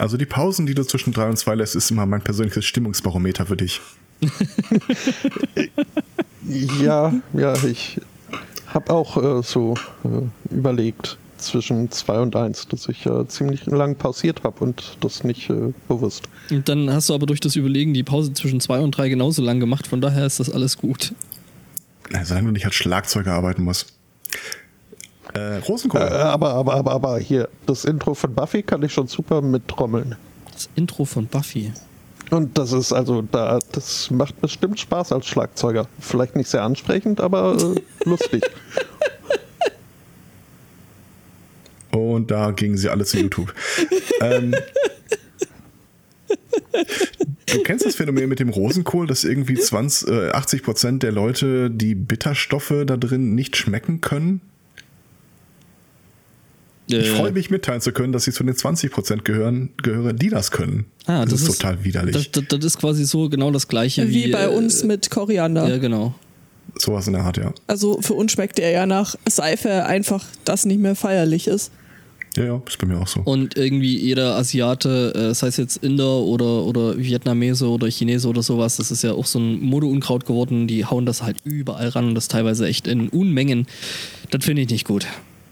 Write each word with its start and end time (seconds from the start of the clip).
Also 0.00 0.16
die 0.16 0.24
Pausen, 0.24 0.64
die 0.64 0.72
du 0.72 0.82
zwischen 0.82 1.12
drei 1.12 1.28
und 1.28 1.36
zwei 1.36 1.54
lässt, 1.54 1.76
ist 1.76 1.90
immer 1.90 2.06
mein 2.06 2.22
persönliches 2.22 2.64
Stimmungsbarometer 2.64 3.44
für 3.44 3.56
dich. 3.58 3.82
ja, 6.80 7.12
ja, 7.34 7.64
ich 7.64 8.00
habe 8.68 8.94
auch 8.94 9.18
äh, 9.22 9.42
so 9.42 9.74
äh, 10.04 10.54
überlegt 10.54 11.18
zwischen 11.36 11.90
zwei 11.90 12.18
und 12.18 12.34
eins, 12.34 12.66
dass 12.66 12.88
ich 12.88 13.04
äh, 13.04 13.28
ziemlich 13.28 13.66
lang 13.66 13.94
pausiert 13.94 14.42
habe 14.42 14.64
und 14.64 14.96
das 15.02 15.22
nicht 15.22 15.50
äh, 15.50 15.74
bewusst. 15.86 16.22
Und 16.50 16.66
dann 16.66 16.90
hast 16.90 17.10
du 17.10 17.14
aber 17.14 17.26
durch 17.26 17.40
das 17.40 17.54
Überlegen 17.56 17.92
die 17.92 18.02
Pause 18.02 18.32
zwischen 18.32 18.60
zwei 18.60 18.80
und 18.80 18.92
drei 18.92 19.10
genauso 19.10 19.42
lang 19.42 19.60
gemacht, 19.60 19.86
von 19.86 20.00
daher 20.00 20.24
ist 20.24 20.40
das 20.40 20.48
alles 20.48 20.78
gut. 20.78 21.12
Solange 22.22 22.46
du 22.46 22.52
nicht 22.52 22.64
als 22.64 22.74
Schlagzeuger 22.74 23.34
arbeiten 23.34 23.64
musst. 23.64 23.92
Äh, 25.34 25.56
Rosenkohl. 25.58 26.00
Äh, 26.00 26.04
aber, 26.04 26.54
aber, 26.54 26.74
aber, 26.74 26.92
aber 26.92 27.18
hier, 27.18 27.48
das 27.66 27.84
Intro 27.84 28.14
von 28.14 28.34
Buffy 28.34 28.62
kann 28.62 28.82
ich 28.82 28.92
schon 28.92 29.06
super 29.06 29.40
mittrommeln. 29.40 30.16
Das 30.52 30.68
Intro 30.74 31.04
von 31.04 31.26
Buffy. 31.26 31.72
Und 32.30 32.56
das 32.58 32.72
ist 32.72 32.92
also, 32.92 33.22
da, 33.22 33.58
das 33.72 34.10
macht 34.10 34.40
bestimmt 34.40 34.78
Spaß 34.78 35.12
als 35.12 35.26
Schlagzeuger. 35.26 35.88
Vielleicht 35.98 36.36
nicht 36.36 36.48
sehr 36.48 36.62
ansprechend, 36.62 37.20
aber 37.20 37.56
äh, 37.58 37.80
lustig. 38.08 38.42
Und 41.90 42.30
da 42.30 42.52
gingen 42.52 42.76
sie 42.76 42.88
alle 42.88 43.04
zu 43.04 43.18
YouTube. 43.18 43.52
ähm, 44.20 44.54
du 47.46 47.62
kennst 47.64 47.84
das 47.84 47.96
Phänomen 47.96 48.28
mit 48.28 48.38
dem 48.38 48.48
Rosenkohl, 48.48 49.08
dass 49.08 49.24
irgendwie 49.24 49.54
20, 49.54 50.08
äh, 50.08 50.30
80 50.30 50.62
Prozent 50.62 51.02
der 51.02 51.10
Leute 51.10 51.68
die 51.68 51.96
Bitterstoffe 51.96 52.74
da 52.86 52.96
drin 52.96 53.34
nicht 53.34 53.56
schmecken 53.56 54.00
können? 54.00 54.40
Ich 56.92 57.08
äh, 57.08 57.16
freue 57.16 57.32
mich 57.32 57.50
mitteilen 57.50 57.80
zu 57.80 57.92
können, 57.92 58.12
dass 58.12 58.24
sie 58.24 58.32
zu 58.32 58.44
den 58.44 58.56
20 58.56 58.90
Prozent 58.90 59.24
gehören, 59.24 59.70
gehören, 59.82 60.16
die 60.16 60.28
das 60.28 60.50
können. 60.50 60.86
Ah, 61.06 61.22
das, 61.22 61.30
das 61.30 61.42
ist, 61.42 61.48
ist, 61.48 61.60
total 61.60 61.84
widerlich. 61.84 62.14
Das, 62.14 62.30
das, 62.30 62.44
das, 62.48 62.64
ist 62.64 62.78
quasi 62.78 63.04
so 63.04 63.28
genau 63.28 63.50
das 63.50 63.68
gleiche 63.68 64.08
wie, 64.08 64.26
wie 64.26 64.30
bei 64.30 64.44
äh, 64.44 64.48
uns 64.48 64.84
mit 64.84 65.10
Koriander. 65.10 65.68
Ja, 65.68 65.78
genau. 65.78 66.14
Sowas 66.76 67.06
in 67.06 67.14
der 67.14 67.22
Art, 67.22 67.36
ja. 67.36 67.52
Also 67.66 68.00
für 68.00 68.14
uns 68.14 68.32
schmeckt 68.32 68.58
der 68.58 68.70
ja 68.70 68.86
nach 68.86 69.16
Seife 69.28 69.84
einfach, 69.84 70.24
das 70.44 70.64
nicht 70.64 70.80
mehr 70.80 70.94
feierlich 70.94 71.46
ist. 71.48 71.72
Ja, 72.36 72.44
ja, 72.44 72.62
ist 72.66 72.78
bei 72.78 72.86
mir 72.86 72.98
auch 72.98 73.08
so. 73.08 73.20
Und 73.24 73.56
irgendwie 73.56 73.98
jeder 73.98 74.36
Asiate, 74.36 75.12
äh, 75.14 75.34
sei 75.34 75.48
es 75.48 75.56
jetzt 75.56 75.78
Inder 75.78 76.18
oder, 76.18 76.64
oder 76.64 76.96
Vietnamese 76.96 77.68
oder 77.68 77.88
Chinese 77.88 78.28
oder 78.28 78.42
sowas, 78.42 78.76
das 78.76 78.92
ist 78.92 79.02
ja 79.02 79.12
auch 79.12 79.26
so 79.26 79.40
ein 79.40 79.60
Modeunkraut 79.60 80.26
geworden, 80.26 80.68
die 80.68 80.84
hauen 80.84 81.06
das 81.06 81.22
halt 81.22 81.38
überall 81.42 81.88
ran 81.88 82.08
und 82.08 82.14
das 82.14 82.28
teilweise 82.28 82.66
echt 82.66 82.86
in 82.86 83.08
Unmengen. 83.08 83.66
Das 84.30 84.44
finde 84.44 84.62
ich 84.62 84.70
nicht 84.70 84.86
gut. 84.86 85.06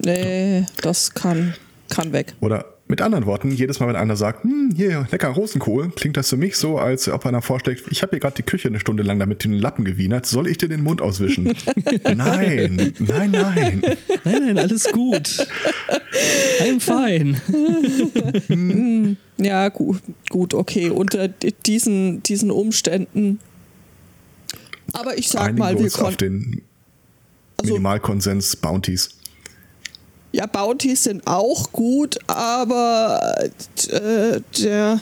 Nee, 0.05 0.67
das 0.83 1.15
kann, 1.15 1.55
kann 1.89 2.13
weg. 2.13 2.35
Oder 2.41 2.67
mit 2.89 3.03
anderen 3.03 3.27
Worten, 3.27 3.51
jedes 3.51 3.81
Mal, 3.81 3.89
wenn 3.89 3.97
einer 3.97 4.17
sagt, 4.17 4.45
hm, 4.45 4.73
hier, 4.75 5.07
lecker 5.11 5.29
Rosenkohl, 5.29 5.91
klingt 5.91 6.17
das 6.17 6.31
für 6.31 6.39
mich 6.39 6.57
so, 6.57 6.79
als 6.79 7.09
ob 7.09 7.27
einer 7.27 7.43
vorschlägt, 7.43 7.85
ich 7.91 8.01
habe 8.03 8.11
hier 8.11 8.21
gerade 8.21 8.37
die 8.37 8.43
Küche 8.43 8.69
eine 8.69 8.81
Stunde 8.81 9.03
lang 9.03 9.19
damit 9.19 9.45
den 9.45 9.53
Lappen 9.53 9.85
gewienert, 9.85 10.25
soll 10.25 10.49
ich 10.49 10.57
dir 10.57 10.69
den 10.69 10.83
Mund 10.83 11.03
auswischen? 11.03 11.45
nein, 12.05 12.95
nein, 12.99 13.31
nein. 13.31 13.83
Nein, 14.25 14.43
nein, 14.43 14.59
alles 14.59 14.91
gut. 14.91 15.47
I'm 16.61 16.81
fine. 16.81 17.37
Ja, 19.41 19.69
gut, 19.69 20.03
gut, 20.31 20.53
okay. 20.53 20.91
Unter 20.91 21.29
diesen, 21.29 22.25
diesen 22.25 22.51
Umständen. 22.51 23.39
Aber 24.93 25.17
ich 25.17 25.29
sag 25.29 25.43
Einigen 25.43 25.59
mal, 25.59 25.75
wir, 25.75 25.85
wir 25.85 25.91
konnten. 25.91 26.07
auf 26.07 26.17
den 26.17 26.63
also 27.57 27.75
Minimalkonsens 27.75 28.57
Bounties. 28.57 29.18
Ja, 30.33 30.47
Bounties 30.47 31.05
sind 31.05 31.27
auch 31.27 31.73
gut, 31.73 32.19
aber 32.27 33.49
äh, 33.91 34.41
der 34.61 35.01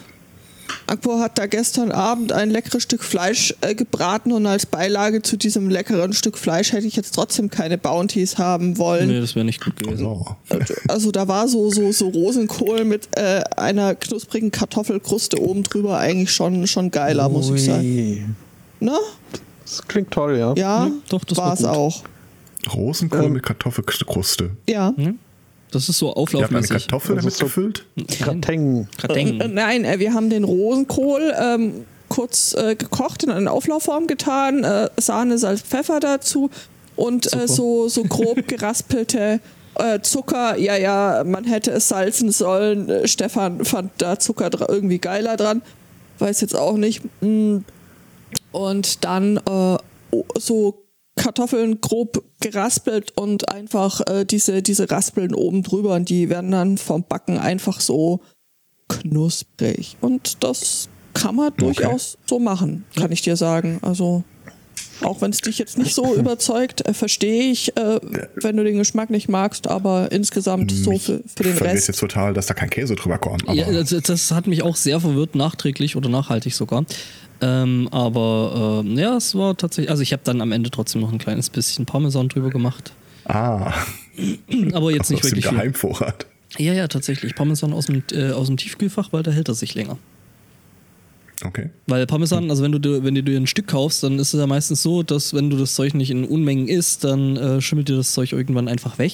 Akpo 0.87 1.19
hat 1.19 1.39
da 1.39 1.47
gestern 1.47 1.91
Abend 1.91 2.33
ein 2.33 2.51
leckeres 2.51 2.83
Stück 2.83 3.03
Fleisch 3.03 3.55
äh, 3.61 3.75
gebraten 3.75 4.33
und 4.33 4.47
als 4.47 4.67
Beilage 4.67 5.23
zu 5.23 5.37
diesem 5.37 5.69
leckeren 5.69 6.13
Stück 6.13 6.39
Fleisch 6.39 6.73
hätte 6.73 6.87
ich 6.87 6.95
jetzt 6.95 7.15
trotzdem 7.15 7.51
keine 7.51 7.77
Bounties 7.77 8.39
haben 8.39 8.79
wollen. 8.79 9.09
Nee, 9.09 9.21
das 9.21 9.35
wäre 9.35 9.45
nicht 9.45 9.65
gut 9.65 9.77
gewesen. 9.77 10.07
Oh. 10.07 10.25
Also 10.87 11.11
da 11.11 11.27
war 11.27 11.49
so, 11.49 11.71
so, 11.71 11.91
so 11.91 12.09
Rosenkohl 12.09 12.85
mit 12.85 13.09
äh, 13.17 13.43
einer 13.57 13.95
knusprigen 13.95 14.53
Kartoffelkruste 14.53 15.41
oben 15.41 15.65
drüber 15.65 15.99
eigentlich 15.99 16.31
schon, 16.31 16.67
schon 16.67 16.91
geiler, 16.91 17.27
Ui. 17.27 17.33
muss 17.33 17.51
ich 17.51 17.65
sagen. 17.65 18.37
Na? 18.79 18.99
Das 19.65 19.83
klingt 19.89 20.13
toll, 20.13 20.39
ja. 20.39 20.55
Ja, 20.57 20.87
ja 20.87 20.91
doch, 21.09 21.25
das 21.25 21.37
war 21.37 21.53
es 21.55 21.65
auch. 21.65 22.05
Rosenkohl 22.73 23.25
ähm, 23.25 23.33
mit 23.33 23.43
Kartoffelkruste. 23.43 24.51
Ja. 24.69 24.93
Hm? 24.97 25.19
Das 25.71 25.89
ist 25.89 25.99
so 25.99 26.13
auflaufmäßig. 26.13 26.51
Ihr 26.51 26.57
habt 26.57 26.71
eine 26.71 26.81
Kartoffel 26.81 27.17
damit 27.17 27.35
so 27.35 27.45
gefüllt? 27.45 27.85
Krateng. 28.19 28.89
Krateng. 28.99 29.41
Äh, 29.41 29.49
nein, 29.49 29.85
äh, 29.85 29.99
wir 29.99 30.15
haben 30.15 30.31
den 30.31 30.45
Rosenkohl 30.45 31.35
ähm, 31.39 31.85
kurz 32.09 32.55
äh, 32.55 32.77
gekocht, 32.77 33.25
in 33.25 33.31
eine 33.31 33.51
Auflaufform 33.51 34.07
getan, 34.07 34.65
äh, 34.65 34.89
Sahne, 34.97 35.39
Salz, 35.39 35.63
Pfeffer 35.63 36.01
dazu 36.01 36.51
und 36.95 37.33
äh, 37.35 37.49
so, 37.49 37.89
so 37.89 38.05
grob 38.05 38.47
geraspelte 38.49 39.41
äh, 39.75 40.01
Zucker. 40.01 40.57
Ja, 40.57 40.77
ja, 40.77 41.25
man 41.27 41.45
hätte 41.45 41.73
es 41.73 41.89
salzen 41.89 42.31
sollen. 42.31 43.07
Stefan 43.07 43.65
fand 43.65 43.91
da 43.99 44.19
Zucker 44.19 44.51
irgendwie 44.69 44.99
geiler 44.99 45.37
dran. 45.37 45.63
Weiß 46.19 46.41
jetzt 46.41 46.57
auch 46.57 46.77
nicht. 46.77 47.03
Mm. 47.21 47.59
Und 48.53 49.05
dann 49.05 49.39
so 50.39 50.86
Kartoffeln 51.17 51.81
grob 51.81 52.23
geraspelt 52.41 53.17
und 53.17 53.51
einfach 53.51 54.01
äh, 54.07 54.25
diese, 54.25 54.63
diese 54.63 54.91
Raspeln 54.91 55.35
oben 55.35 55.63
drüber 55.63 55.95
und 55.95 56.09
die 56.09 56.29
werden 56.29 56.51
dann 56.51 56.79
vom 56.79 57.05
Backen 57.05 57.39
einfach 57.39 57.81
so 57.81 58.21
knusprig. 58.89 59.97
Und 60.01 60.45
das 60.45 60.89
kann 61.15 61.35
man 61.35 61.49
okay. 61.49 61.65
durchaus 61.65 62.19
so 62.27 62.39
machen, 62.39 62.85
kann 62.95 63.11
ich 63.11 63.23
dir 63.23 63.37
sagen. 63.37 63.79
Also 63.83 64.25
auch 65.03 65.21
wenn 65.21 65.31
es 65.31 65.41
dich 65.41 65.59
jetzt 65.59 65.79
nicht 65.79 65.95
so 65.95 66.15
überzeugt, 66.19 66.87
äh, 66.87 66.95
verstehe 66.95 67.51
ich, 67.51 67.77
äh, 67.77 68.01
wenn 68.37 68.57
du 68.57 68.65
den 68.65 68.77
Geschmack 68.77 69.11
nicht 69.11 69.29
magst, 69.29 69.69
aber 69.69 70.13
insgesamt 70.13 70.71
mich 70.71 70.83
so 70.83 70.99
für, 70.99 71.23
für 71.35 71.43
den 71.43 71.57
Rest. 71.59 71.89
jetzt 71.89 72.01
total, 72.01 72.35
dass 72.35 72.47
da 72.47 72.55
kein 72.55 72.71
Käse 72.71 72.95
drüber 72.95 73.19
kommt. 73.19 73.45
Ja, 73.53 73.71
das, 73.71 73.91
das, 74.03 74.31
hat 74.31 74.47
mich 74.47 74.63
auch 74.63 74.77
sehr 74.77 75.01
verwirrt, 75.01 75.35
nachträglich 75.35 75.97
oder 75.97 76.09
nachhaltig 76.09 76.55
sogar. 76.55 76.85
Ähm, 77.41 77.89
aber 77.91 78.83
äh, 78.85 79.01
ja, 79.01 79.17
es 79.17 79.35
war 79.35 79.57
tatsächlich. 79.57 79.91
Also 79.91 80.03
ich 80.03 80.13
habe 80.13 80.23
dann 80.25 80.41
am 80.41 80.53
Ende 80.53 80.71
trotzdem 80.71 81.03
noch 81.03 81.13
ein 81.13 81.19
kleines 81.19 81.51
bisschen 81.51 81.87
Parmesan 81.87 82.29
drüber 82.29 82.51
gemacht. 82.51 82.93
Ah. 83.25 83.73
Aber 84.73 84.91
jetzt 84.93 85.11
nicht 85.11 85.25
aus 85.25 85.31
wirklich. 85.31 85.45
Dem 85.45 85.55
Geheimvorrat. 85.55 86.27
Ja, 86.59 86.73
ja, 86.73 86.89
tatsächlich. 86.89 87.35
Parmesan 87.35 87.73
aus 87.73 87.87
dem, 87.87 88.03
äh, 88.13 88.31
aus 88.31 88.47
dem 88.47 88.57
Tiefkühlfach, 88.57 89.13
weil 89.13 89.23
da 89.23 89.31
hält 89.31 89.49
er 89.49 89.55
sich 89.55 89.75
länger. 89.75 89.99
Okay. 91.45 91.69
Weil 91.87 92.07
Parmesan, 92.07 92.51
also 92.51 92.63
wenn 92.63 92.73
du, 92.73 93.05
wenn 93.05 93.15
du 93.15 93.23
dir 93.23 93.37
ein 93.37 93.47
Stück 93.47 93.67
kaufst, 93.67 94.03
dann 94.03 94.19
ist 94.19 94.33
es 94.33 94.41
ja 94.41 94.47
meistens 94.47 94.83
so, 94.83 95.03
dass 95.03 95.35
wenn 95.35 95.51
du 95.51 95.57
das 95.59 95.75
Zeug 95.75 95.93
nicht 95.95 96.11
in 96.11 96.25
Unmengen 96.25 96.67
isst, 96.67 97.05
dann 97.05 97.37
äh, 97.37 97.61
schimmelt 97.61 97.89
dir 97.89 97.97
das 97.97 98.13
Zeug 98.13 98.33
irgendwann 98.33 98.69
einfach 98.69 98.99
weg. 98.99 99.13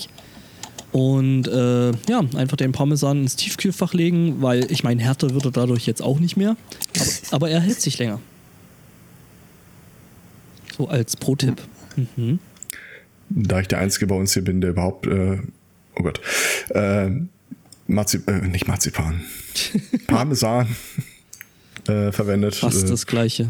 Und 0.93 1.49
äh, 1.49 1.91
ja, 2.09 2.21
einfach 2.37 2.59
den 2.59 2.73
Parmesan 2.73 3.23
ins 3.23 3.37
Tiefkühlfach 3.37 3.95
legen, 3.95 4.43
weil 4.43 4.71
ich 4.71 4.85
meine, 4.85 5.03
härter 5.03 5.33
wird 5.33 5.47
er 5.47 5.51
dadurch 5.51 5.87
jetzt 5.87 6.03
auch 6.03 6.21
nicht 6.21 6.37
mehr. 6.37 6.57
Aber, 6.95 7.07
aber 7.31 7.51
er 7.51 7.61
hält 7.61 7.81
sich 7.81 7.99
länger. 7.99 8.21
So 10.77 10.89
als 10.89 11.17
Pro-Tipp. 11.17 11.63
Mhm. 12.15 12.39
Da 13.31 13.61
ich 13.61 13.69
der 13.69 13.79
Einzige 13.79 14.07
bei 14.07 14.15
uns 14.15 14.35
hier 14.35 14.45
bin, 14.45 14.61
der 14.61 14.71
überhaupt, 14.71 15.07
äh, 15.07 15.39
oh 15.97 16.03
Gott, 16.03 16.21
äh, 16.71 17.11
Marzip 17.87 18.29
äh, 18.29 18.47
nicht 18.47 18.69
Marzipan, 18.69 19.23
Parmesan 20.07 20.77
äh, 21.89 22.13
verwendet. 22.13 22.55
Fast 22.55 22.85
äh, 22.85 22.89
das 22.89 23.07
Gleiche. 23.07 23.49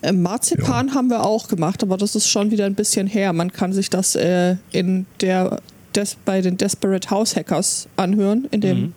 Äh, 0.00 0.12
Marzipan 0.12 0.88
ja. 0.88 0.94
haben 0.94 1.08
wir 1.08 1.24
auch 1.24 1.48
gemacht, 1.48 1.82
aber 1.82 1.96
das 1.98 2.16
ist 2.16 2.28
schon 2.28 2.50
wieder 2.50 2.64
ein 2.64 2.74
bisschen 2.74 3.06
her. 3.06 3.32
Man 3.32 3.52
kann 3.52 3.72
sich 3.72 3.90
das 3.90 4.14
äh, 4.14 4.56
in 4.70 5.06
der 5.20 5.60
des, 5.96 6.16
bei 6.24 6.40
den 6.40 6.56
Desperate 6.56 7.10
House 7.10 7.36
Hackers 7.36 7.88
anhören, 7.96 8.48
in 8.50 8.60
dem 8.60 8.80
mhm. 8.80 8.94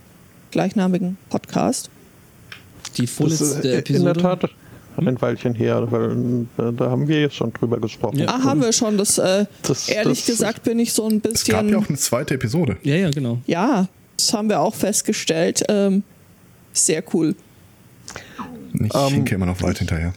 gleichnamigen 0.52 1.18
Podcast. 1.30 1.90
Die 2.98 3.08
vorletzte 3.08 3.78
Episode. 3.78 4.10
In 4.10 4.14
der 4.16 4.22
Tat 4.22 4.50
ein 4.98 5.22
Weilchen 5.22 5.54
her, 5.56 5.92
weil 5.92 6.46
äh, 6.58 6.74
da 6.74 6.90
haben 6.90 7.08
wir 7.08 7.20
jetzt 7.20 7.36
schon 7.36 7.52
drüber 7.52 7.80
gesprochen. 7.80 8.20
Ja. 8.20 8.28
Ah, 8.28 8.44
haben 8.44 8.62
wir 8.62 8.72
schon. 8.72 8.98
Das, 8.98 9.18
äh, 9.18 9.46
das 9.62 9.90
ehrlich 9.90 10.20
das, 10.20 10.28
gesagt 10.28 10.64
bin 10.64 10.80
ich 10.80 10.94
so 10.94 11.08
ein 11.08 11.20
bisschen. 11.20 11.36
Es 11.36 11.62
gab 11.62 11.66
ja 11.66 11.78
auch 11.78 11.90
eine 11.90 11.98
zweite 11.98 12.36
Episode. 12.36 12.78
Ja, 12.84 12.96
ja, 12.96 13.10
genau. 13.10 13.40
Ja, 13.46 13.88
das 14.18 14.34
haben 14.34 14.50
wir 14.50 14.62
auch 14.62 14.74
festgestellt. 14.76 15.64
Ähm, 15.68 16.04
sehr 16.72 17.04
cool. 17.14 17.36
Ich 18.74 18.96
ähm, 18.96 19.08
hinke 19.10 19.36
immer 19.36 19.46
noch 19.46 19.62
weit 19.62 19.80
hinterher. 19.80 20.14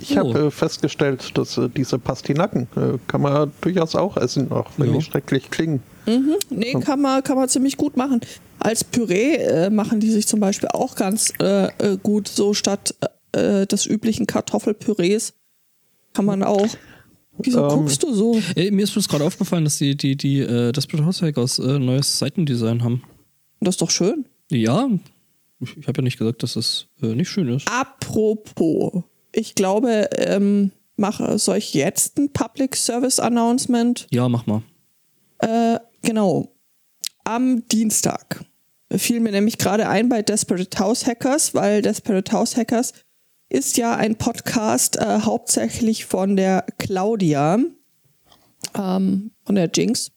Ich 0.00 0.12
oh. 0.16 0.28
habe 0.28 0.46
äh, 0.46 0.50
festgestellt, 0.50 1.36
dass 1.36 1.56
äh, 1.56 1.68
diese 1.68 1.98
Pastinaken 1.98 2.68
äh, 2.76 2.98
kann 3.06 3.22
man 3.22 3.52
durchaus 3.60 3.94
auch 3.94 4.16
essen, 4.16 4.50
auch 4.50 4.70
wenn 4.76 4.92
ja. 4.92 4.98
die 4.98 5.04
schrecklich 5.04 5.50
klingen. 5.50 5.82
Mhm. 6.06 6.34
Nee, 6.50 6.72
kann 6.74 7.00
man, 7.00 7.22
kann 7.22 7.36
man 7.36 7.48
ziemlich 7.48 7.76
gut 7.76 7.96
machen. 7.96 8.20
Als 8.58 8.84
Püree 8.84 9.36
äh, 9.36 9.70
machen 9.70 10.00
die 10.00 10.10
sich 10.10 10.26
zum 10.26 10.40
Beispiel 10.40 10.68
auch 10.70 10.96
ganz 10.96 11.32
äh, 11.40 11.66
äh, 11.66 11.98
gut, 12.02 12.28
so 12.28 12.54
statt 12.54 12.94
des 13.36 13.86
üblichen 13.86 14.28
Kartoffelpürees 14.28 15.34
kann 16.12 16.24
man 16.24 16.44
auch. 16.44 16.68
Wieso 17.38 17.64
ähm, 17.64 17.68
guckst 17.68 18.02
du 18.02 18.14
so? 18.14 18.40
Ey, 18.54 18.70
mir 18.70 18.84
ist 18.84 18.92
bloß 18.92 19.08
gerade 19.08 19.24
aufgefallen, 19.24 19.64
dass 19.64 19.78
die, 19.78 19.96
die, 19.96 20.16
die 20.16 20.38
äh, 20.38 20.72
Desperate 20.72 21.04
Househackers 21.04 21.58
äh, 21.58 21.78
neues 21.78 22.18
Seitendesign 22.18 22.82
haben. 22.82 23.02
Das 23.60 23.74
ist 23.74 23.82
doch 23.82 23.90
schön. 23.90 24.24
Ja, 24.50 24.88
Ich, 25.60 25.88
habe 25.88 25.98
ja 25.98 26.02
nicht 26.02 26.18
gesagt, 26.18 26.42
dass 26.42 26.56
es 26.56 26.86
äh, 27.02 27.14
nicht 27.14 27.28
schön 27.28 27.48
ist. 27.48 27.68
Apropos, 27.68 29.02
ich 29.34 29.54
glaube, 29.54 30.08
ähm, 30.16 30.72
mache, 30.96 31.38
soll 31.38 31.58
ich 31.58 31.74
jetzt 31.74 32.18
ein 32.18 32.32
Public 32.32 32.76
Service 32.76 33.18
Announcement? 33.18 34.06
Ja, 34.10 34.28
mach 34.28 34.46
mal. 34.46 34.62
Äh, 35.38 35.78
genau. 36.02 36.52
Am 37.24 37.66
Dienstag 37.68 38.44
fiel 38.90 39.20
mir 39.20 39.32
nämlich 39.32 39.58
gerade 39.58 39.88
ein 39.88 40.08
bei 40.08 40.22
Desperate 40.22 40.78
House 40.78 41.06
Hackers, 41.06 41.54
weil 41.54 41.82
Desperate 41.82 42.30
House 42.32 42.56
Hackers 42.56 42.92
ist 43.48 43.76
ja 43.76 43.94
ein 43.96 44.16
Podcast 44.16 44.96
äh, 44.96 45.20
hauptsächlich 45.20 46.06
von 46.06 46.36
der 46.36 46.64
Claudia, 46.78 47.58
ähm, 48.76 49.30
von 49.44 49.54
der 49.54 49.70
Jinx. 49.72 50.12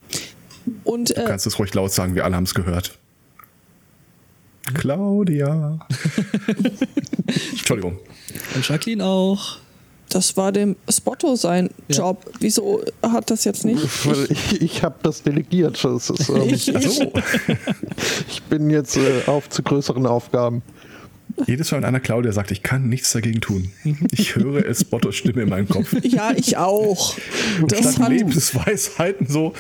Und 0.84 1.10
Du 1.10 1.22
äh, 1.22 1.26
kannst 1.26 1.48
es 1.48 1.60
ruhig 1.60 1.74
laut 1.74 1.92
sagen, 1.92 2.16
wir 2.16 2.26
alle 2.26 2.36
haben 2.36 2.44
es 2.44 2.54
gehört. 2.54 2.98
Claudia. 4.74 5.80
Entschuldigung. 7.52 7.98
Und 8.56 8.68
Jacqueline 8.68 9.04
auch. 9.06 9.58
das 10.10 10.36
war 10.38 10.52
dem 10.52 10.76
Spotto 10.90 11.36
sein 11.36 11.70
Ja. 11.90 11.98
Job. 11.98 12.26
Wieso 12.40 12.82
hat 13.04 13.30
das 13.30 13.44
jetzt 13.44 13.66
nicht? 13.66 13.82
Weil 14.06 14.28
Ich, 14.32 14.62
ich 14.62 14.84
habe 14.84 14.96
das 15.04 15.24
delegiert. 15.24 15.84
Das 15.84 16.10
ist, 16.10 16.30
ähm, 16.30 16.44
Ich, 16.50 16.76
Ach 16.76 16.82
so. 16.82 17.12
ich 18.30 18.42
bin 18.44 18.70
jetzt 18.70 18.98
äh, 18.98 19.22
auf 19.28 19.50
zu 19.50 19.64
größeren 19.64 20.06
Aufgaben. 20.06 20.62
Jedes 21.46 21.72
Mal, 21.72 21.78
wenn 21.78 21.86
einer 21.86 22.00
Claudia 22.00 22.32
sagt, 22.32 22.52
ich 22.52 22.64
kann 22.64 22.90
nichts 22.90 23.12
dagegen 23.12 23.42
tun. 23.42 23.72
Ich 24.12 24.36
höre 24.36 24.66
es 24.66 24.82
Spottos 24.82 25.16
Stimme 25.16 25.44
in 25.44 25.50
meinem 25.50 25.70
Kopf. 25.70 25.94
ja, 26.04 26.32
ich 26.36 26.58
auch. 26.58 27.16
Das 27.68 27.80
Statt 27.80 28.00
hat, 28.00 28.10
Lebensweisheiten 28.10 29.28
so, 29.28 29.54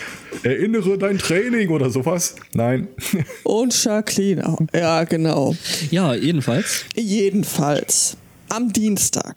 erinnere 0.44 0.98
dein 0.98 1.18
Training 1.18 1.70
oder 1.70 1.90
sowas. 1.90 2.36
Nein. 2.54 2.88
und 3.44 3.84
Jacqueline 3.84 4.48
auch. 4.48 4.60
Ja, 4.74 5.04
genau. 5.04 5.56
Ja, 5.92 6.14
jedenfalls. 6.16 6.86
Jedenfalls 6.96 8.18
am 8.50 8.74
Dienstag. 8.74 9.36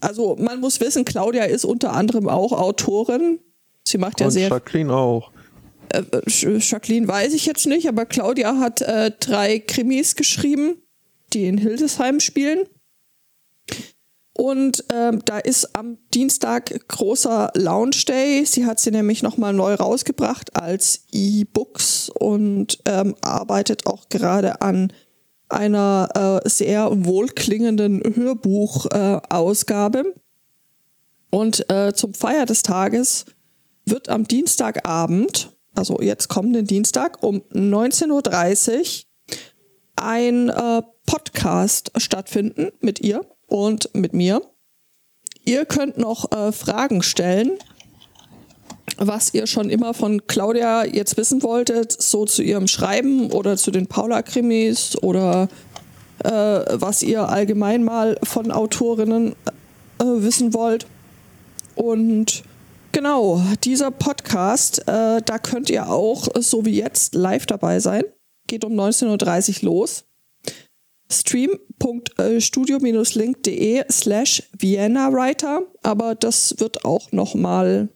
Also 0.00 0.36
man 0.36 0.60
muss 0.60 0.80
wissen, 0.80 1.04
Claudia 1.04 1.44
ist 1.44 1.64
unter 1.64 1.92
anderem 1.92 2.28
auch 2.28 2.52
Autorin. 2.52 3.38
Sie 3.86 3.98
macht 3.98 4.20
ja 4.20 4.26
Und 4.26 4.32
sehr. 4.32 4.48
Jacqueline 4.48 4.92
auch. 4.92 5.30
Äh, 5.90 6.02
Jacqueline 6.26 7.06
weiß 7.08 7.34
ich 7.34 7.46
jetzt 7.46 7.66
nicht, 7.66 7.88
aber 7.88 8.06
Claudia 8.06 8.58
hat 8.58 8.80
äh, 8.80 9.10
drei 9.18 9.58
Krimis 9.58 10.16
geschrieben, 10.16 10.76
die 11.34 11.46
in 11.46 11.58
Hildesheim 11.58 12.20
spielen. 12.20 12.66
Und 14.34 14.84
ähm, 14.92 15.20
da 15.24 15.38
ist 15.38 15.76
am 15.76 15.98
Dienstag 16.14 16.88
großer 16.88 17.50
Launch 17.54 18.06
Day. 18.06 18.44
Sie 18.46 18.64
hat 18.64 18.80
sie 18.80 18.90
nämlich 18.90 19.22
nochmal 19.22 19.52
neu 19.52 19.74
rausgebracht 19.74 20.56
als 20.56 21.04
E-Books 21.12 22.08
und 22.08 22.78
ähm, 22.86 23.14
arbeitet 23.20 23.86
auch 23.86 24.08
gerade 24.08 24.62
an 24.62 24.92
einer 25.50 26.40
äh, 26.44 26.48
sehr 26.48 26.88
wohlklingenden 27.04 28.02
Hörbuchausgabe. 28.16 29.98
Äh, 29.98 30.12
und 31.30 31.70
äh, 31.70 31.92
zum 31.94 32.14
Feier 32.14 32.46
des 32.46 32.62
Tages 32.62 33.26
wird 33.84 34.08
am 34.08 34.26
Dienstagabend, 34.26 35.52
also 35.74 36.00
jetzt 36.00 36.28
kommenden 36.28 36.66
Dienstag 36.66 37.22
um 37.22 37.42
19.30 37.52 38.08
Uhr, 38.10 39.36
ein 39.96 40.48
äh, 40.48 40.82
Podcast 41.06 41.92
stattfinden 41.96 42.70
mit 42.80 43.00
ihr 43.00 43.24
und 43.46 43.90
mit 43.94 44.12
mir. 44.12 44.42
Ihr 45.44 45.64
könnt 45.64 45.98
noch 45.98 46.30
äh, 46.32 46.52
Fragen 46.52 47.02
stellen, 47.02 47.52
was 48.96 49.34
ihr 49.34 49.46
schon 49.46 49.70
immer 49.70 49.94
von 49.94 50.26
Claudia 50.26 50.84
jetzt 50.84 51.16
wissen 51.16 51.42
wolltet, 51.42 51.90
so 51.92 52.24
zu 52.24 52.42
ihrem 52.42 52.68
Schreiben 52.68 53.30
oder 53.30 53.56
zu 53.56 53.70
den 53.70 53.86
Paula-Krimis 53.86 54.96
oder 55.02 55.48
äh, 56.24 56.30
was 56.30 57.02
ihr 57.02 57.28
allgemein 57.28 57.84
mal 57.84 58.18
von 58.22 58.50
Autorinnen 58.50 59.34
äh, 59.98 60.04
wissen 60.04 60.54
wollt. 60.54 60.86
Und 61.74 62.44
genau, 62.92 63.42
dieser 63.64 63.90
Podcast, 63.90 64.80
äh, 64.86 65.20
da 65.22 65.38
könnt 65.42 65.70
ihr 65.70 65.88
auch, 65.88 66.28
so 66.38 66.64
wie 66.64 66.76
jetzt, 66.76 67.14
live 67.14 67.46
dabei 67.46 67.80
sein. 67.80 68.04
Geht 68.46 68.64
um 68.64 68.72
19.30 68.72 69.62
Uhr 69.62 69.70
los. 69.70 70.04
stream.studio-link.de 71.12 73.84
slash 73.90 74.42
Vienna 74.58 75.12
Writer, 75.12 75.62
aber 75.82 76.14
das 76.14 76.54
wird 76.58 76.84
auch 76.84 77.12
nochmal 77.12 77.88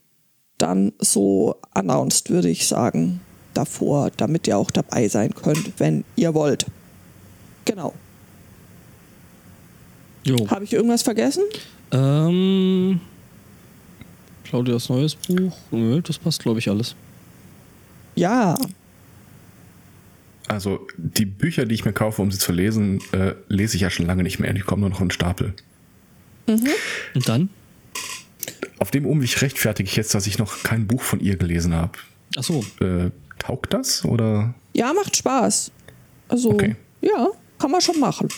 dann 0.59 0.93
so 0.99 1.57
announced, 1.73 2.31
würde 2.31 2.49
ich 2.49 2.67
sagen, 2.67 3.21
davor, 3.55 4.11
damit 4.17 4.47
ihr 4.47 4.59
auch 4.59 4.71
dabei 4.71 5.09
sein 5.09 5.35
könnt, 5.35 5.73
wenn 5.79 6.05
ihr 6.17 6.35
wollt. 6.35 6.67
Genau. 7.65 7.95
Habe 10.49 10.65
ich 10.65 10.73
irgendwas 10.73 11.03
vergessen? 11.03 11.45
Ähm, 11.93 13.01
Claudias 14.45 14.89
neues 14.89 15.15
Buch. 15.15 15.57
Nö, 15.71 16.01
das 16.03 16.19
passt, 16.19 16.43
glaube 16.43 16.59
ich, 16.59 16.69
alles. 16.69 16.95
Ja. 18.15 18.57
Also 20.49 20.87
die 20.97 21.27
Bücher, 21.27 21.67
die 21.67 21.75
ich 21.75 21.85
mir 21.85 21.93
kaufe, 21.93 22.23
um 22.23 22.31
sie 22.31 22.39
zu 22.39 22.53
lesen, 22.53 23.01
äh, 23.13 23.35
lese 23.49 23.77
ich 23.77 23.83
ja 23.83 23.91
schon 23.91 24.07
lange 24.07 24.23
nicht 24.23 24.39
mehr. 24.39 24.53
Die 24.53 24.61
kommen 24.61 24.81
nur 24.81 24.91
noch 24.91 25.01
in 25.01 25.11
Stapel. 25.11 25.55
Und 26.47 27.29
dann? 27.29 27.49
Auf 28.79 28.91
dem 28.91 29.07
Umweg 29.07 29.43
rechtfertige 29.43 29.89
ich 29.89 29.97
jetzt, 29.97 30.15
dass 30.15 30.27
ich 30.27 30.39
noch 30.39 30.63
kein 30.63 30.87
Buch 30.87 31.03
von 31.03 31.21
ihr 31.21 31.37
gelesen 31.37 31.75
habe. 31.75 31.93
Ach 32.37 32.43
so. 32.45 32.65
Äh, 32.81 33.11
taugt 33.39 33.75
das 33.75 34.05
oder? 34.05 34.55
Ja, 34.75 34.93
macht 34.93 35.17
Spaß. 35.17 35.73
Also, 36.29 36.51
Okay. 36.51 36.77
ja, 37.01 37.29
kann 37.59 37.71
man 37.71 37.81
schon 37.81 37.99
machen. 37.99 38.29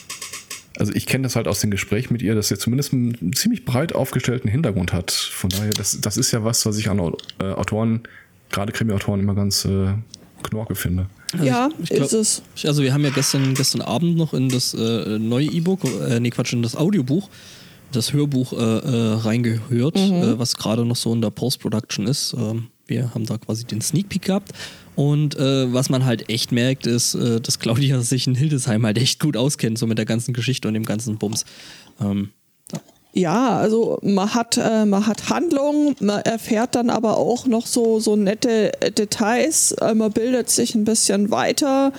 Also 0.79 0.93
ich 0.95 1.07
kenne 1.07 1.25
das 1.25 1.35
halt 1.35 1.49
aus 1.49 1.61
den 1.61 1.71
Gesprächen 1.73 2.13
mit 2.13 2.23
ihr, 2.23 2.35
dass 2.37 2.49
sie 2.49 2.57
zumindest 2.57 2.93
einen 2.93 3.33
ziemlich 3.35 3.65
breit 3.65 3.93
aufgestellten 3.95 4.49
Hintergrund 4.49 4.93
hat. 4.93 5.11
Von 5.11 5.51
daher, 5.51 5.71
das, 5.71 6.01
das 6.01 6.17
ist 6.17 6.31
ja 6.31 6.45
was, 6.45 6.65
was 6.67 6.79
ich 6.79 6.89
an 6.89 6.99
äh, 6.99 7.45
Autoren, 7.45 8.03
gerade 8.51 8.73
Krimi-Autoren, 8.73 9.19
immer 9.21 9.35
ganz 9.35 9.65
äh, 9.65 9.95
knorke 10.43 10.75
finde. 10.75 11.07
ja, 11.43 11.69
ich 11.83 11.91
glaub- 11.91 12.03
ist 12.07 12.13
es. 12.13 12.43
Ich- 12.57 12.67
Also 12.67 12.83
wir 12.83 12.93
haben 12.93 13.05
ja 13.05 13.11
gestern, 13.11 13.55
gestern 13.55 13.81
Abend 13.83 14.17
noch 14.17 14.35
in 14.35 14.49
das 14.49 14.75
äh, 14.75 15.19
neue 15.19 15.47
E-Book, 15.47 15.81
äh, 15.85 16.21
nee 16.21 16.31
Quatsch, 16.31 16.53
in 16.53 16.63
das 16.63 16.77
Audiobuch, 16.77 17.29
das 17.93 18.13
Hörbuch 18.13 18.53
äh, 18.53 18.57
äh, 18.57 19.13
reingehört, 19.15 19.97
äh, 19.97 20.39
was 20.39 20.57
gerade 20.57 20.85
noch 20.85 20.97
so 20.97 21.13
in 21.13 21.21
der 21.23 21.31
Post-Production 21.31 22.07
ist. 22.07 22.35
Ähm, 22.39 22.69
wir 22.87 23.15
haben 23.15 23.27
da 23.27 23.37
quasi 23.39 23.65
den 23.65 23.81
Sneak 23.83 24.09
Peek 24.09 24.23
gehabt. 24.23 24.53
Und 24.95 25.37
äh, 25.37 25.73
was 25.73 25.91
man 25.91 26.05
halt 26.05 26.29
echt 26.29 26.51
merkt, 26.53 26.87
ist, 26.87 27.15
äh, 27.15 27.41
dass 27.41 27.59
Claudia 27.59 28.01
sich 28.03 28.27
in 28.27 28.35
Hildesheim 28.35 28.85
halt 28.85 28.99
echt 28.99 29.21
gut 29.21 29.37
auskennt, 29.37 29.79
so 29.79 29.87
mit 29.87 29.99
der 29.99 30.07
ganzen 30.07 30.33
Geschichte 30.35 30.67
und 30.69 30.75
dem 30.75 30.85
ganzen 30.85 31.19
Bums. 31.19 31.45
Ähm, 32.01 32.31
Ja, 33.19 33.57
also 33.57 33.99
man 34.03 34.33
hat, 34.35 34.57
äh, 34.59 34.85
man 34.85 35.07
hat 35.09 35.29
Handlung, 35.29 35.97
man 36.01 36.21
erfährt 36.23 36.77
dann 36.77 36.89
aber 36.89 37.17
auch 37.17 37.47
noch 37.47 37.67
so, 37.67 37.99
so 37.99 38.15
nette 38.15 38.73
äh, 38.81 38.93
Details, 38.93 39.73
äh, 39.73 39.93
man 39.95 40.13
bildet 40.13 40.51
sich 40.51 40.77
ein 40.77 40.85
bisschen 40.85 41.31
weiter. 41.33 41.93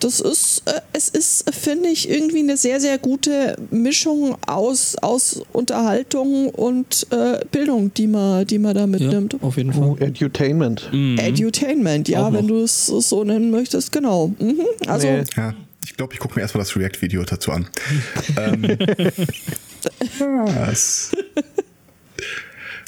Das 0.00 0.18
ist, 0.20 0.62
äh, 0.66 0.80
es 0.94 1.10
ist, 1.10 1.44
finde 1.54 1.90
ich, 1.90 2.08
irgendwie 2.08 2.38
eine 2.40 2.56
sehr, 2.56 2.80
sehr 2.80 2.96
gute 2.98 3.56
Mischung 3.70 4.34
aus, 4.46 4.96
aus 5.02 5.42
Unterhaltung 5.52 6.48
und 6.48 7.06
äh, 7.10 7.40
Bildung, 7.52 7.92
die 7.94 8.06
man, 8.06 8.46
die 8.46 8.58
man 8.58 8.74
da 8.74 8.80
ja, 8.80 8.86
mitnimmt. 8.86 9.36
auf 9.42 9.58
jeden 9.58 9.70
Oh, 9.78 9.94
Fall. 9.96 10.08
Edutainment. 10.08 10.88
Mhm. 10.90 11.18
Edutainment, 11.18 12.08
ja, 12.08 12.32
wenn 12.32 12.48
du 12.48 12.62
es 12.62 12.86
so 12.86 13.24
nennen 13.24 13.50
möchtest, 13.50 13.92
genau. 13.92 14.32
Mhm. 14.38 14.60
Also, 14.88 15.06
Nee. 15.06 15.22
Ja, 15.36 15.54
ich 15.84 15.96
glaube, 15.96 16.14
ich 16.14 16.20
gucke 16.20 16.34
mir 16.36 16.42
erstmal 16.42 16.62
das 16.62 16.76
React-Video 16.76 17.22
dazu 17.24 17.52
an. 17.52 17.68
ähm, 18.36 18.62
was? 20.18 21.12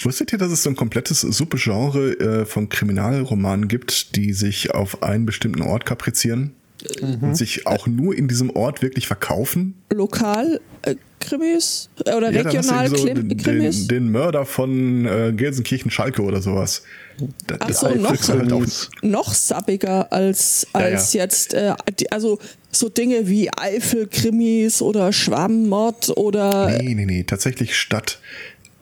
Wusstet 0.02 0.32
ihr, 0.32 0.38
dass 0.38 0.52
es 0.52 0.62
so 0.62 0.70
ein 0.70 0.76
komplettes 0.76 1.20
Subgenre 1.20 2.12
äh, 2.18 2.44
von 2.44 2.68
Kriminalromanen 2.68 3.68
gibt, 3.68 4.16
die 4.16 4.32
sich 4.32 4.72
auf 4.72 5.02
einen 5.02 5.26
bestimmten 5.26 5.62
Ort 5.62 5.86
kaprizieren 5.86 6.54
und 7.00 7.36
sich 7.36 7.66
auch 7.66 7.86
nur 7.86 8.14
in 8.16 8.28
diesem 8.28 8.50
Ort 8.50 8.82
wirklich 8.82 9.06
verkaufen? 9.06 9.74
lokal 9.92 10.60
äh, 10.82 10.96
Krimis 11.24 11.88
oder 12.00 12.30
Ja, 12.30 12.42
regional 12.42 12.88
so 12.88 12.96
Klim 12.96 13.36
Krimis. 13.36 13.86
den, 13.86 14.04
den 14.04 14.12
Mörder 14.12 14.44
von 14.46 15.06
äh, 15.06 15.32
Gelsenkirchen-Schalke 15.36 16.22
oder 16.22 16.40
sowas. 16.42 16.82
Da- 17.46 17.56
Ach 17.60 17.66
das 17.68 17.80
so, 17.80 17.88
noch 17.94 18.28
halt 18.28 18.88
noch 19.02 19.34
sappiger 19.34 20.12
als, 20.12 20.66
Ja, 20.74 20.80
als 20.80 21.12
ja. 21.12 21.22
jetzt, 21.22 21.54
äh, 21.54 21.74
die, 21.98 22.10
also 22.10 22.38
so 22.72 22.88
Dinge 22.88 23.28
wie 23.28 23.48
Eifel-Krimis 23.56 24.82
oder 24.82 25.12
Schwammmord 25.12 26.16
oder 26.16 26.66
Nee, 26.78 26.94
nee, 26.94 27.06
nee, 27.06 27.22
tatsächlich 27.24 27.76
statt 27.76 28.18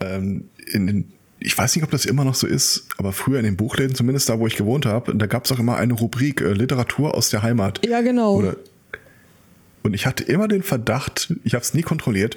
ähm, 0.01 0.49
in 0.73 0.87
den, 0.87 1.13
ich 1.41 1.57
weiß 1.59 1.75
nicht, 1.77 1.85
ob 1.85 1.91
das 1.91 2.07
immer 2.07 2.25
noch 2.25 2.35
so 2.35 2.47
ist, 2.47 2.87
aber 2.99 3.13
früher 3.13 3.39
in 3.39 3.45
den 3.45 3.57
Buchläden, 3.57 3.95
zumindest 3.95 4.29
da, 4.29 4.39
wo 4.39 4.47
ich 4.47 4.57
gewohnt 4.57 4.87
habe, 4.87 5.15
da 5.15 5.27
gab 5.27 5.45
es 5.45 5.53
auch 5.53 5.59
immer 5.59 5.77
eine 5.77 5.93
Rubrik 5.93 6.41
äh, 6.41 6.53
Literatur 6.53 7.15
aus 7.15 7.31
der 7.31 7.43
Heimat. 7.43 7.85
ja 7.87 8.01
genau. 8.01 8.37
Oder, 8.37 8.57
und 9.83 9.95
ich 9.95 10.07
hatte 10.07 10.25
immer 10.25 10.49
den 10.49 10.63
Verdacht, 10.63 11.35
ich 11.45 11.55
habe 11.55 11.63
es 11.63 11.75
nie 11.75 11.83
kontrolliert, 11.83 12.37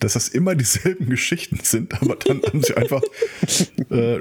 dass 0.00 0.12
das 0.12 0.28
immer 0.28 0.54
dieselben 0.54 1.06
Geschichten 1.10 1.58
sind, 1.62 1.94
aber 2.00 2.16
dann 2.16 2.42
haben 2.42 2.62
sie 2.62 2.76
einfach 2.76 3.02
äh, 3.90 4.18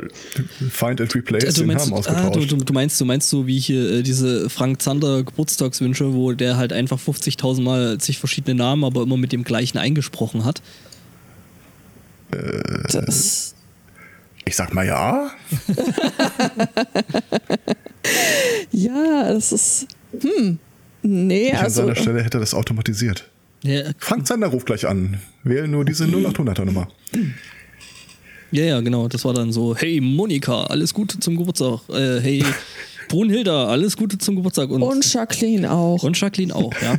Find 0.70 1.02
and 1.02 1.14
Replace 1.14 1.54
du 1.54 1.62
den 1.62 1.68
meinst, 1.68 1.86
Namen 1.86 1.94
ah, 1.94 2.00
ausgetauscht. 2.00 2.52
du, 2.52 2.58
du, 2.58 2.64
du 2.64 2.74
meinst, 2.74 3.00
du 3.00 3.06
meinst 3.06 3.30
so 3.30 3.48
wie 3.48 3.60
hier 3.60 3.92
äh, 3.92 4.04
diese 4.04 4.50
Frank 4.50 4.82
Zander 4.82 5.24
Geburtstagswünsche, 5.24 6.14
wo 6.14 6.34
der 6.34 6.58
halt 6.58 6.74
einfach 6.74 7.00
50.000 7.00 7.62
Mal 7.62 8.00
sich 8.00 8.20
verschiedene 8.20 8.56
Namen, 8.56 8.84
aber 8.84 9.04
immer 9.04 9.18
mit 9.18 9.32
dem 9.32 9.44
gleichen 9.44 9.78
eingesprochen 9.78 10.46
hat. 10.46 10.62
Das, 12.92 13.56
ich 14.46 14.56
sag 14.56 14.74
mal 14.74 14.86
ja. 14.86 15.32
ja, 18.72 19.34
das 19.34 19.52
ist. 19.52 19.88
Hm. 20.20 20.60
Nee, 21.08 21.50
Ich 21.50 21.54
an 21.58 21.66
also. 21.66 21.82
seiner 21.82 21.96
Stelle 21.96 22.24
hätte 22.24 22.40
das 22.40 22.54
automatisiert. 22.54 23.30
Ja, 23.64 23.82
Frank 24.00 24.26
Zander 24.28 24.48
ruft 24.48 24.66
gleich 24.66 24.88
an. 24.88 25.20
Wähle 25.44 25.68
nur 25.68 25.86
diese 25.86 26.06
0800er 26.06 26.66
Nummer. 26.66 26.88
ja, 28.52 28.64
ja, 28.64 28.82
genau. 28.82 29.08
Das 29.08 29.24
war 29.26 29.34
dann 29.34 29.52
so, 29.52 29.76
hey 29.76 30.02
Monika, 30.02 30.64
alles 30.66 30.94
Gute 30.94 31.20
zum 31.20 31.38
Geburtstag. 31.38 31.82
Äh, 31.90 32.20
hey 32.22 32.44
Brunhilda, 33.10 33.68
alles 33.68 33.96
Gute 33.98 34.18
zum 34.18 34.36
Geburtstag. 34.36 34.70
Und, 34.72 34.82
Und 34.82 35.14
Jacqueline 35.14 35.72
auch. 35.72 36.02
und 36.04 36.20
Jacqueline 36.20 36.56
auch, 36.56 36.74
ja. 36.82 36.96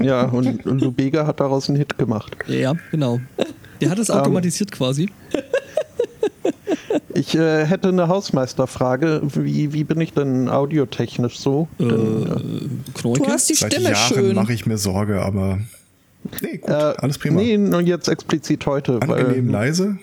Ja, 0.02 0.22
und, 0.28 0.64
und 0.66 0.80
Lubega 0.80 1.26
hat 1.26 1.40
daraus 1.40 1.68
einen 1.68 1.76
Hit 1.78 1.98
gemacht. 1.98 2.34
Ja, 2.46 2.74
genau. 2.90 3.20
Der 3.82 3.90
hat 3.90 3.98
es 3.98 4.08
automatisiert 4.10 4.72
quasi. 4.72 5.10
Ich 7.14 7.34
äh, 7.34 7.64
hätte 7.64 7.88
eine 7.88 8.08
Hausmeisterfrage. 8.08 9.22
Wie, 9.34 9.72
wie 9.72 9.84
bin 9.84 10.00
ich 10.00 10.12
denn 10.12 10.48
audiotechnisch 10.50 11.38
so? 11.38 11.66
Äh, 11.78 11.84
Denn, 11.84 12.84
Knorke. 12.94 13.22
Du 13.22 13.26
hast 13.28 13.48
die 13.48 13.54
Seit 13.54 13.72
Stimme 13.72 13.90
Jahren 13.92 14.14
schön. 14.14 14.34
mache 14.34 14.52
ich 14.52 14.66
mir 14.66 14.76
Sorge, 14.76 15.22
aber 15.22 15.58
nee, 16.42 16.58
gut, 16.58 16.68
äh, 16.70 16.72
alles 16.72 17.16
prima. 17.18 17.40
Nee, 17.40 17.56
nur 17.56 17.80
jetzt 17.80 18.08
explizit 18.08 18.66
heute. 18.66 19.00
Angenehm 19.00 19.46
Weil 19.46 19.50
leise. 19.50 19.98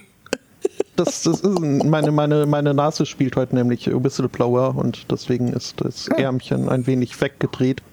das, 0.96 1.22
das 1.24 1.42
ist 1.42 1.46
ein- 1.46 1.88
meine, 1.90 2.12
meine, 2.12 2.46
meine 2.48 2.74
Nase 2.74 3.06
spielt 3.06 3.36
heute 3.36 3.54
nämlich 3.56 3.88
Whistleblower 3.88 4.76
und 4.76 5.06
deswegen 5.12 5.50
ist 5.54 5.76
das 5.82 6.08
Ärmchen 6.08 6.68
ein 6.68 6.88
wenig 6.88 7.20
weggedreht. 7.22 7.84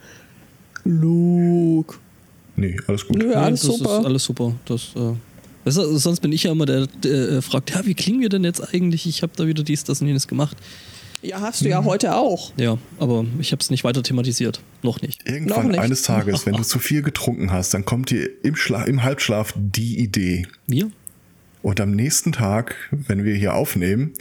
Luke. 0.84 1.96
Nee, 2.56 2.76
alles 2.86 3.06
gut. 3.06 3.18
Nö, 3.18 3.32
Ja, 3.32 3.42
alles 3.42 3.62
das 3.62 3.76
super. 3.78 3.98
ist 4.00 4.06
alles 4.06 4.24
super. 4.24 4.52
Das, 4.66 4.88
äh, 4.96 5.12
weißt 5.64 5.76
du, 5.78 5.96
sonst 5.98 6.20
bin 6.20 6.32
ich 6.32 6.44
ja 6.44 6.52
immer 6.52 6.66
der, 6.66 6.86
der 6.86 7.28
äh, 7.30 7.42
fragt, 7.42 7.70
ja, 7.70 7.84
wie 7.86 7.94
klingen 7.94 8.20
wir 8.20 8.28
denn 8.28 8.44
jetzt 8.44 8.60
eigentlich? 8.74 9.06
Ich 9.06 9.22
habe 9.22 9.32
da 9.36 9.46
wieder 9.46 9.62
dies, 9.62 9.84
das 9.84 10.00
und 10.00 10.06
jenes 10.06 10.26
gemacht. 10.28 10.56
Ja, 11.22 11.40
hast 11.42 11.60
du 11.62 11.68
ja 11.68 11.84
heute 11.84 12.14
auch. 12.16 12.50
Ja, 12.56 12.78
aber 12.98 13.26
ich 13.40 13.52
habe 13.52 13.60
es 13.60 13.68
nicht 13.68 13.84
weiter 13.84 14.02
thematisiert. 14.02 14.60
Noch 14.82 15.02
nicht. 15.02 15.28
Irgendwann 15.28 15.64
Noch 15.64 15.70
nicht. 15.72 15.80
eines 15.80 16.00
Tages, 16.02 16.46
wenn 16.46 16.54
du 16.54 16.62
zu 16.64 16.78
viel 16.78 17.02
getrunken 17.02 17.52
hast, 17.52 17.74
dann 17.74 17.84
kommt 17.84 18.08
dir 18.10 18.26
im, 18.42 18.56
Schla 18.56 18.84
im 18.84 19.02
Halbschlaf 19.02 19.52
die 19.56 19.98
Idee. 19.98 20.46
Wir? 20.66 20.90
Und 21.62 21.78
am 21.78 21.90
nächsten 21.90 22.32
Tag, 22.32 22.74
wenn 22.90 23.22
wir 23.24 23.34
hier 23.34 23.52
aufnehmen, 23.54 24.12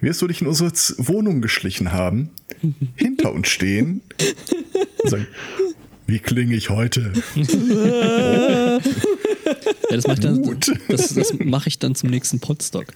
wirst 0.00 0.20
du 0.22 0.26
dich 0.26 0.40
in 0.40 0.48
unsere 0.48 0.72
Z- 0.72 0.96
Wohnung 0.98 1.40
geschlichen 1.40 1.92
haben, 1.92 2.30
hinter 2.96 3.32
uns 3.32 3.46
stehen 3.46 4.00
und 5.04 5.08
sagen, 5.10 5.28
wie 6.08 6.18
klinge 6.18 6.56
ich 6.56 6.68
heute? 6.68 7.12
Ja, 9.92 9.96
das 9.96 10.06
mache 10.06 10.18
ich, 10.18 10.20
dann- 10.20 10.60
das, 10.88 11.14
das 11.14 11.34
mach 11.38 11.66
ich 11.66 11.78
dann 11.78 11.94
zum 11.94 12.10
nächsten 12.10 12.40
Podstock. 12.40 12.86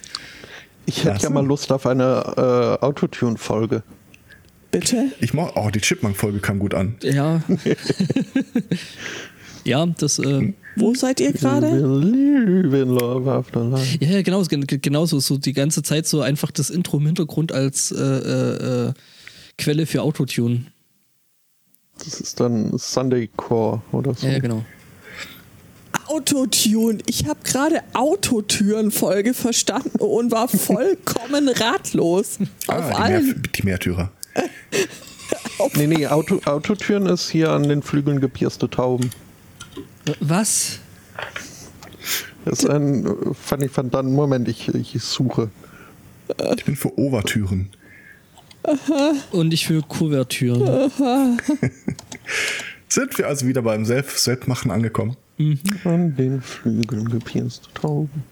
Ich 0.86 1.04
hätte 1.04 1.24
ja 1.24 1.30
mal 1.30 1.44
Lust 1.44 1.70
auf 1.72 1.86
eine 1.86 2.78
äh, 2.80 2.84
Autotune-Folge. 2.84 3.82
Bitte? 4.70 5.10
Ich 5.20 5.32
mag, 5.34 5.52
oh, 5.56 5.70
die 5.70 5.80
Chipmunk-Folge 5.80 6.38
kam 6.40 6.58
gut 6.58 6.74
an. 6.74 6.96
Ja. 7.02 7.42
ja, 9.64 9.84
das, 9.86 10.18
äh, 10.18 10.52
Wo 10.76 10.94
seid 10.94 11.20
ihr 11.20 11.32
gerade? 11.32 11.66
Ja, 14.00 14.08
ja, 14.08 14.22
genau, 14.22 14.42
gen- 14.44 14.66
genauso, 14.66 15.20
so 15.20 15.38
die 15.38 15.52
ganze 15.52 15.82
Zeit 15.82 16.06
so 16.06 16.20
einfach 16.20 16.50
das 16.50 16.70
Intro 16.70 16.98
im 16.98 17.06
Hintergrund 17.06 17.52
als 17.52 17.92
äh, 17.92 17.96
äh, 18.02 18.88
äh, 18.88 18.92
Quelle 19.58 19.86
für 19.86 20.02
Autotune. 20.02 20.66
Das 21.98 22.20
ist 22.20 22.38
dann 22.40 22.76
Sunday 22.76 23.28
Core 23.36 23.80
oder 23.92 24.14
so. 24.14 24.26
Ja, 24.26 24.38
genau. 24.38 24.64
Autotune. 26.06 26.98
Ich 27.06 27.26
habe 27.26 27.40
gerade 27.44 27.82
Autotüren-Folge 27.92 29.34
verstanden 29.34 29.98
und 29.98 30.30
war 30.32 30.48
vollkommen 30.48 31.48
ratlos. 31.48 32.38
Auf 32.66 32.74
Ah, 32.76 32.88
die, 32.88 32.94
allen. 32.94 33.26
Mehr, 33.26 33.34
die 33.54 33.62
Märtyrer. 33.62 34.10
Nee, 35.74 35.86
nee, 35.88 36.06
Auto, 36.06 36.40
Autotüren 36.44 37.06
ist 37.06 37.30
hier 37.30 37.50
an 37.50 37.64
den 37.64 37.82
Flügeln 37.82 38.20
gepierste 38.20 38.70
Tauben. 38.70 39.10
Was? 40.20 40.78
Das 42.44 42.60
ist 42.60 42.70
ein 42.70 43.06
äh, 43.06 43.34
Funny 43.34 43.68
Van 43.74 43.90
Dann. 43.90 44.12
Moment, 44.12 44.48
ich, 44.48 44.68
ich 44.68 45.02
suche. 45.02 45.50
Ich 46.56 46.64
bin 46.64 46.76
für 46.76 46.96
Overtüren. 46.96 47.70
Und 49.32 49.52
ich 49.52 49.66
für 49.66 49.82
Kuvertüren. 49.82 50.90
Sind 52.88 53.18
wir 53.18 53.26
also 53.26 53.46
wieder 53.46 53.62
beim 53.62 53.84
Self 53.84 54.18
Selbstmachen 54.18 54.70
angekommen? 54.70 55.16
An 55.85 56.16
den 56.16 56.40
Flügeln 56.40 57.09
gepierste 57.09 57.69
Tauben. 57.75 58.25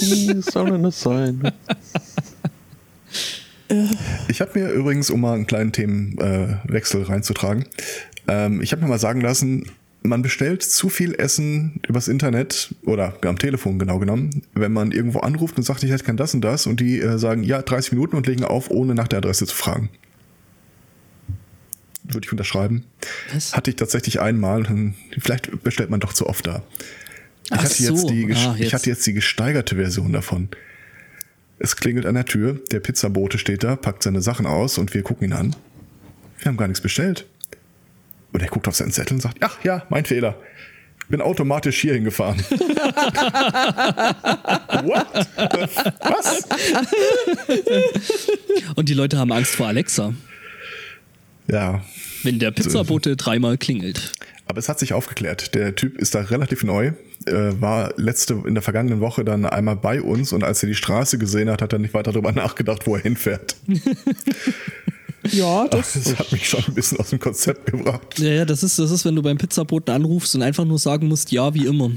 Wie 0.00 0.40
sollen 0.40 0.84
es 0.84 1.00
sein? 1.00 1.52
Ich 4.28 4.40
habe 4.40 4.58
mir 4.58 4.70
übrigens, 4.70 5.10
um 5.10 5.20
mal 5.20 5.34
einen 5.34 5.46
kleinen 5.46 5.72
Themenwechsel 5.72 7.02
reinzutragen, 7.02 7.66
ähm, 8.26 8.62
ich 8.62 8.72
habe 8.72 8.80
mir 8.80 8.88
mal 8.88 8.98
sagen 8.98 9.20
lassen, 9.20 9.66
man 10.02 10.22
bestellt 10.22 10.62
zu 10.62 10.88
viel 10.88 11.14
Essen 11.14 11.80
übers 11.86 12.08
Internet 12.08 12.74
oder 12.84 13.14
am 13.26 13.38
Telefon 13.38 13.78
genau 13.78 13.98
genommen, 13.98 14.42
wenn 14.54 14.72
man 14.72 14.92
irgendwo 14.92 15.20
anruft 15.20 15.58
und 15.58 15.64
sagt, 15.64 15.82
ich 15.82 15.90
hätte 15.90 16.04
gern 16.04 16.16
das 16.16 16.34
und 16.34 16.42
das 16.42 16.66
und 16.66 16.80
die 16.80 17.00
äh, 17.00 17.18
sagen, 17.18 17.42
ja, 17.42 17.60
30 17.60 17.92
Minuten 17.92 18.16
und 18.16 18.26
legen 18.26 18.44
auf, 18.44 18.70
ohne 18.70 18.94
nach 18.94 19.08
der 19.08 19.18
Adresse 19.18 19.46
zu 19.46 19.54
fragen. 19.54 19.90
Würde 22.08 22.24
ich 22.26 22.32
unterschreiben. 22.32 22.84
Was? 23.32 23.54
Hatte 23.54 23.70
ich 23.70 23.76
tatsächlich 23.76 24.20
einmal. 24.20 24.64
Vielleicht 25.18 25.62
bestellt 25.62 25.90
man 25.90 26.00
doch 26.00 26.12
zu 26.12 26.26
oft 26.26 26.46
da. 26.46 26.62
Ich, 27.44 27.52
Ach 27.52 27.58
hatte 27.64 27.82
jetzt 27.82 27.98
so. 28.00 28.08
die, 28.08 28.26
ges- 28.26 28.46
Ah, 28.46 28.54
ich 28.54 28.60
jetzt. 28.64 28.72
hatte 28.74 28.90
jetzt 28.90 29.06
die 29.06 29.12
gesteigerte 29.14 29.76
Version 29.76 30.12
davon. 30.12 30.48
Es 31.58 31.76
klingelt 31.76 32.06
an 32.06 32.14
der 32.14 32.24
Tür, 32.24 32.60
der 32.70 32.80
Pizzabote 32.80 33.36
steht 33.38 33.64
da, 33.64 33.74
packt 33.76 34.02
seine 34.02 34.20
Sachen 34.22 34.46
aus 34.46 34.78
und 34.78 34.94
wir 34.94 35.02
gucken 35.02 35.28
ihn 35.28 35.32
an. 35.32 35.56
Wir 36.38 36.46
haben 36.46 36.56
gar 36.56 36.68
nichts 36.68 36.80
bestellt. 36.80 37.26
Und 38.32 38.40
er 38.42 38.48
guckt 38.48 38.68
auf 38.68 38.76
seinen 38.76 38.92
Zettel 38.92 39.14
und 39.14 39.20
sagt, 39.20 39.38
ach 39.40 39.64
ja, 39.64 39.84
mein 39.88 40.04
Fehler. 40.04 40.36
Bin 41.08 41.20
automatisch 41.22 41.80
hier 41.80 41.94
hingefahren. 41.94 42.38
What? 44.84 45.06
Was? 46.00 46.42
Und 48.76 48.88
die 48.90 48.94
Leute 48.94 49.18
haben 49.18 49.32
Angst 49.32 49.54
vor 49.56 49.66
Alexa, 49.68 50.12
Ja, 51.50 51.82
wenn 52.22 52.38
der 52.38 52.50
Pizzabote 52.50 53.16
dreimal 53.16 53.56
klingelt. 53.58 54.12
Aber 54.46 54.58
es 54.58 54.68
hat 54.68 54.78
sich 54.78 54.92
aufgeklärt. 54.92 55.54
Der 55.54 55.74
Typ 55.74 55.98
ist 55.98 56.14
da 56.14 56.20
relativ 56.20 56.64
neu, 56.64 56.92
äh, 57.26 57.60
war 57.60 57.92
letzte 57.96 58.42
in 58.46 58.54
der 58.54 58.62
vergangenen 58.62 59.00
Woche 59.00 59.24
dann 59.24 59.44
einmal 59.44 59.76
bei 59.76 60.00
uns 60.00 60.32
und 60.32 60.42
als 60.42 60.62
er 60.62 60.68
die 60.68 60.74
Straße 60.74 61.18
gesehen 61.18 61.50
hat, 61.50 61.62
hat 61.62 61.72
er 61.72 61.78
nicht 61.78 61.94
weiter 61.94 62.12
darüber 62.12 62.32
nachgedacht, 62.32 62.86
wo 62.86 62.96
er 62.96 63.02
hinfährt. 63.02 63.56
Ja, 65.32 65.66
das. 65.68 65.94
Das 65.94 66.18
hat 66.18 66.32
mich 66.32 66.48
schon 66.48 66.64
ein 66.66 66.74
bisschen 66.74 66.98
aus 66.98 67.10
dem 67.10 67.18
Konzept 67.18 67.66
gebracht. 67.66 68.18
Ja, 68.18 68.30
ja, 68.30 68.44
das 68.44 68.62
ist, 68.62 68.78
das 68.78 68.90
ist, 68.90 69.04
wenn 69.04 69.14
du 69.16 69.22
beim 69.22 69.36
Pizzaboten 69.36 69.90
anrufst 69.94 70.34
und 70.34 70.42
einfach 70.42 70.64
nur 70.64 70.78
sagen 70.78 71.08
musst, 71.08 71.30
ja, 71.32 71.52
wie 71.54 71.66
immer. 71.66 71.90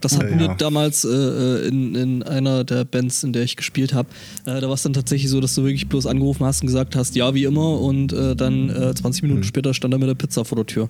Das 0.00 0.16
hatten 0.16 0.38
Ja, 0.38 0.44
ja. 0.44 0.48
wir 0.50 0.54
damals 0.56 1.04
äh, 1.04 1.08
äh, 1.08 1.68
in, 1.68 1.94
in 1.94 2.22
einer 2.22 2.64
der 2.64 2.84
Bands, 2.84 3.22
in 3.22 3.32
der 3.32 3.42
ich 3.42 3.56
gespielt 3.56 3.92
habe. 3.94 4.08
Äh, 4.46 4.60
da 4.60 4.68
war 4.68 4.74
es 4.74 4.82
dann 4.82 4.92
tatsächlich 4.92 5.30
so, 5.30 5.40
dass 5.40 5.54
du 5.54 5.62
wirklich 5.64 5.88
bloß 5.88 6.06
angerufen 6.06 6.44
hast 6.46 6.62
und 6.62 6.66
gesagt 6.68 6.96
hast, 6.96 7.14
ja, 7.16 7.34
wie 7.34 7.44
immer. 7.44 7.80
Und 7.80 8.12
äh, 8.12 8.34
dann 8.34 8.70
äh, 8.70 8.94
20 8.94 9.22
Hm. 9.22 9.28
Minuten 9.28 9.44
später 9.44 9.74
stand 9.74 9.94
er 9.94 9.98
mit 9.98 10.08
der 10.08 10.14
Pizza 10.14 10.44
vor 10.44 10.56
der 10.56 10.66
Tür. 10.66 10.88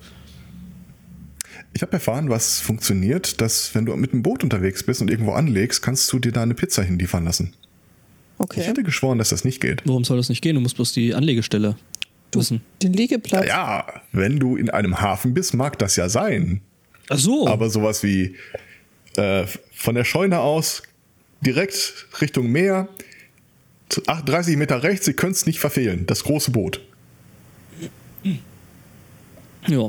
Ich 1.72 1.82
habe 1.82 1.92
erfahren, 1.92 2.28
was 2.30 2.60
funktioniert, 2.60 3.40
dass 3.40 3.74
wenn 3.74 3.86
du 3.86 3.94
mit 3.96 4.12
dem 4.12 4.22
Boot 4.22 4.42
unterwegs 4.42 4.82
bist 4.82 5.00
und 5.02 5.10
irgendwo 5.10 5.32
anlegst, 5.32 5.82
kannst 5.82 6.12
du 6.12 6.18
dir 6.18 6.32
da 6.32 6.42
eine 6.42 6.54
Pizza 6.54 6.82
hinliefern 6.82 7.24
lassen. 7.24 7.52
Ich 7.52 8.40
Okay. 8.42 8.62
hätte 8.62 8.82
geschworen, 8.82 9.18
dass 9.18 9.28
das 9.28 9.44
nicht 9.44 9.60
geht. 9.60 9.82
Warum 9.84 10.02
soll 10.02 10.16
das 10.16 10.30
nicht 10.30 10.40
gehen? 10.40 10.54
Du 10.54 10.60
musst 10.62 10.76
bloß 10.76 10.92
die 10.94 11.14
Anlegestelle 11.14 11.76
wissen. 12.34 12.62
Den 12.82 12.94
Liegeplatz. 12.94 13.46
Ja, 13.46 13.84
wenn 14.12 14.38
du 14.40 14.56
in 14.56 14.70
einem 14.70 15.00
Hafen 15.00 15.34
bist, 15.34 15.52
mag 15.54 15.78
das 15.78 15.96
ja 15.96 16.08
sein. 16.08 16.62
Ach 17.10 17.18
so. 17.18 17.46
Aber 17.46 17.68
sowas 17.68 18.02
wie 18.02 18.36
äh, 19.16 19.46
von 19.72 19.94
der 19.94 20.04
Scheune 20.04 20.40
aus 20.40 20.82
direkt 21.40 22.06
Richtung 22.20 22.48
Meer, 22.48 22.88
zu- 23.88 24.02
ach, 24.06 24.22
30 24.22 24.56
Meter 24.56 24.82
rechts, 24.82 25.06
sie 25.06 25.14
können 25.14 25.32
es 25.32 25.46
nicht 25.46 25.58
verfehlen. 25.58 26.06
Das 26.06 26.24
große 26.24 26.50
Boot. 26.50 26.80
ja. 29.66 29.88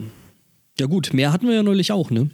Ja 0.79 0.85
gut, 0.87 1.13
mehr 1.13 1.31
hatten 1.31 1.47
wir 1.47 1.55
ja 1.55 1.63
neulich 1.63 1.91
auch, 1.91 2.09
ne? 2.09 2.29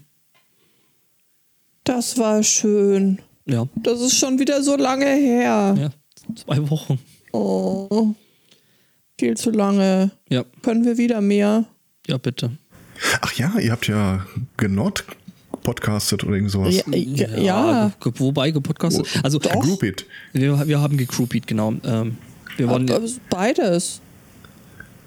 Das 1.84 2.18
war 2.18 2.44
schön. 2.44 3.20
Ja. 3.46 3.68
Das 3.76 4.00
ist 4.02 4.18
schon 4.18 4.40
wieder 4.40 4.62
so 4.64 4.76
lange 4.78 5.06
her. 5.06 5.76
Ja. 5.78 5.90
Zwei 6.36 6.70
Wochen. 6.70 7.00
Oh. 7.32 8.14
Viel 9.20 9.36
zu 9.38 9.52
lange. 9.52 10.12
Ja. 10.30 10.44
Können 10.62 10.86
wir 10.86 10.98
wieder 10.98 11.22
mehr? 11.22 11.66
Ja, 12.08 12.18
bitte. 12.18 12.52
Ach 13.22 13.34
ja, 13.34 13.58
ihr 13.60 13.72
habt 13.72 13.88
ja 13.88 14.26
gepodcastet 15.68 16.24
oder 16.24 16.36
irgend 16.36 16.52
sowas? 16.52 16.76
Ja, 16.76 17.28
ja, 17.28 17.38
ja. 17.38 17.92
wobei 18.02 18.52
gepodcastet. 18.52 19.08
Also 19.24 19.40
Doch. 19.40 19.64
Wir, 20.34 20.68
wir 20.68 20.80
haben 20.80 20.98
gegroupied, 20.98 21.46
genau. 21.48 21.74
Ähm, 21.84 22.18
wir 22.56 22.68
waren, 22.70 22.90
Aber 22.90 23.06
beides. 23.30 24.02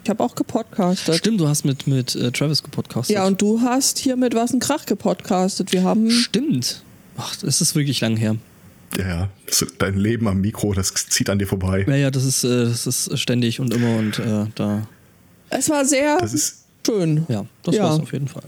Ich 0.05 0.11
habe 0.11 0.23
auch 0.23 0.35
gepodcastet. 0.35 1.17
stimmt, 1.17 1.41
du 1.41 1.49
hast 1.49 1.65
mit, 1.65 1.87
mit 1.87 2.15
äh, 2.15 2.31
Travis 2.33 2.63
gepodcastet. 2.63 3.15
Ja, 3.15 3.27
und 3.27 3.41
du 3.41 3.61
hast 3.61 3.99
hier 3.99 4.17
mit 4.17 4.35
Was 4.35 4.53
ein 4.53 4.61
Krach 4.61 4.87
gepodcastet. 4.87 5.73
Wir 5.73 5.83
haben. 5.83 6.11
Stimmt. 6.11 6.83
Ach, 7.17 7.37
das 7.37 7.61
ist 7.61 7.75
wirklich 7.75 8.01
lang 8.01 8.17
her. 8.17 8.37
Ja, 8.97 9.07
ja. 9.07 9.29
Dein 9.79 9.97
Leben 9.97 10.27
am 10.27 10.41
Mikro, 10.41 10.73
das 10.73 10.93
zieht 10.95 11.31
an 11.31 11.39
dir 11.39 11.47
vorbei. 11.47 11.85
Ja, 11.87 11.95
ja, 11.97 12.11
das 12.11 12.25
ist, 12.25 12.45
äh, 12.45 12.65
das 12.67 12.87
ist 12.87 13.19
ständig 13.19 13.61
und 13.61 13.73
immer 13.75 13.97
und 13.97 14.19
äh, 14.19 14.47
da. 14.55 14.87
Es 15.51 15.69
war 15.69 15.85
sehr 15.85 16.19
Das 16.19 16.33
ist, 16.33 16.65
schön. 16.87 17.25
Ja, 17.29 17.45
das 17.63 17.75
Ja. 17.77 17.85
war's 17.85 18.01
auf 18.01 18.13
jeden 18.13 18.29
Fall. 18.29 18.43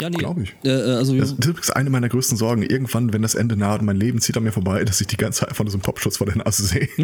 Ja, 0.00 0.10
nee. 0.10 0.16
Glaub 0.18 0.38
ich. 0.38 0.54
Äh, 0.64 0.68
äh, 0.70 0.94
also 0.96 1.14
das 1.16 1.32
ist 1.32 1.44
übrigens 1.44 1.70
eine 1.70 1.90
meiner 1.90 2.08
größten 2.08 2.36
Sorgen. 2.36 2.62
Irgendwann, 2.62 3.12
wenn 3.12 3.22
das 3.22 3.34
Ende 3.34 3.56
naht 3.56 3.80
und 3.80 3.86
mein 3.86 3.96
Leben 3.96 4.20
zieht 4.20 4.36
an 4.36 4.42
mir 4.44 4.52
vorbei, 4.52 4.84
dass 4.84 5.00
ich 5.00 5.06
die 5.06 5.16
ganze 5.16 5.40
Zeit 5.40 5.48
einfach 5.50 5.64
nur 5.64 5.70
so 5.70 5.76
einen 5.76 5.82
Popschutz 5.82 6.16
vor 6.18 6.26
der 6.26 6.36
Nase 6.38 6.64
sehe. 6.64 6.88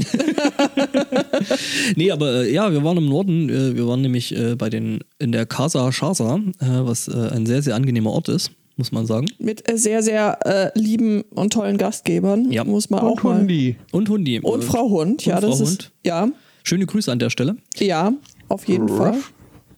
nee, 1.96 2.10
aber 2.10 2.44
äh, 2.44 2.52
ja, 2.52 2.70
wir 2.72 2.82
waren 2.84 2.96
im 2.98 3.08
Norden. 3.08 3.48
Äh, 3.48 3.76
wir 3.76 3.86
waren 3.86 4.00
nämlich 4.00 4.36
äh, 4.36 4.54
bei 4.56 4.70
den 4.70 5.00
in 5.18 5.32
der 5.32 5.46
Casa 5.46 5.90
Shasa, 5.92 6.36
äh, 6.60 6.66
was 6.66 7.08
äh, 7.08 7.30
ein 7.32 7.46
sehr, 7.46 7.62
sehr 7.62 7.74
angenehmer 7.74 8.10
Ort 8.10 8.28
ist, 8.28 8.50
muss 8.76 8.92
man 8.92 9.06
sagen. 9.06 9.26
Mit 9.38 9.70
äh, 9.70 9.76
sehr, 9.76 10.02
sehr 10.02 10.38
äh, 10.46 10.78
lieben 10.78 11.22
und 11.30 11.52
tollen 11.52 11.78
Gastgebern. 11.78 12.50
Ja. 12.50 12.64
Muss 12.64 12.90
man 12.90 13.00
Und 13.00 13.06
auch 13.18 13.22
mal. 13.22 13.38
Hundi. 13.40 13.76
Und 13.92 14.08
Hundi. 14.08 14.40
Und 14.40 14.60
Äh, 14.62 14.66
Frau 14.66 14.88
Hund. 14.90 15.24
Ja, 15.24 15.36
und 15.36 15.44
das 15.44 15.56
Frau 15.58 15.64
ist. 15.64 15.70
Hund. 15.70 15.92
Ja, 16.04 16.28
Schöne 16.62 16.84
Grüße 16.86 17.12
an 17.12 17.20
der 17.20 17.30
Stelle. 17.30 17.56
ja, 17.78 18.12
auf 18.48 18.66
jeden 18.66 18.88
Ruff. 18.88 18.98
Fall. 18.98 19.14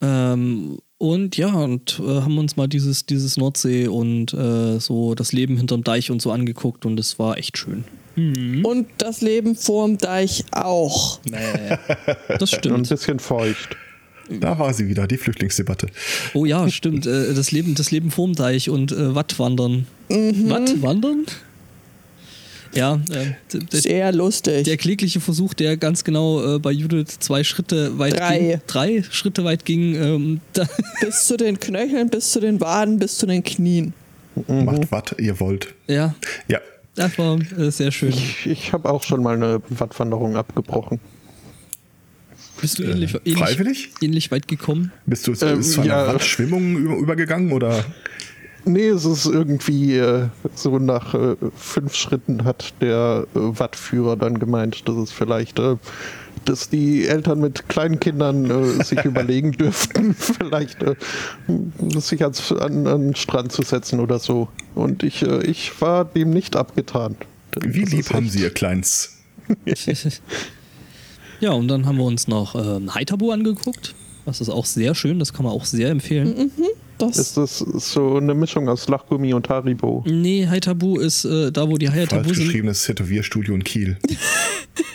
Ähm, 0.00 0.78
und 0.98 1.36
ja, 1.36 1.54
und 1.54 2.00
äh, 2.00 2.20
haben 2.22 2.38
uns 2.38 2.56
mal 2.56 2.66
dieses, 2.68 3.06
dieses 3.06 3.36
Nordsee 3.36 3.86
und 3.88 4.34
äh, 4.34 4.78
so 4.80 5.14
das 5.14 5.32
Leben 5.32 5.56
hinterm 5.56 5.84
Deich 5.84 6.10
und 6.10 6.20
so 6.20 6.32
angeguckt 6.32 6.84
und 6.84 6.98
es 6.98 7.18
war 7.18 7.38
echt 7.38 7.56
schön. 7.58 7.84
Und 8.64 8.88
das 8.98 9.20
Leben 9.20 9.54
vorm 9.54 9.96
Deich 9.96 10.44
auch. 10.50 11.20
Das 12.28 12.40
Und 12.40 12.42
ein 12.42 12.46
stimmt. 12.48 12.88
bisschen 12.88 13.18
feucht. 13.20 13.76
Da 14.28 14.58
war 14.58 14.74
sie 14.74 14.88
wieder, 14.88 15.06
die 15.06 15.16
Flüchtlingsdebatte. 15.16 15.86
Oh 16.34 16.44
ja, 16.44 16.68
stimmt. 16.68 17.06
Äh, 17.06 17.32
das 17.32 17.52
Leben, 17.52 17.74
das 17.76 17.90
Leben 17.92 18.10
vorm 18.10 18.34
Deich 18.34 18.68
und 18.70 18.92
äh, 18.92 19.14
Wattwandern. 19.14 19.86
Wattwandern? 20.08 21.26
Ja, 22.74 22.96
äh, 23.10 23.32
d- 23.52 23.58
d- 23.60 23.76
Sehr 23.80 24.12
lustig. 24.12 24.64
der 24.64 24.76
klägliche 24.76 25.20
Versuch, 25.20 25.54
der 25.54 25.76
ganz 25.76 26.04
genau 26.04 26.56
äh, 26.56 26.58
bei 26.58 26.70
Judith 26.70 27.18
zwei 27.18 27.42
Schritte 27.44 27.98
weit 27.98 28.18
Drei. 28.18 28.38
ging. 28.38 28.60
Drei 28.66 29.02
Schritte 29.10 29.44
weit 29.44 29.64
ging. 29.64 29.94
Ähm, 29.94 30.40
bis 31.00 31.24
zu 31.26 31.36
den 31.36 31.58
Knöcheln, 31.58 32.10
bis 32.10 32.32
zu 32.32 32.40
den 32.40 32.60
Waden, 32.60 32.98
bis 32.98 33.16
zu 33.18 33.26
den 33.26 33.42
Knien. 33.42 33.94
Macht, 34.46 34.92
was 34.92 35.02
ihr 35.18 35.40
wollt. 35.40 35.74
ja, 35.88 36.14
Ja, 36.46 36.60
das 36.94 37.18
war 37.18 37.38
äh, 37.58 37.70
sehr 37.70 37.90
schön. 37.90 38.10
Ich, 38.10 38.46
ich 38.46 38.72
habe 38.72 38.88
auch 38.90 39.02
schon 39.02 39.22
mal 39.22 39.34
eine 39.34 39.60
Wattwanderung 39.70 40.36
abgebrochen. 40.36 41.00
Bist 42.60 42.78
du 42.78 42.82
Äh, 42.84 42.90
ähnlich, 42.90 43.14
ähnlich, 43.24 43.38
freiwillig? 43.38 43.90
ähnlich 44.00 44.30
weit 44.30 44.46
gekommen? 44.48 44.92
Bist 45.06 45.26
du 45.26 45.32
Ähm, 45.44 45.62
zu 45.62 45.80
einer 45.80 45.86
ja. 45.90 46.06
Wandschwimmung 46.08 46.76
über, 46.76 46.96
übergegangen 46.96 47.52
oder? 47.52 47.84
Nee, 48.64 48.88
es 48.88 49.04
ist 49.04 49.26
irgendwie 49.26 49.96
äh, 49.96 50.26
so 50.54 50.78
nach 50.78 51.14
äh, 51.14 51.36
fünf 51.56 51.94
Schritten 51.94 52.44
hat 52.44 52.74
der 52.80 53.26
äh, 53.34 53.38
Wattführer 53.38 54.16
dann 54.16 54.38
gemeint, 54.38 54.86
dass 54.88 54.96
es 54.96 55.12
vielleicht, 55.12 55.58
äh, 55.58 55.76
dass 56.44 56.68
die 56.68 57.06
Eltern 57.06 57.40
mit 57.40 57.68
kleinen 57.68 57.98
Kindern 58.00 58.50
äh, 58.50 58.84
sich 58.84 58.98
überlegen 59.04 59.52
dürften, 59.52 60.14
vielleicht 60.18 60.82
äh, 60.82 60.96
sich 61.98 62.22
ans, 62.22 62.52
an, 62.52 62.86
an 62.86 63.02
den 63.08 63.16
Strand 63.16 63.52
zu 63.52 63.62
setzen 63.62 64.00
oder 64.00 64.18
so. 64.18 64.48
Und 64.74 65.02
ich, 65.02 65.22
äh, 65.22 65.42
ich 65.46 65.80
war 65.80 66.04
dem 66.04 66.30
nicht 66.30 66.54
abgetan. 66.56 67.16
Wie 67.60 67.84
lieb 67.84 68.10
haben 68.12 68.24
echt- 68.24 68.32
sie 68.34 68.42
ihr 68.42 68.50
Kleins? 68.50 69.14
ja, 71.40 71.52
und 71.52 71.68
dann 71.68 71.86
haben 71.86 71.96
wir 71.96 72.04
uns 72.04 72.28
noch 72.28 72.54
ähm, 72.54 72.94
Haithabu 72.94 73.30
angeguckt. 73.30 73.94
Das 74.26 74.42
ist 74.42 74.50
auch 74.50 74.66
sehr 74.66 74.94
schön, 74.94 75.18
das 75.18 75.32
kann 75.32 75.44
man 75.46 75.54
auch 75.54 75.64
sehr 75.64 75.88
empfehlen. 75.88 76.50
Das 76.98 77.16
Ist 77.16 77.36
das 77.36 77.58
so 77.58 78.16
eine 78.16 78.34
Mischung 78.34 78.68
aus 78.68 78.88
Lachgummi 78.88 79.32
und 79.32 79.48
Haribo? 79.48 80.04
Nee, 80.06 80.48
Haithabu 80.48 80.98
ist 80.98 81.24
äh, 81.24 81.52
da, 81.52 81.68
wo 81.68 81.78
die 81.78 81.88
Haithabu 81.88 82.24
Falsch 82.24 82.36
sind. 82.38 82.46
geschriebenes 82.46 82.84
Tätowierstudio 82.84 83.54
in 83.54 83.62
Kiel. 83.62 83.98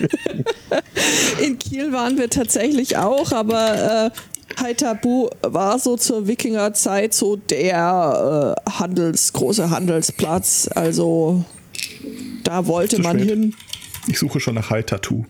in 1.41 1.57
Kiel 1.59 1.93
waren 1.93 2.17
wir 2.17 2.29
tatsächlich 2.29 2.97
auch, 2.97 3.31
aber 3.31 4.11
äh, 4.13 4.61
Haithabu 4.61 5.29
war 5.41 5.79
so 5.79 5.95
zur 5.95 6.27
Wikingerzeit 6.27 7.13
so 7.13 7.37
der 7.37 8.55
äh, 8.67 8.69
Handels, 8.71 9.31
große 9.33 9.69
Handelsplatz. 9.69 10.69
Also 10.75 11.45
da 12.43 12.67
wollte 12.67 13.01
man 13.01 13.17
spät. 13.17 13.29
hin. 13.29 13.55
Ich 14.07 14.19
suche 14.19 14.39
schon 14.41 14.55
nach 14.55 14.69
High 14.69 14.85
Tattoo. 14.85 15.25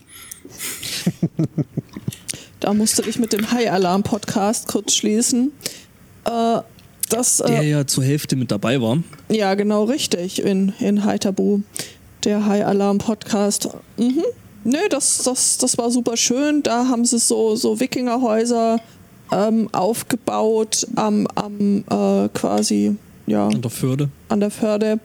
Da 2.60 2.72
musste 2.72 3.02
ich 3.08 3.18
mit 3.18 3.32
dem 3.32 3.50
High 3.50 3.70
Alarm 3.70 4.02
Podcast 4.02 4.68
kurz 4.68 4.94
schließen. 4.94 5.52
Äh, 6.26 6.60
das, 7.10 7.38
Der 7.38 7.60
äh, 7.62 7.70
ja 7.70 7.86
zur 7.86 8.04
Hälfte 8.04 8.34
mit 8.36 8.50
dabei 8.50 8.80
war. 8.80 8.98
ja, 9.28 9.54
genau 9.54 9.84
richtig, 9.84 10.42
in, 10.42 10.72
in 10.80 11.04
Haithabu. 11.04 11.60
Der 12.24 12.46
High 12.46 12.64
Alarm 12.64 12.98
Podcast. 12.98 13.68
Mhm. 13.98 14.24
Nö, 14.64 14.78
das, 14.88 15.18
das, 15.24 15.58
das 15.58 15.76
war 15.76 15.90
super 15.90 16.16
schön. 16.16 16.62
Da 16.62 16.88
haben 16.88 17.04
sie 17.04 17.18
so, 17.18 17.54
so 17.54 17.78
Wikingerhäuser 17.80 18.80
ähm, 19.30 19.68
aufgebaut 19.72 20.86
am, 20.96 21.26
am 21.34 21.84
äh, 21.90 22.28
quasi, 22.30 22.96
ja, 23.26 23.48
An 23.48 23.60
der 23.60 23.70
Förde. 23.70 24.08
an 24.30 24.40
der 24.40 24.50
Förde. 24.50 25.00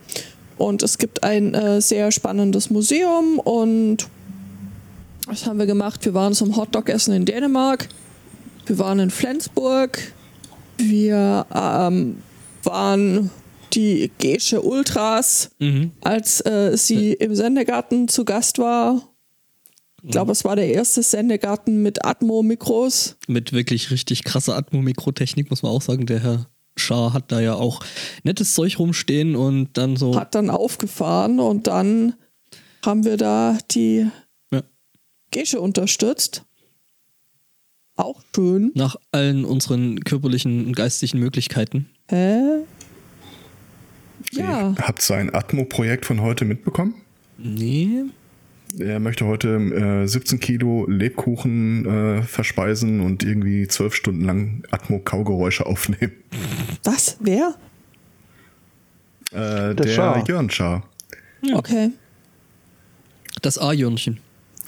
Und 0.57 0.81
es 0.83 0.97
gibt 0.97 1.23
ein 1.23 1.53
äh, 1.53 1.81
sehr 1.81 2.11
spannendes 2.11 2.69
Museum 2.69 3.39
und 3.39 4.07
was 5.27 5.45
haben 5.45 5.59
wir 5.59 5.65
gemacht? 5.65 6.05
Wir 6.05 6.13
waren 6.13 6.33
zum 6.33 6.55
Hotdog-Essen 6.55 7.13
in 7.13 7.25
Dänemark. 7.25 7.87
Wir 8.65 8.79
waren 8.79 8.99
in 8.99 9.09
Flensburg. 9.09 10.13
Wir 10.79 11.45
ähm, 11.53 12.17
waren 12.63 13.29
die 13.73 14.11
Gesche 14.17 14.61
Ultras, 14.61 15.51
Mhm. 15.59 15.91
als 16.01 16.41
äh, 16.45 16.75
sie 16.75 17.13
im 17.13 17.35
Sendegarten 17.35 18.07
zu 18.07 18.25
Gast 18.25 18.57
war. 18.57 19.01
Ich 20.01 20.11
glaube, 20.11 20.31
es 20.31 20.45
war 20.45 20.55
der 20.55 20.69
erste 20.73 21.03
Sendegarten 21.03 21.83
mit 21.83 22.05
Atmo-Mikros. 22.05 23.17
Mit 23.27 23.51
wirklich 23.51 23.91
richtig 23.91 24.23
krasser 24.23 24.55
Atmo-Mikrotechnik, 24.55 25.49
muss 25.49 25.61
man 25.61 25.73
auch 25.73 25.81
sagen. 25.81 26.05
Der 26.05 26.23
Herr 26.23 26.45
Schar 26.77 27.11
hat 27.11 27.31
da 27.33 27.41
ja 27.41 27.55
auch 27.55 27.81
nettes 28.23 28.53
Zeug 28.53 28.79
rumstehen 28.79 29.35
und 29.35 29.77
dann 29.77 29.97
so. 29.97 30.15
Hat 30.15 30.35
dann 30.35 30.49
aufgefahren 30.49 31.41
und 31.41 31.67
dann 31.67 32.15
haben 32.85 33.03
wir 33.03 33.17
da 33.17 33.57
die 33.71 34.07
Ja, 34.53 34.61
Gesche 35.31 35.59
unterstützt. 35.59 36.45
Auch 37.99 38.21
schön. 38.33 38.71
nach 38.75 38.95
allen 39.11 39.43
unseren 39.43 39.99
körperlichen 39.99 40.65
und 40.67 40.75
geistlichen 40.75 41.19
Möglichkeiten. 41.19 41.89
Hä? 42.07 42.39
Ja. 44.31 44.69
Ihr 44.69 44.75
habt 44.79 45.01
sein 45.01 45.33
Atmo-Projekt 45.33 46.05
von 46.05 46.21
heute 46.21 46.45
mitbekommen? 46.45 46.95
Nee. 47.37 48.05
Er 48.77 48.99
möchte 48.99 49.25
heute 49.25 49.49
äh, 50.03 50.07
17 50.07 50.39
Kilo 50.39 50.85
Lebkuchen 50.87 51.85
äh, 51.85 52.21
verspeisen 52.23 53.01
und 53.01 53.23
irgendwie 53.23 53.67
zwölf 53.67 53.95
Stunden 53.95 54.23
lang 54.23 54.63
Atmo-Kaugeräusche 54.71 55.65
aufnehmen. 55.65 56.13
Was? 56.83 57.17
Wer? 57.19 57.55
Äh, 59.31 59.75
der 59.75 59.87
Schar. 59.87 60.25
Jörn 60.27 60.49
Schar. 60.49 60.87
Okay. 61.53 61.89
Das 63.41 63.57
A-Jörnchen. 63.57 64.19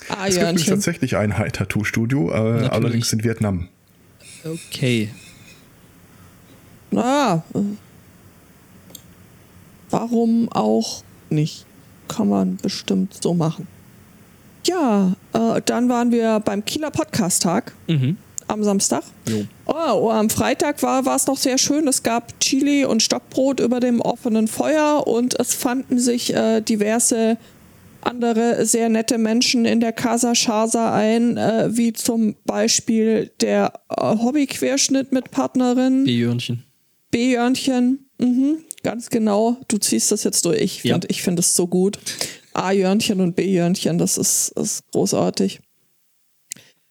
Ah, 0.09 0.27
Es 0.27 0.37
gibt 0.39 0.67
tatsächlich 0.67 1.15
ein 1.17 1.37
High-Tattoo-Studio, 1.37 2.31
äh, 2.31 2.67
allerdings 2.67 3.11
in 3.13 3.23
Vietnam. 3.23 3.67
Okay. 4.43 5.09
Na, 6.91 7.43
äh, 7.53 7.59
warum 9.89 10.49
auch 10.51 11.03
nicht? 11.29 11.65
Kann 12.07 12.29
man 12.29 12.57
bestimmt 12.57 13.17
so 13.21 13.33
machen. 13.33 13.67
Ja, 14.65 15.13
äh, 15.33 15.61
dann 15.65 15.89
waren 15.89 16.11
wir 16.11 16.39
beim 16.39 16.63
Kieler 16.65 16.91
Podcast-Tag 16.91 17.73
Mhm. 17.87 18.17
am 18.47 18.63
Samstag. 18.63 19.03
Jo. 19.27 19.45
Oh, 19.65 19.73
oh, 19.93 20.11
am 20.11 20.29
Freitag 20.29 20.83
war 20.83 21.05
war 21.05 21.15
es 21.15 21.25
noch 21.27 21.37
sehr 21.37 21.57
schön. 21.57 21.87
Es 21.87 22.03
gab 22.03 22.37
Chili 22.41 22.83
und 22.85 23.01
Stockbrot 23.01 23.59
über 23.61 23.79
dem 23.79 24.01
offenen 24.01 24.47
Feuer 24.47 25.07
und 25.07 25.39
es 25.39 25.53
fanden 25.55 25.97
sich 25.99 26.33
äh, 26.33 26.61
diverse 26.61 27.37
andere 28.03 28.65
sehr 28.65 28.89
nette 28.89 29.17
Menschen 29.17 29.65
in 29.65 29.79
der 29.79 29.91
Casa 29.93 30.35
Shasa 30.35 30.93
ein, 30.93 31.37
äh, 31.37 31.69
wie 31.71 31.93
zum 31.93 32.35
Beispiel 32.45 33.31
der 33.41 33.73
äh, 33.89 34.01
Hobbyquerschnitt 34.17 35.11
mit 35.11 35.31
Partnerin 35.31 36.03
B-Jörnchen. 36.05 36.63
B-Jörnchen. 37.11 38.07
Mhm, 38.19 38.57
ganz 38.83 39.09
genau. 39.09 39.57
Du 39.67 39.77
ziehst 39.77 40.11
das 40.11 40.23
jetzt 40.23 40.45
durch. 40.45 40.61
Ich 40.61 40.83
Ja. 40.83 40.95
finde 40.95 41.07
ich 41.09 41.21
find 41.23 41.39
es 41.39 41.53
so 41.53 41.67
gut. 41.67 41.99
A-Jörnchen 42.53 43.21
und 43.21 43.35
B-Jörnchen, 43.35 43.97
das 43.97 44.17
ist, 44.17 44.49
ist 44.57 44.83
großartig. 44.91 45.59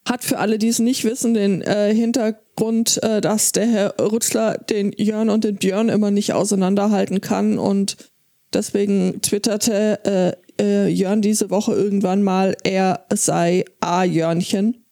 hat 0.08 0.24
für 0.24 0.38
alle, 0.38 0.58
die 0.58 0.68
es 0.68 0.78
nicht 0.78 1.04
wissen, 1.04 1.34
den 1.34 1.62
äh, 1.62 1.94
Hintergrund, 1.94 3.00
äh, 3.02 3.20
dass 3.20 3.52
der 3.52 3.66
Herr 3.66 3.94
Rützler 4.00 4.56
den 4.58 4.92
Jörn 4.96 5.28
und 5.30 5.44
den 5.44 5.56
Björn 5.56 5.88
immer 5.90 6.10
nicht 6.10 6.32
auseinanderhalten 6.32 7.20
kann 7.20 7.58
und 7.58 7.96
deswegen 8.52 9.20
twitterte 9.22 10.36
äh, 10.58 10.62
äh, 10.62 10.88
Jörn 10.88 11.22
diese 11.22 11.50
Woche 11.50 11.72
irgendwann 11.72 12.22
mal, 12.22 12.56
er 12.64 13.06
sei 13.12 13.64
A-Jörnchen. 13.80 14.84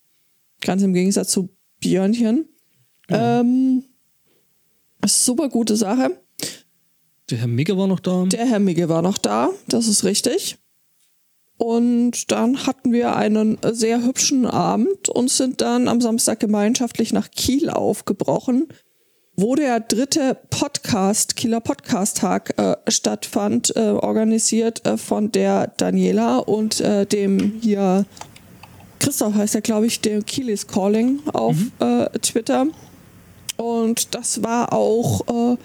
Ganz 0.60 0.82
im 0.82 0.94
Gegensatz 0.94 1.30
zu 1.30 1.50
Björnchen. 1.80 2.48
Ja. 3.10 3.40
Ähm, 3.40 3.84
super 5.06 5.48
gute 5.48 5.76
Sache. 5.76 6.20
Der 7.30 7.38
Herr 7.38 7.46
Migge 7.46 7.76
war 7.76 7.86
noch 7.86 8.00
da. 8.00 8.24
Der 8.24 8.46
Herr 8.46 8.58
Migge 8.58 8.88
war 8.88 9.02
noch 9.02 9.18
da, 9.18 9.50
das 9.68 9.86
ist 9.86 10.04
richtig. 10.04 10.58
Und 11.58 12.30
dann 12.30 12.66
hatten 12.66 12.92
wir 12.92 13.16
einen 13.16 13.58
sehr 13.72 14.04
hübschen 14.04 14.46
Abend 14.46 15.08
und 15.08 15.28
sind 15.28 15.60
dann 15.60 15.88
am 15.88 16.00
Samstag 16.00 16.38
gemeinschaftlich 16.38 17.12
nach 17.12 17.30
Kiel 17.30 17.68
aufgebrochen, 17.68 18.68
wo 19.40 19.54
der 19.54 19.78
dritte 19.78 20.36
Podcast, 20.50 21.36
Kieler 21.36 21.60
Podcast 21.60 22.16
Tag 22.16 22.58
äh, 22.58 22.74
stattfand, 22.88 23.74
äh, 23.76 23.90
organisiert 23.90 24.84
äh, 24.84 24.98
von 24.98 25.30
der 25.30 25.68
Daniela 25.76 26.38
und 26.38 26.80
äh, 26.80 27.06
dem 27.06 27.60
hier 27.62 28.04
Christoph 28.98 29.34
heißt 29.34 29.54
er, 29.54 29.60
glaube 29.60 29.86
ich, 29.86 30.00
der 30.00 30.22
Kiel 30.22 30.48
is 30.48 30.66
Calling 30.66 31.20
auf 31.32 31.54
mhm. 31.54 31.70
Äh, 31.78 32.18
Twitter. 32.18 32.66
Und 33.56 34.12
das 34.16 34.42
war 34.42 34.72
auch 34.72 35.20
äh, 35.28 35.56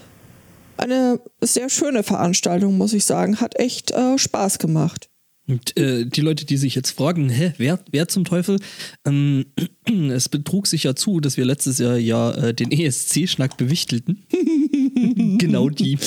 eine 0.76 1.18
sehr 1.40 1.68
schöne 1.68 2.04
Veranstaltung, 2.04 2.78
muss 2.78 2.92
ich 2.92 3.04
sagen. 3.04 3.40
Hat 3.40 3.58
echt 3.58 3.92
Spaß 4.16 4.60
gemacht. 4.60 5.08
Und 5.46 5.76
äh, 5.78 6.06
die 6.06 6.22
Leute, 6.22 6.46
die 6.46 6.56
sich 6.56 6.74
jetzt 6.74 6.92
fragen, 6.92 7.28
hä, 7.28 7.52
wer, 7.58 7.78
wer 7.90 8.08
zum 8.08 8.24
Teufel? 8.24 8.58
Ähm, 9.04 9.44
es 10.10 10.28
betrug 10.28 10.66
sich 10.66 10.84
ja 10.84 10.96
zu, 10.96 11.20
dass 11.20 11.36
wir 11.36 11.44
letztes 11.44 11.78
Jahr 11.78 11.98
ja 11.98 12.30
äh, 12.32 12.54
den 12.54 12.72
ESC-Schnack 12.72 13.56
bewichtelten. 13.56 14.24
genau 15.38 15.68
die. 15.68 15.98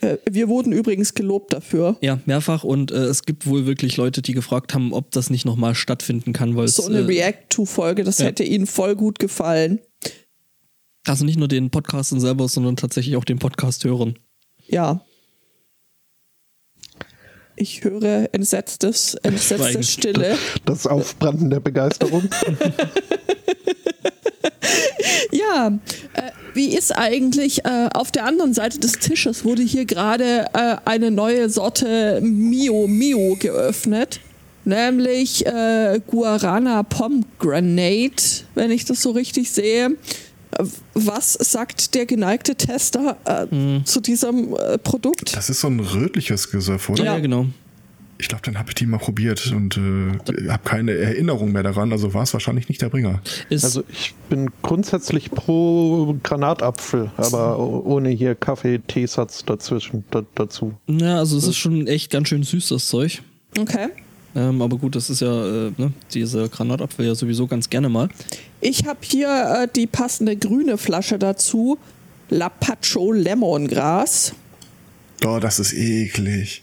Äh, 0.00 0.18
wir 0.30 0.48
wurden 0.48 0.72
übrigens 0.72 1.14
gelobt 1.14 1.52
dafür. 1.52 1.96
Ja, 2.02 2.20
mehrfach. 2.26 2.64
Und 2.64 2.90
äh, 2.90 3.04
es 3.04 3.24
gibt 3.24 3.46
wohl 3.46 3.66
wirklich 3.66 3.96
Leute, 3.96 4.20
die 4.20 4.34
gefragt 4.34 4.74
haben, 4.74 4.92
ob 4.92 5.10
das 5.10 5.30
nicht 5.30 5.44
nochmal 5.46 5.74
stattfinden 5.74 6.34
kann. 6.34 6.54
Weil 6.54 6.68
so 6.68 6.84
eine 6.84 6.98
äh, 6.98 7.04
React-to-Folge, 7.04 8.04
das 8.04 8.18
ja. 8.18 8.26
hätte 8.26 8.44
ihnen 8.44 8.66
voll 8.66 8.94
gut 8.94 9.18
gefallen. 9.18 9.80
Also 11.06 11.24
nicht 11.24 11.38
nur 11.38 11.48
den 11.48 11.70
Podcastern 11.70 12.20
selber, 12.20 12.48
sondern 12.48 12.76
tatsächlich 12.76 13.16
auch 13.16 13.24
den 13.24 13.38
Podcast-Hörern. 13.38 14.18
Ja, 14.68 15.02
ich 17.58 17.84
höre 17.84 18.28
entsetztes, 18.32 19.14
entsetzte 19.16 19.82
Stille. 19.82 20.38
Das 20.64 20.86
Aufbranden 20.86 21.50
der 21.50 21.60
Begeisterung. 21.60 22.22
ja, 25.32 25.78
äh, 26.14 26.22
wie 26.54 26.76
ist 26.76 26.96
eigentlich 26.96 27.64
äh, 27.64 27.88
auf 27.92 28.10
der 28.10 28.24
anderen 28.24 28.54
Seite 28.54 28.78
des 28.78 28.92
Tisches 28.92 29.44
wurde 29.44 29.62
hier 29.62 29.84
gerade 29.84 30.46
äh, 30.54 30.76
eine 30.84 31.10
neue 31.10 31.50
Sorte 31.50 32.20
Mio 32.22 32.86
Mio 32.86 33.36
geöffnet, 33.38 34.20
nämlich 34.64 35.46
äh, 35.46 36.00
Guarana 36.06 36.82
Pomegranate, 36.82 38.44
wenn 38.54 38.70
ich 38.70 38.84
das 38.84 39.02
so 39.02 39.10
richtig 39.10 39.50
sehe. 39.50 39.96
Was 40.94 41.34
sagt 41.34 41.94
der 41.94 42.06
geneigte 42.06 42.54
Tester 42.54 43.16
äh, 43.24 43.46
hm. 43.48 43.84
zu 43.84 44.00
diesem 44.00 44.54
äh, 44.56 44.78
Produkt? 44.78 45.36
Das 45.36 45.50
ist 45.50 45.60
so 45.60 45.68
ein 45.68 45.80
rötliches 45.80 46.50
Gesöff, 46.50 46.88
oder? 46.88 47.04
Ja, 47.04 47.18
genau. 47.18 47.46
Ich 48.20 48.26
glaube, 48.26 48.42
dann 48.44 48.58
habe 48.58 48.70
ich 48.70 48.74
die 48.74 48.86
mal 48.86 48.98
probiert 48.98 49.52
und 49.52 49.76
äh, 49.76 50.48
habe 50.48 50.62
keine 50.64 50.92
Erinnerung 50.92 51.52
mehr 51.52 51.62
daran. 51.62 51.92
Also 51.92 52.14
war 52.14 52.24
es 52.24 52.32
wahrscheinlich 52.32 52.68
nicht 52.68 52.82
der 52.82 52.88
Bringer. 52.88 53.20
Ist 53.48 53.64
also 53.64 53.84
ich 53.88 54.12
bin 54.28 54.50
grundsätzlich 54.62 55.30
pro 55.30 56.16
Granatapfel, 56.24 57.12
aber 57.16 57.58
ohne 57.60 58.08
hier 58.08 58.34
Kaffee-Teesatz 58.34 59.44
dazwischen 59.44 60.04
da, 60.10 60.22
dazu. 60.34 60.74
Ja, 60.88 61.18
also 61.18 61.38
es 61.38 61.46
ist 61.46 61.58
schon 61.58 61.86
echt 61.86 62.10
ganz 62.10 62.28
schön 62.28 62.42
süß 62.42 62.70
das 62.70 62.88
Zeug. 62.88 63.22
Okay. 63.56 63.90
Ähm, 64.38 64.62
aber 64.62 64.76
gut, 64.78 64.94
das 64.94 65.10
ist 65.10 65.20
ja 65.20 65.66
äh, 65.66 65.72
ne, 65.76 65.92
diese 66.14 66.48
Granatapfel 66.48 67.06
ja 67.06 67.14
sowieso 67.16 67.48
ganz 67.48 67.68
gerne 67.68 67.88
mal. 67.88 68.08
Ich 68.60 68.86
habe 68.86 69.00
hier 69.02 69.64
äh, 69.64 69.68
die 69.74 69.88
passende 69.88 70.36
grüne 70.36 70.78
Flasche 70.78 71.18
dazu. 71.18 71.76
Lapacho 72.30 73.10
Lemongras. 73.10 74.34
Oh, 75.26 75.38
das 75.40 75.58
ist 75.58 75.72
eklig. 75.72 76.62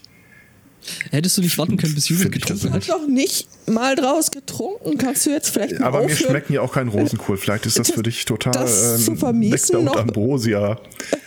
Hättest 1.10 1.36
du 1.36 1.42
nicht 1.42 1.58
warten 1.58 1.76
können, 1.76 1.94
bis 1.94 2.08
Judith 2.08 2.30
getrunken 2.30 2.72
hat? 2.72 2.82
Ich 2.82 2.90
habe 2.90 3.02
doch 3.02 3.08
nicht 3.08 3.48
mal 3.68 3.94
draus 3.94 4.30
getrunken. 4.30 4.96
Kannst 4.96 5.26
du 5.26 5.30
jetzt 5.30 5.50
vielleicht 5.50 5.78
mal 5.78 5.88
Aber 5.88 5.98
aufhören? 5.98 6.18
mir 6.18 6.28
schmecken 6.28 6.52
ja 6.54 6.60
auch 6.62 6.72
kein 6.72 6.88
Rosenkohl. 6.88 7.36
Vielleicht 7.36 7.66
ist 7.66 7.78
das, 7.78 7.88
das 7.88 7.96
für 7.96 8.02
dich 8.04 8.24
total 8.24 8.52
das 8.52 9.00
ähm, 9.00 9.04
zu 9.04 9.16
vermiesen, 9.16 9.76
und 9.76 9.96
Ambrosia. 9.96 10.80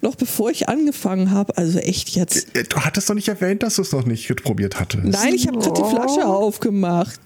Noch 0.00 0.14
bevor 0.14 0.50
ich 0.50 0.68
angefangen 0.68 1.32
habe, 1.32 1.56
also 1.56 1.78
echt 1.80 2.10
jetzt. 2.10 2.54
Äh, 2.56 2.64
du 2.64 2.80
hattest 2.80 3.10
doch 3.10 3.14
nicht 3.14 3.28
erwähnt, 3.28 3.62
dass 3.62 3.76
du 3.76 3.82
es 3.82 3.92
noch 3.92 4.04
nicht 4.04 4.34
probiert 4.42 4.78
hattest. 4.78 5.04
Nein, 5.04 5.34
ich 5.34 5.48
habe 5.48 5.58
gerade 5.58 5.82
die 5.82 5.88
Flasche 5.88 6.26
aufgemacht. 6.26 7.18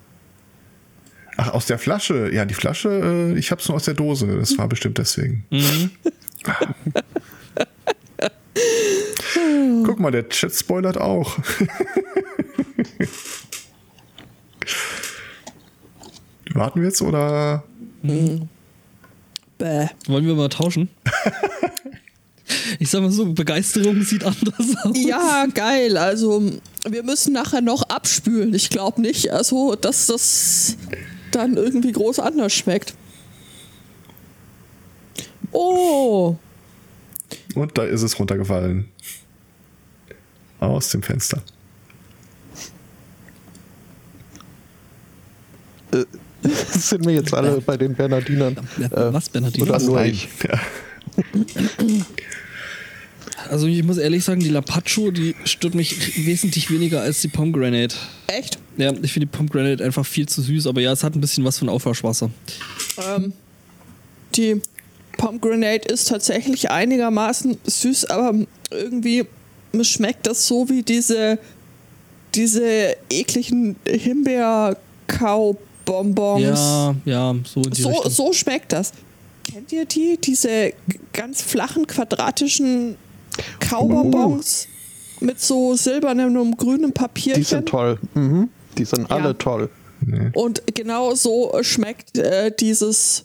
Ach, 1.36 1.52
aus 1.52 1.66
der 1.66 1.78
Flasche. 1.78 2.30
Ja, 2.32 2.44
die 2.44 2.54
Flasche, 2.54 3.32
äh, 3.34 3.38
ich 3.38 3.50
habe 3.50 3.60
es 3.60 3.68
nur 3.68 3.76
aus 3.76 3.84
der 3.84 3.94
Dose. 3.94 4.38
Das 4.38 4.56
war 4.56 4.68
bestimmt 4.68 4.98
deswegen. 4.98 5.44
Mhm. 5.50 5.90
Guck 9.84 10.00
mal, 10.00 10.10
der 10.10 10.28
Chat 10.28 10.54
spoilert 10.54 10.98
auch. 10.98 11.38
Warten 16.54 16.80
wir 16.80 16.88
jetzt 16.88 17.02
oder? 17.02 17.64
Hm. 18.02 18.48
Bäh. 19.58 19.88
Wollen 20.06 20.26
wir 20.26 20.34
mal 20.34 20.48
tauschen? 20.48 20.88
ich 22.78 22.90
sag 22.90 23.02
mal 23.02 23.10
so, 23.10 23.32
Begeisterung 23.32 24.02
sieht 24.02 24.24
anders 24.24 24.76
aus. 24.82 24.96
Ja, 24.96 25.46
geil. 25.52 25.96
Also, 25.96 26.42
wir 26.88 27.02
müssen 27.02 27.32
nachher 27.32 27.60
noch 27.60 27.82
abspülen. 27.84 28.54
Ich 28.54 28.70
glaube 28.70 29.00
nicht, 29.00 29.30
also, 29.30 29.74
dass 29.74 30.06
das 30.06 30.76
dann 31.30 31.56
irgendwie 31.56 31.92
groß 31.92 32.18
anders 32.18 32.52
schmeckt. 32.52 32.94
Oh. 35.52 36.36
Und 37.54 37.78
da 37.78 37.84
ist 37.84 38.02
es 38.02 38.18
runtergefallen. 38.18 38.88
Aus 40.60 40.90
dem 40.90 41.02
Fenster. 41.02 41.42
Äh, 45.92 46.04
sind 46.42 47.04
wir 47.04 47.14
jetzt 47.14 47.34
alle 47.34 47.60
bei 47.60 47.76
den 47.76 47.94
Bernardinern? 47.94 48.56
Äh, 48.78 49.12
Was, 49.12 49.28
Bernardiner? 49.28 49.68
Oder 49.68 49.80
nur 49.80 50.04
ich? 50.04 50.28
Ja. 50.44 50.58
Also 53.52 53.66
ich 53.66 53.84
muss 53.84 53.98
ehrlich 53.98 54.24
sagen, 54.24 54.40
die 54.40 54.48
Lapacho, 54.48 55.10
die 55.10 55.34
stört 55.44 55.74
mich 55.74 56.24
wesentlich 56.24 56.70
weniger 56.70 57.02
als 57.02 57.20
die 57.20 57.28
Pomegranate. 57.28 57.94
Echt? 58.26 58.56
Ja, 58.78 58.94
ich 59.02 59.12
finde 59.12 59.26
die 59.26 59.36
Pomegranate 59.36 59.84
einfach 59.84 60.06
viel 60.06 60.26
zu 60.26 60.40
süß, 60.40 60.68
aber 60.68 60.80
ja, 60.80 60.90
es 60.90 61.04
hat 61.04 61.14
ein 61.14 61.20
bisschen 61.20 61.44
was 61.44 61.58
von 61.58 61.68
Aufwaschwasser. 61.68 62.30
Ähm, 63.14 63.34
die 64.34 64.62
Pomegranate 65.18 65.86
ist 65.86 66.08
tatsächlich 66.08 66.70
einigermaßen 66.70 67.58
süß, 67.62 68.06
aber 68.06 68.32
irgendwie 68.70 69.26
schmeckt 69.82 70.26
das 70.26 70.46
so 70.46 70.70
wie 70.70 70.82
diese, 70.82 71.38
diese 72.34 72.96
ekligen 73.10 73.76
Himbeer-Kaubonbons. 73.86 76.42
Ja, 76.42 76.94
ja, 77.04 77.34
so 77.44 77.60
in 77.60 77.70
die 77.70 77.82
so, 77.82 78.02
so 78.08 78.32
schmeckt 78.32 78.72
das. 78.72 78.94
Kennt 79.44 79.70
ihr 79.72 79.84
die? 79.84 80.16
Diese 80.16 80.72
ganz 81.12 81.42
flachen, 81.42 81.86
quadratischen 81.86 82.96
Kaubonbons 83.60 84.68
uh. 85.20 85.24
mit 85.24 85.40
so 85.40 85.74
silbernem 85.74 86.36
und 86.36 86.56
grünem 86.58 86.92
Papier. 86.92 87.34
Die 87.34 87.42
sind 87.42 87.68
toll. 87.68 87.98
Mhm. 88.14 88.48
Die 88.78 88.84
sind 88.84 89.08
ja. 89.08 89.16
alle 89.16 89.36
toll. 89.36 89.68
Und 90.34 90.62
genau 90.74 91.14
so 91.14 91.52
schmeckt 91.62 92.18
äh, 92.18 92.50
dieses 92.58 93.22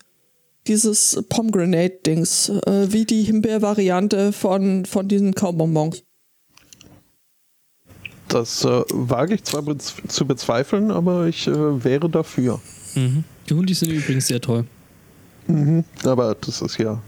dieses 0.67 1.23
Pomegranate-Dings, 1.29 2.49
äh, 2.49 2.91
wie 2.91 3.05
die 3.05 3.23
Himbeer-Variante 3.23 4.33
von, 4.33 4.85
von 4.85 5.07
diesen 5.07 5.33
Kaubonbons. 5.33 6.03
Das 8.27 8.65
äh, 8.65 8.83
wage 8.89 9.35
ich 9.35 9.43
zwar 9.43 9.61
bez 9.61 9.95
zu 10.09 10.25
bezweifeln, 10.25 10.91
aber 10.91 11.27
ich 11.27 11.47
äh, 11.47 11.83
wäre 11.83 12.09
dafür. 12.09 12.59
Mhm. 12.95 13.23
Die 13.49 13.53
Hundis 13.53 13.79
sind 13.79 13.91
übrigens 13.91 14.27
sehr 14.27 14.41
toll. 14.41 14.65
Mhm. 15.47 15.85
Aber 16.03 16.35
das 16.35 16.61
ist 16.61 16.77
ja 16.77 17.01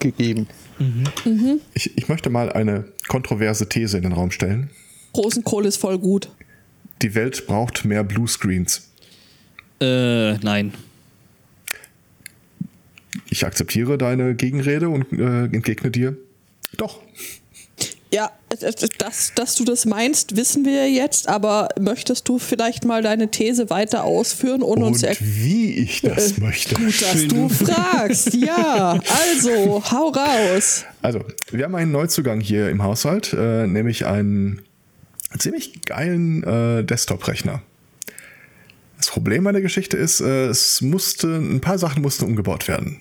gegeben. 0.00 0.48
Mhm. 0.78 1.04
Mhm. 1.24 1.60
Ich, 1.74 1.96
ich 1.96 2.08
möchte 2.08 2.30
mal 2.30 2.52
eine 2.52 2.84
kontroverse 3.08 3.68
These 3.68 3.96
in 3.96 4.02
den 4.02 4.12
Raum 4.12 4.30
stellen. 4.30 4.70
Rosenkohl 5.16 5.66
ist 5.66 5.76
voll 5.76 5.98
gut. 5.98 6.30
Die 7.02 7.14
Welt 7.14 7.46
braucht 7.46 7.84
mehr 7.84 8.04
Bluescreens. 8.04 8.90
Äh, 9.80 10.34
nein. 10.38 10.74
Ich 13.28 13.44
akzeptiere 13.44 13.98
deine 13.98 14.34
Gegenrede 14.34 14.88
und 14.88 15.12
äh, 15.12 15.44
entgegne 15.44 15.90
dir. 15.90 16.16
Doch. 16.76 17.00
Ja, 18.12 18.32
dass, 18.98 19.32
dass 19.34 19.54
du 19.54 19.64
das 19.64 19.86
meinst, 19.86 20.36
wissen 20.36 20.64
wir 20.64 20.90
jetzt, 20.90 21.28
aber 21.28 21.68
möchtest 21.78 22.28
du 22.28 22.40
vielleicht 22.40 22.84
mal 22.84 23.02
deine 23.02 23.30
These 23.30 23.70
weiter 23.70 24.02
ausführen 24.02 24.62
und, 24.62 24.82
Und 24.82 24.94
uns 24.94 25.02
wie 25.20 25.74
ich 25.74 26.02
das 26.02 26.32
Äh, 26.32 26.40
möchte. 26.40 26.74
Gut, 26.74 27.00
dass 27.00 27.28
du 27.28 27.48
fragst. 27.48 28.34
Ja, 28.34 28.98
also, 29.28 29.82
hau 29.90 30.08
raus. 30.08 30.84
Also, 31.02 31.20
wir 31.52 31.64
haben 31.64 31.74
einen 31.76 31.92
Neuzugang 31.92 32.40
hier 32.40 32.68
im 32.68 32.82
Haushalt, 32.82 33.32
äh, 33.32 33.68
nämlich 33.68 34.06
einen 34.06 34.62
ziemlich 35.38 35.82
geilen 35.82 36.42
äh, 36.42 36.82
Desktop-Rechner. 36.82 37.62
Das 38.96 39.08
Problem 39.08 39.44
bei 39.44 39.52
der 39.52 39.62
Geschichte 39.62 39.96
ist, 39.96 40.20
äh, 40.20 40.46
es 40.48 40.80
musste, 40.80 41.28
ein 41.36 41.60
paar 41.60 41.78
Sachen 41.78 42.02
mussten 42.02 42.24
umgebaut 42.24 42.66
werden. 42.66 43.00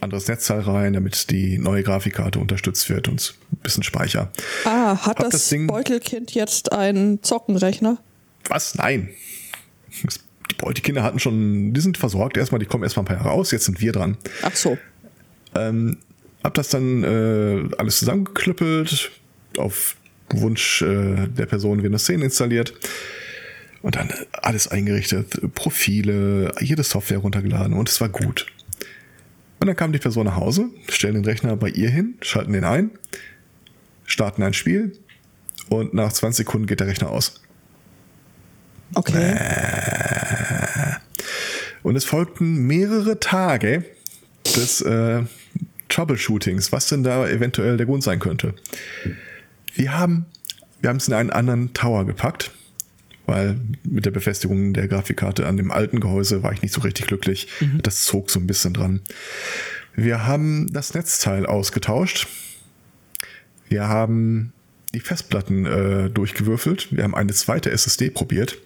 Anderes 0.00 0.28
Netzteil 0.28 0.60
rein, 0.60 0.92
damit 0.92 1.30
die 1.30 1.58
neue 1.58 1.82
Grafikkarte 1.82 2.38
unterstützt 2.38 2.88
wird 2.88 3.08
und 3.08 3.34
ein 3.52 3.56
bisschen 3.58 3.82
Speicher. 3.82 4.30
Ah, 4.64 4.96
hat 5.06 5.20
das, 5.20 5.30
das 5.30 5.48
Ding- 5.48 5.66
Beutelkind 5.66 6.32
jetzt 6.34 6.72
einen 6.72 7.22
Zockenrechner? 7.22 7.98
Was? 8.48 8.74
Nein. 8.76 9.08
Die 10.50 10.54
Beutekinder 10.56 11.02
hatten 11.02 11.18
schon, 11.18 11.72
die 11.74 11.80
sind 11.80 11.98
versorgt 11.98 12.36
erstmal, 12.36 12.58
die 12.60 12.66
kommen 12.66 12.84
erstmal 12.84 13.02
ein 13.04 13.06
paar 13.08 13.16
Jahre 13.16 13.28
raus, 13.30 13.50
jetzt 13.50 13.64
sind 13.64 13.80
wir 13.80 13.92
dran. 13.92 14.16
Ach 14.42 14.54
so. 14.54 14.78
Hab 15.54 16.54
das 16.54 16.68
dann 16.68 17.02
äh, 17.02 17.74
alles 17.78 17.98
zusammengeklüppelt, 17.98 19.10
auf 19.56 19.96
Wunsch 20.30 20.82
äh, 20.82 21.26
der 21.26 21.46
Person 21.46 21.82
Windows 21.82 22.04
10 22.04 22.22
installiert 22.22 22.74
und 23.82 23.96
dann 23.96 24.12
alles 24.32 24.68
eingerichtet, 24.68 25.40
Profile, 25.54 26.52
jede 26.60 26.84
Software 26.84 27.18
runtergeladen 27.18 27.72
und 27.72 27.88
es 27.88 28.00
war 28.00 28.08
gut. 28.08 28.46
Und 29.60 29.66
dann 29.66 29.76
kam 29.76 29.92
die 29.92 29.98
Person 29.98 30.26
nach 30.26 30.36
Hause, 30.36 30.70
stellen 30.88 31.14
den 31.14 31.24
Rechner 31.24 31.56
bei 31.56 31.68
ihr 31.68 31.90
hin, 31.90 32.14
schalten 32.22 32.52
den 32.52 32.64
ein, 32.64 32.90
starten 34.04 34.42
ein 34.42 34.54
Spiel 34.54 34.96
und 35.68 35.94
nach 35.94 36.12
20 36.12 36.46
Sekunden 36.46 36.66
geht 36.66 36.80
der 36.80 36.86
Rechner 36.86 37.10
aus. 37.10 37.42
Okay. 38.94 39.36
Und 41.82 41.96
es 41.96 42.04
folgten 42.04 42.66
mehrere 42.66 43.20
Tage 43.20 43.84
des 44.44 44.80
äh, 44.80 45.22
Troubleshootings, 45.88 46.72
was 46.72 46.88
denn 46.88 47.02
da 47.02 47.28
eventuell 47.28 47.76
der 47.76 47.86
Grund 47.86 48.02
sein 48.02 48.18
könnte. 48.18 48.54
Wir 49.74 49.98
haben 49.98 50.26
wir 50.80 50.90
haben 50.90 50.98
es 50.98 51.08
in 51.08 51.14
einen 51.14 51.30
anderen 51.30 51.72
Tower 51.74 52.04
gepackt, 52.04 52.52
weil 53.28 53.60
mit 53.84 54.06
der 54.06 54.10
Befestigung 54.10 54.72
der 54.72 54.88
Grafikkarte 54.88 55.46
an 55.46 55.58
dem 55.58 55.70
alten 55.70 56.00
Gehäuse 56.00 56.42
war 56.42 56.52
ich 56.52 56.62
nicht 56.62 56.72
so 56.72 56.80
richtig 56.80 57.06
glücklich. 57.06 57.48
Das 57.82 58.04
zog 58.04 58.30
so 58.30 58.40
ein 58.40 58.46
bisschen 58.46 58.72
dran. 58.72 59.02
Wir 59.94 60.26
haben 60.26 60.72
das 60.72 60.94
Netzteil 60.94 61.44
ausgetauscht. 61.44 62.26
Wir 63.68 63.86
haben 63.86 64.54
die 64.94 65.00
Festplatten 65.00 65.66
äh, 65.66 66.08
durchgewürfelt. 66.08 66.88
Wir 66.90 67.04
haben 67.04 67.14
eine 67.14 67.34
zweite 67.34 67.70
SSD 67.70 68.08
probiert. 68.08 68.56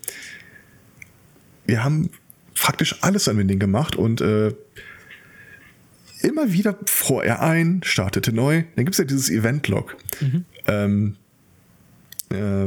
Wir 1.67 1.83
haben 1.83 2.11
praktisch 2.55 3.03
alles 3.03 3.27
an 3.27 3.39
dem 3.39 3.49
Ding 3.49 3.59
gemacht 3.59 3.97
und 3.97 4.21
äh, 4.21 4.55
immer 6.23 6.53
wieder 6.53 6.79
fror 6.87 7.25
er 7.25 7.43
ein, 7.43 7.81
startete 7.83 8.33
neu. 8.33 8.63
Dann 8.77 8.85
gibt 8.85 8.95
es 8.95 8.99
ja 8.99 9.05
dieses 9.05 9.29
Event-Log. 9.29 9.97
Ähm, 10.69 11.17
äh, 12.33 12.67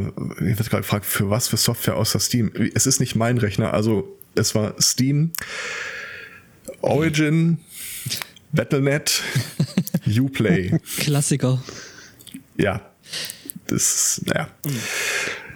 ich 0.50 0.58
wird 0.58 0.70
gerade 0.70 0.82
gefragt, 0.84 1.06
für 1.06 1.30
was 1.30 1.48
für 1.48 1.58
Software 1.58 1.96
außer 1.98 2.20
Steam? 2.20 2.52
Es 2.74 2.86
ist 2.88 3.00
nicht 3.00 3.16
mein 3.16 3.38
Rechner, 3.38 3.74
also 3.74 4.18
es 4.36 4.56
war 4.56 4.76
Steam, 4.82 5.32
Origin, 6.82 7.58
Battle.net, 8.52 9.22
Uplay. 10.20 10.78
Klassiker. 10.98 11.64
Ja, 12.58 12.82
das, 13.68 14.22
naja. 14.26 14.48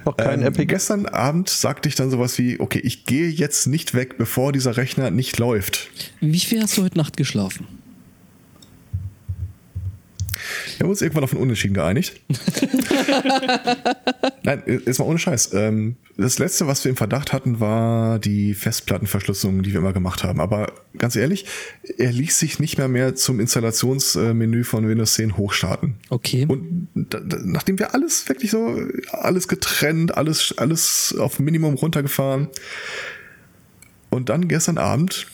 Noch 0.05 0.17
kein 0.17 0.39
Ähm, 0.41 0.47
Epic. 0.47 0.65
gestern 0.67 1.05
Abend 1.05 1.49
sagte 1.49 1.87
ich 1.89 1.95
dann 1.95 2.09
sowas 2.09 2.37
wie, 2.37 2.59
okay, 2.59 2.79
ich 2.79 3.05
gehe 3.05 3.27
jetzt 3.29 3.67
nicht 3.67 3.93
weg, 3.93 4.17
bevor 4.17 4.51
dieser 4.51 4.77
Rechner 4.77 5.11
nicht 5.11 5.37
läuft. 5.39 5.89
Wie 6.19 6.39
viel 6.39 6.61
hast 6.61 6.77
du 6.77 6.83
heute 6.83 6.97
Nacht 6.97 7.17
geschlafen? 7.17 7.67
Wir 10.79 10.85
haben 10.85 10.91
uns 10.91 11.01
irgendwann 11.01 11.25
auf 11.25 11.33
ein 11.33 11.39
Unentschieden 11.39 11.73
geeinigt. 11.73 12.21
Nein, 14.43 14.63
ist 14.63 14.99
mal 14.99 15.05
ohne 15.05 15.19
Scheiß. 15.19 15.53
Ähm, 15.53 15.97
Das 16.15 16.39
letzte, 16.39 16.67
was 16.67 16.85
wir 16.85 16.89
im 16.89 16.95
Verdacht 16.95 17.33
hatten, 17.33 17.59
war 17.59 18.17
die 18.17 18.53
Festplattenverschlüsselung, 18.53 19.61
die 19.61 19.73
wir 19.73 19.81
immer 19.81 19.91
gemacht 19.91 20.23
haben. 20.23 20.39
Aber 20.39 20.71
ganz 20.97 21.17
ehrlich, 21.17 21.45
er 21.97 22.13
ließ 22.13 22.39
sich 22.39 22.59
nicht 22.59 22.77
mehr 22.77 22.87
mehr 22.87 23.13
zum 23.15 23.41
Installationsmenü 23.41 24.63
von 24.63 24.87
Windows 24.87 25.15
10 25.15 25.35
hochstarten. 25.35 25.95
Okay. 26.07 26.45
Und 26.47 26.87
nachdem 27.45 27.77
wir 27.77 27.93
alles 27.93 28.29
wirklich 28.29 28.51
so, 28.51 28.81
alles 29.11 29.49
getrennt, 29.49 30.15
alles, 30.15 30.53
alles 30.57 31.13
auf 31.19 31.39
Minimum 31.39 31.73
runtergefahren. 31.73 32.47
Und 34.11 34.29
dann 34.29 34.47
gestern 34.47 34.77
Abend 34.77 35.27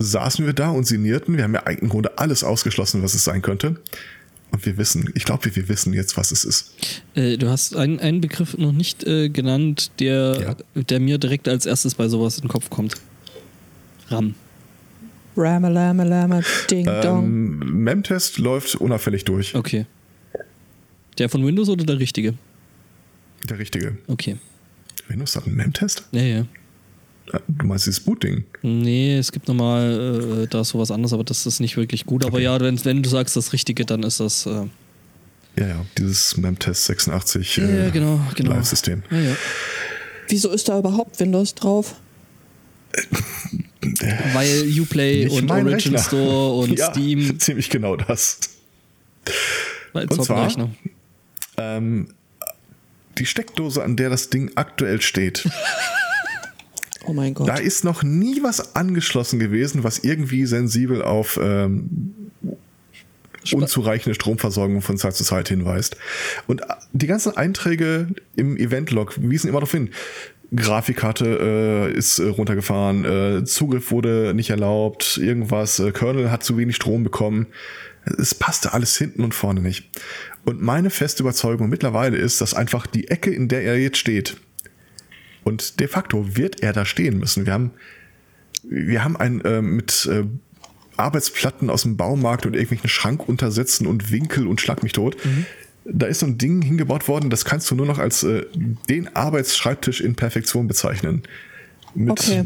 saßen 0.00 0.46
wir 0.46 0.52
da 0.52 0.70
und 0.70 0.84
sinnierten. 0.84 1.36
Wir 1.36 1.44
haben 1.44 1.54
ja 1.54 1.60
im 1.60 1.88
Grunde 1.88 2.18
alles 2.18 2.42
ausgeschlossen, 2.42 3.04
was 3.04 3.14
es 3.14 3.22
sein 3.22 3.40
könnte. 3.40 3.80
Und 4.50 4.64
wir 4.64 4.78
wissen, 4.78 5.12
ich 5.14 5.24
glaube, 5.24 5.54
wir 5.54 5.68
wissen 5.68 5.92
jetzt, 5.92 6.16
was 6.16 6.32
es 6.32 6.44
ist. 6.44 6.74
Äh, 7.14 7.36
du 7.36 7.48
hast 7.48 7.76
einen, 7.76 8.00
einen 8.00 8.20
Begriff 8.20 8.56
noch 8.56 8.72
nicht 8.72 9.04
äh, 9.04 9.28
genannt, 9.28 9.90
der, 10.00 10.56
der 10.74 11.00
mir 11.00 11.18
direkt 11.18 11.48
als 11.48 11.66
erstes 11.66 11.94
bei 11.94 12.08
sowas 12.08 12.36
in 12.36 12.42
den 12.42 12.48
Kopf 12.48 12.70
kommt. 12.70 12.94
RAM. 14.08 14.34
Rama, 15.36 15.68
lama, 15.68 16.02
lama, 16.02 16.40
ding, 16.70 16.86
dong. 16.86 17.24
Ähm, 17.24 17.82
Memtest 17.84 18.38
läuft 18.38 18.74
unauffällig 18.76 19.24
durch. 19.24 19.54
Okay. 19.54 19.86
Der 21.18 21.28
von 21.28 21.44
Windows 21.46 21.68
oder 21.68 21.84
der 21.84 21.98
richtige? 21.98 22.34
Der 23.48 23.58
richtige. 23.58 23.98
Okay. 24.08 24.36
Windows 25.08 25.36
hat 25.36 25.46
einen 25.46 25.56
Memtest? 25.56 26.08
Ja, 26.12 26.22
ja. 26.22 26.46
Du 27.48 27.66
meinst 27.66 27.86
dieses 27.86 28.00
Bootding? 28.00 28.44
Nee, 28.62 29.18
es 29.18 29.32
gibt 29.32 29.48
nochmal 29.48 30.42
äh, 30.44 30.46
da 30.46 30.64
sowas 30.64 30.90
anderes, 30.90 31.12
aber 31.12 31.24
das 31.24 31.44
ist 31.46 31.60
nicht 31.60 31.76
wirklich 31.76 32.06
gut. 32.06 32.24
Aber 32.24 32.40
ja, 32.40 32.58
wenn, 32.60 32.82
wenn 32.84 33.02
du 33.02 33.08
sagst 33.08 33.36
das 33.36 33.52
Richtige, 33.52 33.84
dann 33.84 34.02
ist 34.02 34.20
das. 34.20 34.46
Äh, 34.46 34.66
Ja, 35.56 35.66
ja, 35.66 35.84
dieses 35.98 36.36
Memtest 36.36 36.84
86 36.86 37.56
ja, 37.58 37.64
äh, 37.64 37.90
genau, 37.90 38.20
genau. 38.34 38.52
Live-System. 38.52 39.02
Ja, 39.10 39.20
ja. 39.20 39.36
Wieso 40.28 40.50
ist 40.50 40.68
da 40.68 40.78
überhaupt 40.78 41.18
Windows 41.20 41.54
drauf? 41.54 41.96
Weil 44.32 44.80
Uplay 44.80 45.24
Nicht 45.24 45.36
und 45.36 45.50
Origin 45.50 45.68
Rechner. 45.68 45.98
Store 45.98 46.54
und 46.62 46.78
ja, 46.78 46.90
Steam. 46.90 47.38
Ziemlich 47.38 47.70
genau 47.70 47.96
das. 47.96 48.40
Weil 49.92 50.06
Und 50.06 50.24
zwar-. 50.24 50.70
Ähm, 51.56 52.08
die 53.18 53.26
Steckdose, 53.26 53.82
an 53.82 53.96
der 53.96 54.10
das 54.10 54.30
Ding 54.30 54.52
aktuell 54.54 55.00
steht, 55.00 55.44
Oh 57.08 57.14
mein 57.14 57.34
Gott. 57.34 57.48
da 57.48 57.56
ist 57.56 57.84
noch 57.84 58.02
nie 58.02 58.42
was 58.42 58.76
angeschlossen 58.76 59.38
gewesen, 59.38 59.82
was 59.82 59.98
irgendwie 60.00 60.44
sensibel 60.46 61.02
auf 61.02 61.40
ähm, 61.42 62.14
unzureichende 63.52 64.14
Stromversorgung 64.14 64.82
von 64.82 64.98
Zeit 64.98 65.14
zu 65.14 65.24
Zeit 65.24 65.48
hinweist. 65.48 65.96
Und 66.46 66.62
die 66.92 67.06
ganzen 67.06 67.36
Einträge 67.36 68.08
im 68.36 68.56
Event-Log 68.56 69.14
wiesen 69.20 69.48
immer 69.48 69.60
darauf 69.60 69.72
hin. 69.72 69.90
Grafikkarte 70.54 71.90
äh, 71.92 71.96
ist 71.96 72.18
äh, 72.18 72.28
runtergefahren, 72.28 73.04
äh, 73.04 73.44
Zugriff 73.44 73.90
wurde 73.90 74.32
nicht 74.34 74.50
erlaubt, 74.50 75.18
irgendwas, 75.22 75.78
äh, 75.78 75.92
Kernel 75.92 76.30
hat 76.30 76.42
zu 76.42 76.56
wenig 76.56 76.76
Strom 76.76 77.04
bekommen. 77.04 77.46
Es 78.18 78.34
passte 78.34 78.72
alles 78.72 78.96
hinten 78.96 79.24
und 79.24 79.34
vorne 79.34 79.60
nicht. 79.60 79.90
Und 80.46 80.62
meine 80.62 80.88
feste 80.88 81.22
Überzeugung 81.22 81.68
mittlerweile 81.68 82.16
ist, 82.16 82.40
dass 82.40 82.54
einfach 82.54 82.86
die 82.86 83.08
Ecke, 83.08 83.30
in 83.30 83.48
der 83.48 83.62
er 83.62 83.78
jetzt 83.78 83.98
steht, 83.98 84.38
und 85.44 85.80
de 85.80 85.88
facto 85.88 86.36
wird 86.36 86.62
er 86.62 86.72
da 86.72 86.84
stehen 86.84 87.18
müssen. 87.18 87.46
Wir 87.46 87.52
haben, 87.52 87.70
wir 88.62 89.04
haben 89.04 89.16
ein 89.16 89.40
äh, 89.42 89.62
mit 89.62 90.06
äh, 90.10 90.24
Arbeitsplatten 90.96 91.70
aus 91.70 91.82
dem 91.82 91.96
Baumarkt 91.96 92.44
und 92.44 92.54
irgendwelchen 92.54 92.88
Schrankuntersätzen 92.88 93.86
und 93.86 94.10
Winkel 94.10 94.46
und 94.46 94.60
schlag 94.60 94.82
mich 94.82 94.92
tot. 94.92 95.16
Da 95.84 96.06
ist 96.06 96.18
so 96.20 96.26
ein 96.26 96.38
Ding 96.38 96.60
hingebaut 96.60 97.08
worden, 97.08 97.30
das 97.30 97.44
kannst 97.44 97.70
du 97.70 97.74
nur 97.74 97.86
noch 97.86 97.98
als 97.98 98.22
äh, 98.24 98.44
den 98.88 99.14
Arbeitsschreibtisch 99.14 100.00
in 100.00 100.16
Perfektion 100.16 100.66
bezeichnen. 100.66 101.22
Mit 101.94 102.10
Okay. 102.10 102.44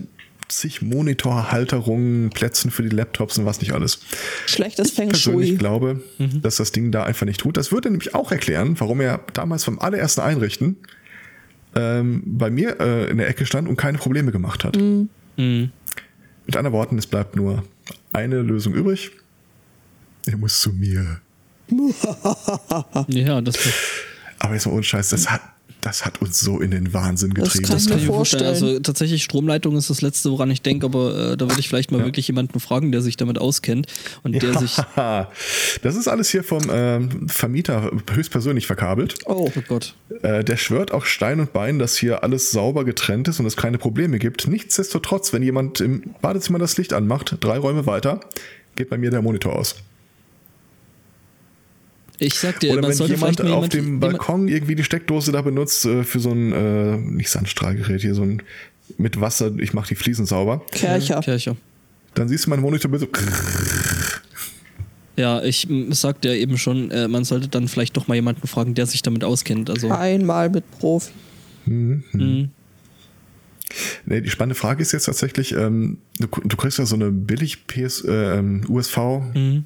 zig 0.49 0.83
Monitorhalterungen, 0.83 2.31
Plätzen 2.31 2.71
für 2.71 2.83
die 2.83 2.95
Laptops 2.95 3.39
und 3.39 3.47
was 3.47 3.61
nicht 3.61 3.73
alles. 3.73 4.01
Schlechtes 4.47 4.91
Feng 4.93 5.09
Persönlich 5.09 5.49
Shui. 5.49 5.57
glaube, 5.59 6.03
dass 6.19 6.57
das 6.57 6.73
Ding 6.73 6.93
da 6.93 7.05
einfach 7.05 7.27
nicht 7.27 7.41
tut. 7.41 7.57
Das 7.57 7.73
würde 7.73 7.91
nämlich 7.91 8.15
auch 8.15 8.31
erklären, 8.33 8.79
warum 8.79 9.01
er 9.01 9.21
damals 9.33 9.65
vom 9.65 9.79
allerersten 9.79 10.21
Einrichten 10.21 10.77
ähm, 11.75 12.23
bei 12.27 12.51
mir 12.51 12.81
äh, 12.81 13.11
in 13.11 13.19
der 13.19 13.29
Ecke 13.29 13.47
stand 13.47 13.69
und 13.69 13.77
keine 13.77 13.99
Probleme 13.99 14.33
gemacht 14.33 14.65
hat. 14.65 14.77
Mhm. 14.77 15.09
Mit 16.47 16.57
anderen 16.57 16.73
Worten, 16.73 16.99
es 16.99 17.07
bleibt 17.07 17.37
nur 17.37 17.65
eine 18.13 18.43
Lösung 18.43 18.75
übrig. 18.75 19.13
Er 20.27 20.37
muss 20.37 20.61
zu 20.61 20.73
mir. 20.73 21.21
Ja, 23.09 23.41
das 23.41 23.57
Aber 24.39 24.55
jetzt 24.55 24.67
mal 24.67 24.73
ohne 24.73 24.83
Scheiß, 24.83 25.11
das 25.11 25.31
hat, 25.31 25.41
das 25.83 26.07
hat 26.07 26.23
uns 26.23 26.41
so 26.41 26.61
in 26.61 26.71
den 26.71 26.95
Wahnsinn 26.95 27.31
Das 27.35 27.45
getrieben. 27.53 27.65
kann 27.67 27.75
Das 27.77 27.83
ich 27.85 27.89
kann 27.91 27.97
mir 27.99 28.03
ich 28.05 28.09
mir 28.09 28.15
vorstellen. 28.15 28.45
vorstellen. 28.47 28.71
Also 28.73 28.81
tatsächlich 28.81 29.23
Stromleitung 29.23 29.77
ist 29.77 29.91
das 29.91 30.01
Letzte, 30.01 30.31
woran 30.31 30.51
ich 30.51 30.63
denke, 30.63 30.87
aber 30.87 31.33
äh, 31.33 31.37
da 31.37 31.47
würde 31.49 31.61
ich 31.61 31.69
vielleicht 31.69 31.91
mal 31.93 31.99
Ja. 31.99 32.05
wirklich 32.07 32.27
jemanden 32.29 32.59
fragen, 32.61 32.91
der 32.93 33.03
sich 33.03 33.17
damit 33.17 33.39
auskennt 33.39 33.87
und 34.23 34.33
der 34.43 34.59
sich. 34.59 34.77
das 35.83 35.97
ist 35.97 36.09
alles 36.09 36.31
hier 36.31 36.43
vom 36.45 36.63
ähm, 36.71 37.29
Vermieter 37.29 37.91
höchstpersönlich 38.13 38.67
verkabelt. 38.67 39.17
Oh, 39.27 39.51
Oh 39.55 39.61
Gott. 39.69 39.95
Äh, 40.23 40.45
der 40.45 40.57
schwört 40.57 40.93
auch 40.93 41.05
Stein 41.05 41.41
und 41.41 41.53
Bein, 41.53 41.79
dass 41.79 41.97
hier 41.97 42.23
alles 42.23 42.51
sauber 42.53 42.85
getrennt 42.85 43.29
ist 43.29 43.41
und 43.41 43.47
es 43.47 43.57
keine 43.57 43.77
Probleme 43.79 44.19
gibt. 44.19 44.47
Nichtsdestotrotz, 44.47 45.33
wenn 45.33 45.43
jemand 45.43 45.81
im 45.81 46.15
Badezimmer 46.23 46.59
das 46.59 46.77
Licht 46.79 46.93
anmacht, 46.93 47.37
drei 47.41 47.59
Räume 47.59 47.87
weiter, 47.87 48.21
geht 48.77 48.89
bei 48.89 48.97
mir 48.99 49.11
der 49.11 49.21
Monitor 49.21 49.57
aus. 49.57 49.75
Ich 52.23 52.35
sag 52.35 52.61
dir, 52.61 52.73
Oder 52.73 52.83
man 52.83 52.91
wenn 52.91 52.97
sollte 52.97 53.15
jemand 53.15 53.41
auf 53.41 53.47
jemand, 53.49 53.75
dem 53.75 54.01
Balkon 54.01 54.49
irgendwie 54.49 54.75
die 54.77 54.85
Steckdose 54.85 55.33
da 55.33 55.43
benutzt 55.43 55.85
äh, 55.85 56.05
für 56.05 56.21
so 56.21 56.31
ein, 56.31 56.53
äh, 56.53 56.97
nicht 56.97 57.31
Sandstrahlgerät, 57.31 58.01
hier 58.01 58.15
so 58.15 58.23
ein 58.23 58.43
mit 58.99 59.21
Wasser, 59.21 59.53
ich 59.59 59.73
mache 59.75 59.89
die 59.89 59.95
Fliesen 59.95 60.27
sauber, 60.27 60.63
Kercher. 60.73 61.21
Kirche. 61.21 61.57
dann 62.15 62.29
siehst 62.29 62.47
du 62.47 62.51
meinen 62.51 62.61
Monitor 62.63 62.97
so. 62.99 63.09
Ja, 65.17 65.43
ich 65.43 65.69
sagte 65.91 66.29
ja 66.29 66.35
eben 66.35 66.57
schon, 66.59 66.91
äh, 66.91 67.07
man 67.09 67.25
sollte 67.25 67.49
dann 67.49 67.69
vielleicht 67.69 67.97
doch 67.97 68.09
mal 68.09 68.15
jemanden 68.15 68.47
fragen, 68.47 68.75
der 68.75 68.87
sich 68.87 69.03
damit 69.03 69.25
auskennt. 69.25 69.69
Also, 69.69 69.91
Einmal 69.91 70.49
mit 70.51 70.71
Profi. 70.79 71.11
mh, 71.67 72.49
Nee, 74.05 74.21
die 74.21 74.29
spannende 74.31 74.55
Frage 74.55 74.83
ist 74.83 74.93
jetzt 74.93 75.05
tatsächlich, 75.05 75.53
ähm, 75.53 75.99
du, 76.19 76.27
du 76.27 76.57
kriegst 76.57 76.79
ja 76.79 76.85
so 76.87 76.95
eine 76.95 77.11
billig 77.11 77.67
PS, 77.67 78.05
äh, 78.05 78.39
ähm, 78.39 78.63
USV 78.69 78.97
Mhm. 79.35 79.65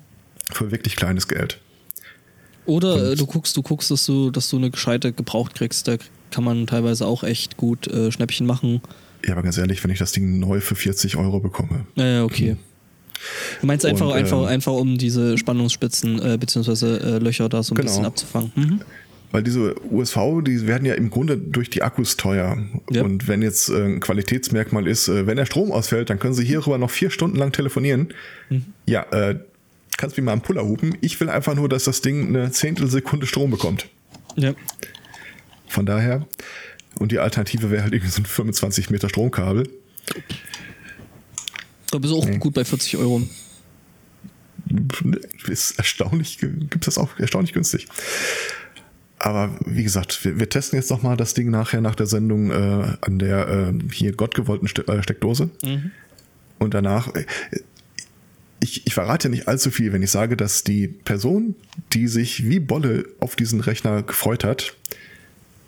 für 0.52 0.70
wirklich 0.70 0.94
kleines 0.96 1.26
Geld. 1.26 1.58
Oder 2.66 3.12
äh, 3.12 3.14
du 3.16 3.26
guckst, 3.26 3.56
du 3.56 3.62
guckst, 3.62 3.90
dass 3.90 4.06
du, 4.06 4.30
dass 4.30 4.50
du 4.50 4.56
eine 4.56 4.70
gescheite 4.70 5.12
gebraucht 5.12 5.54
kriegst. 5.54 5.88
Da 5.88 5.96
kann 6.30 6.44
man 6.44 6.66
teilweise 6.66 7.06
auch 7.06 7.22
echt 7.24 7.56
gut 7.56 7.86
äh, 7.88 8.10
Schnäppchen 8.12 8.46
machen. 8.46 8.80
Ja, 9.24 9.32
aber 9.32 9.42
ganz 9.42 9.56
ehrlich, 9.58 9.82
wenn 9.82 9.90
ich 9.90 9.98
das 9.98 10.12
Ding 10.12 10.38
neu 10.40 10.60
für 10.60 10.74
40 10.76 11.16
Euro 11.16 11.40
bekomme, 11.40 11.86
Naja, 11.94 12.24
okay. 12.24 12.56
Du 13.60 13.66
meinst 13.66 13.84
einfach, 13.86 14.08
Und, 14.08 14.12
einfach, 14.12 14.42
ähm, 14.42 14.46
einfach, 14.48 14.72
um 14.74 14.98
diese 14.98 15.38
Spannungsspitzen 15.38 16.20
äh, 16.22 16.36
beziehungsweise 16.38 17.00
äh, 17.00 17.18
Löcher 17.18 17.48
da 17.48 17.62
so 17.62 17.72
ein 17.74 17.76
Genau. 17.76 17.88
bisschen 17.88 18.04
abzufangen. 18.04 18.52
Mhm. 18.54 18.80
Weil 19.32 19.42
diese 19.42 19.74
USV, 19.90 20.16
die 20.46 20.66
werden 20.66 20.84
ja 20.86 20.94
im 20.94 21.10
Grunde 21.10 21.36
durch 21.36 21.68
die 21.70 21.82
Akkus 21.82 22.16
teuer. 22.16 22.58
Ja. 22.90 23.02
Und 23.02 23.26
wenn 23.26 23.42
jetzt 23.42 23.68
äh, 23.70 23.84
ein 23.84 24.00
Qualitätsmerkmal 24.00 24.86
ist, 24.86 25.08
äh, 25.08 25.26
wenn 25.26 25.36
der 25.36 25.46
Strom 25.46 25.72
ausfällt, 25.72 26.10
dann 26.10 26.18
können 26.18 26.34
sie 26.34 26.44
hierüber 26.44 26.78
noch 26.78 26.90
vier 26.90 27.10
Stunden 27.10 27.36
lang 27.36 27.52
telefonieren. 27.52 28.08
Ja, 28.86 29.02
äh, 29.10 29.38
kannst 29.96 30.16
mich 30.16 30.24
mal 30.24 30.32
am 30.32 30.42
Puller 30.42 30.64
hupen. 30.64 30.96
Ich 31.00 31.18
will 31.20 31.28
einfach 31.28 31.54
nur, 31.54 31.68
dass 31.68 31.84
das 31.84 32.00
Ding 32.00 32.28
eine 32.28 32.50
Zehntelsekunde 32.50 33.26
Strom 33.26 33.50
bekommt. 33.50 33.88
Ja. 34.36 34.54
Von 35.68 35.86
daher. 35.86 36.26
Und 36.98 37.12
die 37.12 37.18
Alternative 37.18 37.70
wäre 37.70 37.82
halt 37.82 37.92
irgendwie 37.92 38.10
so 38.10 38.22
ein 38.22 38.26
25 38.26 38.90
Meter 38.90 39.08
Stromkabel. 39.08 39.68
Da 41.90 41.98
bist 41.98 42.12
du 42.12 42.18
auch 42.18 42.38
gut 42.38 42.54
bei 42.54 42.64
40 42.64 42.96
Euro. 42.96 43.22
Ist 45.46 45.78
erstaunlich, 45.78 46.38
gibt 46.38 46.88
es 46.88 46.98
auch 46.98 47.18
erstaunlich 47.18 47.52
günstig. 47.52 47.86
Aber 49.18 49.56
wie 49.64 49.82
gesagt, 49.82 50.24
wir, 50.24 50.38
wir 50.38 50.48
testen 50.48 50.78
jetzt 50.78 50.90
noch 50.90 51.02
mal 51.02 51.16
das 51.16 51.34
Ding 51.34 51.50
nachher 51.50 51.80
nach 51.80 51.94
der 51.94 52.06
Sendung 52.06 52.50
äh, 52.50 52.96
an 53.00 53.18
der 53.18 53.48
äh, 53.48 53.92
hier 53.92 54.12
gottgewollten 54.12 54.68
Ste 54.68 54.86
äh, 54.88 55.02
Steckdose. 55.02 55.50
Und 56.58 56.74
danach, 56.74 57.14
äh, 57.14 57.24
ich, 58.60 58.86
ich 58.86 58.94
verrate 58.94 59.28
ja 59.28 59.30
nicht 59.30 59.48
allzu 59.48 59.70
viel, 59.70 59.92
wenn 59.92 60.02
ich 60.02 60.10
sage, 60.10 60.36
dass 60.36 60.64
die 60.64 60.88
Person, 60.88 61.54
die 61.92 62.08
sich 62.08 62.48
wie 62.48 62.60
Bolle 62.60 63.06
auf 63.20 63.36
diesen 63.36 63.60
Rechner 63.60 64.02
gefreut 64.02 64.44
hat, 64.44 64.74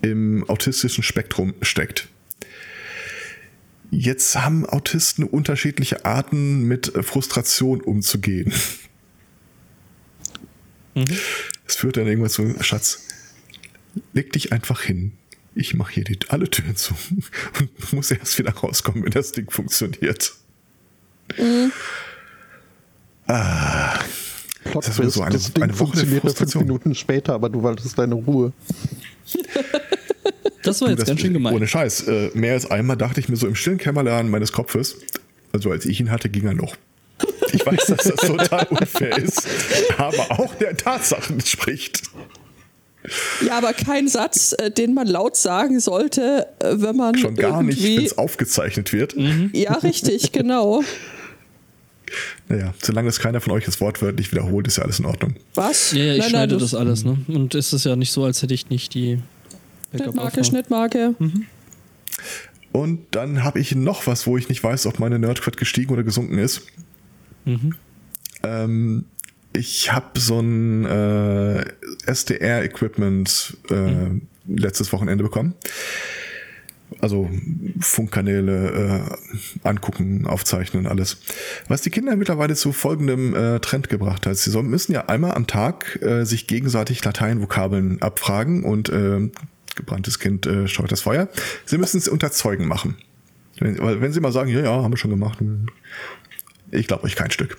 im 0.01 0.48
autistischen 0.48 1.03
Spektrum 1.03 1.55
steckt. 1.62 2.09
Jetzt 3.90 4.37
haben 4.37 4.66
Autisten 4.66 5.24
unterschiedliche 5.24 6.05
Arten, 6.05 6.64
mit 6.64 6.92
Frustration 7.03 7.81
umzugehen. 7.81 8.53
Es 11.66 11.77
führt 11.77 11.96
dann 11.96 12.07
irgendwann 12.07 12.31
zu, 12.31 12.55
Schatz, 12.62 13.07
leg 14.12 14.33
dich 14.33 14.53
einfach 14.53 14.83
hin. 14.83 15.12
Ich 15.55 15.74
mache 15.74 15.94
hier 15.94 16.05
die, 16.05 16.18
alle 16.29 16.51
Türen 16.51 16.77
zu 16.77 16.94
und 17.59 17.92
muss 17.92 18.11
erst 18.11 18.38
wieder 18.38 18.53
rauskommen, 18.53 19.05
wenn 19.05 19.11
das 19.11 19.33
Ding 19.33 19.51
funktioniert. 19.51 20.35
Plot 24.64 24.86
Das 24.86 24.98
ist 24.98 25.14
so 25.14 25.22
eine- 25.22 25.32
das 25.34 25.52
Ding 25.52 25.62
eine 25.64 25.78
Woche 25.78 25.96
fünf. 25.98 26.54
Minuten 26.56 26.94
später, 26.94 27.34
aber 27.34 27.48
du 27.48 27.62
wolltest 27.62 27.98
deine 27.98 28.14
Ruhe. 28.14 28.52
Das 30.64 30.80
war 30.80 30.88
Du, 30.88 30.92
jetzt 30.92 31.02
das- 31.02 31.08
ganz 31.08 31.20
schön 31.20 31.32
gemein. 31.32 31.54
Ohne 31.54 31.66
Scheiß. 31.68 32.08
Äh, 32.08 32.30
mehr 32.34 32.52
als 32.54 32.68
einmal 32.70 32.96
dachte 32.96 33.20
ich 33.20 33.28
mir 33.28 33.36
so 33.36 33.46
im 33.46 33.54
stillen 33.54 33.78
Kämmerlein 33.78 34.28
meines 34.28 34.52
Kopfes, 34.52 34.96
also 35.52 35.70
als 35.70 35.86
ich 35.86 36.00
ihn 36.00 36.10
hatte, 36.10 36.28
ging 36.28 36.46
er 36.46 36.52
noch. 36.54 36.76
Ich 37.52 37.64
weiß, 37.64 37.86
dass 37.86 38.04
das 38.04 38.16
total 38.16 38.66
unfair 38.70 39.16
ist, 39.18 39.46
aber 39.96 40.30
auch 40.32 40.54
der 40.56 40.76
Tatsachen 40.76 41.36
entspricht. 41.36 42.02
Ja, 43.46 43.56
aber 43.58 43.72
kein 43.72 44.08
Satz, 44.08 44.52
äh, 44.58 44.70
den 44.70 44.92
man 44.94 45.06
laut 45.06 45.36
sagen 45.36 45.78
sollte, 45.80 46.48
äh, 46.58 46.74
wenn 46.76 46.96
man 46.96 47.16
Schon 47.16 47.36
gar 47.36 47.62
nicht, 47.62 47.82
wenn 47.82 48.04
es 48.04 48.18
aufgezeichnet 48.18 48.92
wird. 48.92 49.14
ja, 49.52 49.74
richtig, 49.74 50.32
genau. 50.32 50.82
Naja, 52.49 52.75
solange 52.83 53.09
es 53.09 53.18
keiner 53.18 53.40
von 53.40 53.53
euch 53.53 53.64
das 53.64 53.81
wortwörtlich 53.81 54.31
wiederholt, 54.33 54.66
ist 54.66 54.77
ja 54.77 54.85
alles 54.85 54.99
in 54.99 55.07
Ordnung. 55.07 55.35
Was? 55.55 55.92
Ja, 55.92 56.05
ja, 56.05 56.12
ich 56.14 56.18
Nein, 56.21 56.31
schneide 56.31 56.55
nein, 56.55 56.61
das 56.61 56.75
alles, 56.75 57.05
ne? 57.05 57.18
Und 57.29 57.55
es 57.55 57.73
ist 57.73 57.85
ja 57.85 57.97
nicht 57.97 58.12
so, 58.12 58.25
als 58.25 58.42
hätte 58.42 58.55
ich 58.55 58.71
nicht 58.71 58.94
die 58.94 59.18
Schnittmarke, 59.94 60.44
Schnittmarke. 60.44 61.14
Und 62.73 63.07
dann 63.12 63.44
habe 63.44 63.61
ich 63.61 63.75
noch 63.75 64.07
was, 64.07 64.27
wo 64.27 64.37
ich 64.37 64.49
nicht 64.49 64.62
weiß, 64.62 64.87
ob 64.87 64.99
meine 64.99 65.18
Nerdcred 65.18 65.57
gestiegen 65.57 65.92
oder 65.92 66.03
gesunken 66.03 66.38
ist. 66.38 66.62
Ähm, 68.42 69.05
ich 69.53 69.92
habe 69.92 70.21
so 70.21 70.40
ein 70.40 70.85
äh, 70.85 71.64
SDR-Equipment 72.07 73.57
äh, 73.71 74.11
letztes 74.47 74.92
Wochenende 74.92 75.25
bekommen. 75.25 75.55
Also 77.00 77.30
Funkkanäle 77.78 79.06
äh, 79.62 79.68
angucken, 79.68 80.26
aufzeichnen, 80.26 80.87
alles. 80.87 81.18
Was 81.68 81.82
die 81.82 81.90
Kinder 81.90 82.16
mittlerweile 82.16 82.56
zu 82.56 82.72
folgendem 82.72 83.34
äh, 83.37 83.61
Trend 83.61 83.88
gebracht 83.88 84.26
hat. 84.26 84.37
Sie 84.37 84.50
sollen, 84.50 84.68
müssen 84.68 84.92
ja 84.92 85.06
einmal 85.06 85.34
am 85.34 85.46
Tag 85.46 86.00
äh, 86.02 86.24
sich 86.24 86.48
gegenseitig 86.48 87.04
Lateinvokabeln 87.04 88.02
abfragen 88.02 88.64
und 88.64 88.88
äh, 88.88 89.30
gebranntes 89.76 90.18
Kind 90.18 90.46
äh, 90.46 90.66
scheut 90.66 90.90
das 90.90 91.02
Feuer. 91.02 91.28
Sie 91.64 91.78
müssen 91.78 91.98
es 91.98 92.08
unter 92.08 92.32
Zeugen 92.32 92.66
machen. 92.66 92.96
Wenn, 93.61 93.78
weil 93.78 94.00
wenn 94.00 94.12
sie 94.12 94.20
mal 94.20 94.32
sagen, 94.32 94.50
ja, 94.50 94.61
ja, 94.61 94.82
haben 94.82 94.92
wir 94.92 94.98
schon 94.98 95.11
gemacht, 95.11 95.38
ich 96.70 96.88
glaube 96.88 97.04
euch 97.04 97.14
kein 97.14 97.30
Stück. 97.30 97.58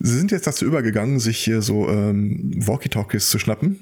Sie 0.00 0.16
sind 0.16 0.32
jetzt 0.32 0.46
dazu 0.46 0.64
übergegangen, 0.64 1.20
sich 1.20 1.38
hier 1.38 1.62
so 1.62 1.88
ähm, 1.88 2.52
Walkie-Talkies 2.56 3.28
zu 3.28 3.38
schnappen 3.38 3.80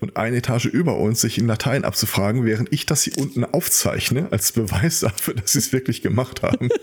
und 0.00 0.16
eine 0.16 0.36
Etage 0.36 0.66
über 0.66 0.96
uns 0.98 1.20
sich 1.20 1.38
in 1.38 1.46
Latein 1.46 1.84
abzufragen, 1.84 2.44
während 2.44 2.72
ich 2.72 2.86
das 2.86 3.02
hier 3.02 3.18
unten 3.18 3.44
aufzeichne, 3.44 4.28
als 4.30 4.52
Beweis 4.52 5.00
dafür, 5.00 5.34
dass 5.34 5.52
sie 5.52 5.58
es 5.58 5.72
wirklich 5.72 6.02
gemacht 6.02 6.42
haben. 6.42 6.68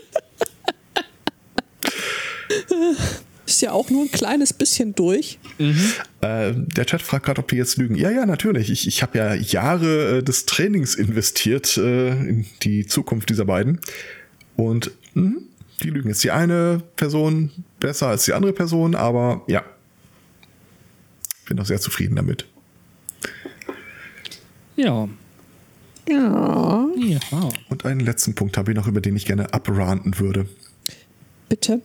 Ist 3.46 3.62
ja 3.62 3.72
auch 3.72 3.88
nur 3.88 4.02
ein 4.02 4.10
kleines 4.10 4.52
bisschen 4.52 4.94
durch. 4.94 5.38
Äh, 6.20 6.52
der 6.54 6.84
Chat 6.84 7.00
fragt 7.00 7.24
gerade, 7.24 7.40
ob 7.40 7.50
wir 7.50 7.56
jetzt 7.56 7.78
lügen. 7.78 7.94
Ja, 7.94 8.10
ja, 8.10 8.26
natürlich. 8.26 8.70
Ich, 8.70 8.86
ich 8.86 9.02
habe 9.02 9.16
ja 9.16 9.32
Jahre 9.34 10.18
äh, 10.18 10.22
des 10.22 10.44
Trainings 10.44 10.94
investiert 10.94 11.78
äh, 11.78 12.10
in 12.10 12.44
die 12.62 12.84
Zukunft 12.84 13.30
dieser 13.30 13.46
beiden. 13.46 13.80
Und 14.56 14.90
mh, 15.14 15.40
die 15.82 15.88
lügen 15.88 16.10
jetzt. 16.10 16.22
Die 16.24 16.30
eine 16.30 16.82
Person 16.96 17.50
besser 17.80 18.08
als 18.08 18.26
die 18.26 18.34
andere 18.34 18.52
Person, 18.52 18.94
aber 18.94 19.44
ja. 19.46 19.64
Bin 21.46 21.58
auch 21.58 21.66
sehr 21.66 21.80
zufrieden 21.80 22.16
damit. 22.16 22.44
Ja. 24.78 25.08
Ja, 26.08 26.88
Ja. 26.96 27.20
Und 27.68 27.84
einen 27.84 28.00
letzten 28.00 28.34
Punkt 28.34 28.56
habe 28.56 28.70
ich 28.70 28.76
noch, 28.76 28.86
über 28.86 29.00
den 29.00 29.16
ich 29.16 29.26
gerne 29.26 29.52
abranten 29.52 30.18
würde. 30.18 30.46
bitte. 31.48 31.82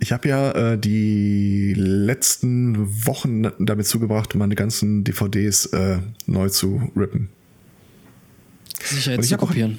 Ich 0.00 0.12
habe 0.12 0.28
ja 0.28 0.50
äh, 0.72 0.78
die 0.78 1.74
letzten 1.74 3.06
Wochen 3.06 3.50
damit 3.58 3.86
zugebracht, 3.86 4.34
meine 4.34 4.54
ganzen 4.54 5.04
DVDs 5.04 5.66
äh, 5.66 5.98
neu 6.26 6.48
zu 6.48 6.90
rippen. 6.96 7.28
Sicherheit 8.82 9.24
zu 9.24 9.36
kopieren. 9.36 9.78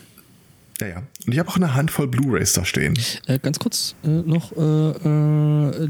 Ja, 0.79 0.87
ja. 0.87 0.97
Und 1.25 1.33
ich 1.33 1.39
habe 1.39 1.49
auch 1.49 1.57
eine 1.57 1.75
Handvoll 1.75 2.07
Blu-rays 2.07 2.53
da 2.53 2.63
stehen. 2.63 2.97
Äh, 3.27 3.39
ganz 3.39 3.59
kurz 3.59 3.95
äh, 4.03 4.07
noch, 4.07 4.55
äh, 4.55 5.83
äh, 5.83 5.89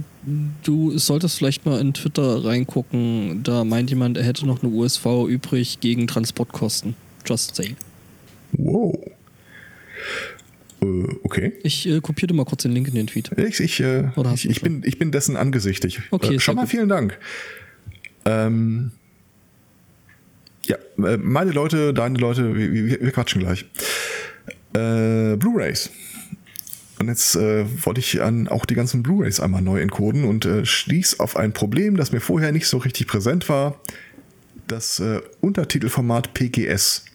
du 0.63 0.97
solltest 0.97 1.37
vielleicht 1.37 1.65
mal 1.65 1.79
in 1.79 1.93
Twitter 1.93 2.43
reingucken. 2.43 3.43
Da 3.43 3.63
meint 3.63 3.89
jemand, 3.89 4.17
er 4.17 4.23
hätte 4.23 4.47
noch 4.47 4.63
eine 4.63 4.71
USV 4.71 5.05
übrig 5.27 5.79
gegen 5.79 6.07
Transportkosten. 6.07 6.95
Just 7.25 7.55
say. 7.55 7.75
Wow. 8.53 8.97
Äh, 10.81 10.85
okay. 11.23 11.53
Ich 11.63 11.87
äh, 11.87 12.01
kopiere 12.01 12.27
dir 12.27 12.33
mal 12.33 12.45
kurz 12.45 12.63
den 12.63 12.71
Link 12.71 12.87
in 12.87 12.95
den 12.95 13.07
Tweet. 13.07 13.31
Ich, 13.37 13.59
ich, 13.59 13.79
ich, 13.79 14.49
ich, 14.49 14.61
bin, 14.61 14.81
ich 14.85 14.97
bin 14.97 15.11
dessen 15.11 15.37
angesichtig. 15.37 16.01
Okay, 16.09 16.39
schon 16.39 16.55
mal 16.55 16.61
gut. 16.61 16.71
vielen 16.71 16.89
Dank. 16.89 17.19
Ähm, 18.25 18.91
ja, 20.65 20.77
meine 20.97 21.51
Leute, 21.51 21.93
deine 21.93 22.17
Leute, 22.17 22.55
wir, 22.55 22.73
wir, 22.73 23.01
wir 23.01 23.11
quatschen 23.11 23.41
gleich. 23.41 23.65
Äh, 24.79 25.37
Blu-rays. 25.37 25.89
Und 26.99 27.07
jetzt 27.07 27.35
äh, 27.35 27.65
wollte 27.85 28.01
ich 28.01 28.21
an 28.21 28.47
auch 28.49 28.65
die 28.65 28.75
ganzen 28.75 29.03
Blu-rays 29.03 29.39
einmal 29.39 29.61
neu 29.61 29.79
encoden 29.79 30.25
und 30.25 30.45
äh, 30.45 30.65
stieß 30.65 31.19
auf 31.19 31.37
ein 31.37 31.53
Problem, 31.53 31.95
das 31.95 32.11
mir 32.11 32.19
vorher 32.19 32.51
nicht 32.51 32.67
so 32.67 32.77
richtig 32.77 33.07
präsent 33.07 33.47
war. 33.47 33.79
Das 34.67 34.99
äh, 34.99 35.21
Untertitelformat 35.39 36.33
PGS. 36.33 37.05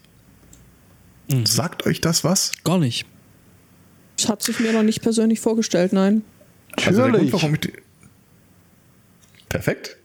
Mhm. 1.29 1.45
Sagt 1.45 1.85
euch 1.85 2.01
das 2.01 2.23
was? 2.23 2.51
Gar 2.63 2.79
nicht. 2.79 3.05
Das 4.17 4.29
hat 4.29 4.41
sich 4.41 4.59
mir 4.59 4.73
noch 4.73 4.83
nicht 4.83 5.01
persönlich 5.01 5.39
vorgestellt, 5.39 5.93
nein. 5.93 6.23
Also 6.85 7.03
der 7.03 7.11
Grund, 7.11 7.33
warum 7.33 7.53
ich 7.53 7.59
die 7.61 7.73
Perfekt. 9.49 9.97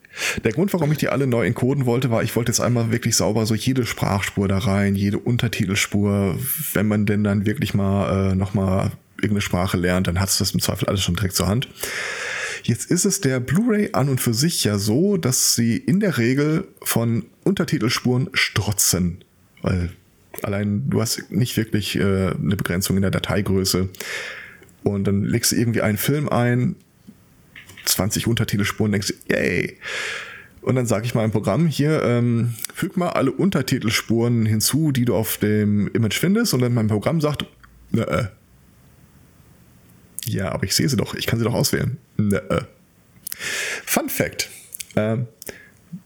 Der 0.44 0.52
Grund, 0.52 0.72
warum 0.72 0.90
ich 0.92 0.98
die 0.98 1.08
alle 1.08 1.26
neu 1.26 1.46
encoden 1.46 1.86
wollte, 1.86 2.10
war, 2.10 2.22
ich 2.22 2.34
wollte 2.34 2.50
jetzt 2.50 2.60
einmal 2.60 2.90
wirklich 2.90 3.16
sauber 3.16 3.46
so 3.46 3.54
jede 3.54 3.86
Sprachspur 3.86 4.48
da 4.48 4.58
rein, 4.58 4.96
jede 4.96 5.18
Untertitelspur. 5.18 6.38
Wenn 6.72 6.88
man 6.88 7.06
denn 7.06 7.24
dann 7.24 7.46
wirklich 7.46 7.74
mal 7.74 8.32
äh, 8.32 8.34
nochmal 8.34 8.92
irgendeine 9.16 9.40
Sprache 9.42 9.76
lernt, 9.76 10.06
dann 10.06 10.20
hat 10.20 10.28
es 10.28 10.38
das 10.38 10.52
im 10.52 10.60
Zweifel 10.60 10.88
alles 10.88 11.02
schon 11.02 11.14
direkt 11.14 11.34
zur 11.34 11.46
Hand. 11.46 11.68
Jetzt 12.62 12.90
ist 12.90 13.04
es 13.04 13.20
der 13.20 13.40
Blu-ray 13.40 13.90
an 13.92 14.08
und 14.08 14.20
für 14.20 14.34
sich 14.34 14.64
ja 14.64 14.78
so, 14.78 15.16
dass 15.16 15.54
sie 15.54 15.76
in 15.76 16.00
der 16.00 16.18
Regel 16.18 16.68
von 16.82 17.24
Untertitelspuren 17.44 18.28
strotzen. 18.34 19.24
Weil 19.62 19.90
allein 20.42 20.88
du 20.88 21.00
hast 21.00 21.30
nicht 21.30 21.56
wirklich 21.56 21.96
äh, 21.96 22.00
eine 22.02 22.56
Begrenzung 22.56 22.96
in 22.96 23.02
der 23.02 23.10
Dateigröße. 23.10 23.88
Und 24.82 25.04
dann 25.04 25.24
legst 25.24 25.52
du 25.52 25.56
irgendwie 25.56 25.82
einen 25.82 25.98
Film 25.98 26.28
ein, 26.28 26.76
20 27.92 28.26
Untertitelspuren, 28.26 28.92
denkst 28.92 29.08
du, 29.08 29.34
yay. 29.34 29.78
Und 30.62 30.74
dann 30.74 30.86
sage 30.86 31.06
ich 31.06 31.14
mal 31.14 31.24
im 31.24 31.30
Programm 31.30 31.66
hier, 31.66 32.02
ähm, 32.02 32.54
füg 32.74 32.96
mal 32.96 33.10
alle 33.10 33.32
Untertitelspuren 33.32 34.44
hinzu, 34.44 34.92
die 34.92 35.06
du 35.06 35.14
auf 35.14 35.38
dem 35.38 35.88
Image 35.88 36.18
findest. 36.18 36.52
Und 36.52 36.60
dann 36.60 36.74
mein 36.74 36.88
Programm 36.88 37.20
sagt, 37.20 37.46
ne, 37.92 38.06
äh. 38.06 38.26
Ja, 40.26 40.52
aber 40.52 40.64
ich 40.64 40.74
sehe 40.74 40.88
sie 40.88 40.96
doch, 40.96 41.14
ich 41.14 41.26
kann 41.26 41.38
sie 41.38 41.44
doch 41.44 41.54
auswählen. 41.54 41.96
Ne, 42.18 42.42
äh. 42.50 42.62
Fun 43.86 44.08
Fact. 44.10 44.50
Ähm, 44.96 45.26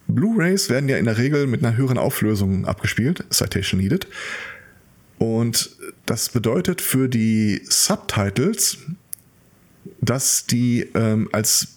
Blu-rays 0.07 0.70
werden 0.70 0.89
ja 0.89 0.99
in 0.99 1.07
der 1.07 1.18
Regel 1.18 1.47
mit 1.47 1.64
einer 1.64 1.76
höheren 1.76 1.99
Auflösung 1.99 2.64
abgespielt, 2.66 3.24
Citation 3.30 3.80
Needed. 3.80 4.07
Und 5.18 5.76
das 6.07 6.28
bedeutet 6.28 6.80
für 6.80 7.09
die 7.09 7.62
Subtitles, 7.64 8.78
dass 10.01 10.47
die 10.47 10.89
ähm, 10.95 11.28
als 11.32 11.74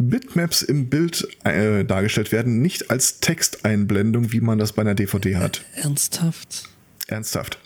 Bitmaps 0.00 0.62
im 0.62 0.88
Bild 0.88 1.28
äh, 1.44 1.84
dargestellt 1.84 2.32
werden, 2.32 2.62
nicht 2.62 2.90
als 2.90 3.20
Texteinblendung, 3.20 4.32
wie 4.32 4.40
man 4.40 4.58
das 4.58 4.72
bei 4.72 4.82
einer 4.82 4.94
DVD 4.94 5.36
hat. 5.36 5.62
Ernsthaft? 5.74 6.68
Ernsthaft. 7.06 7.58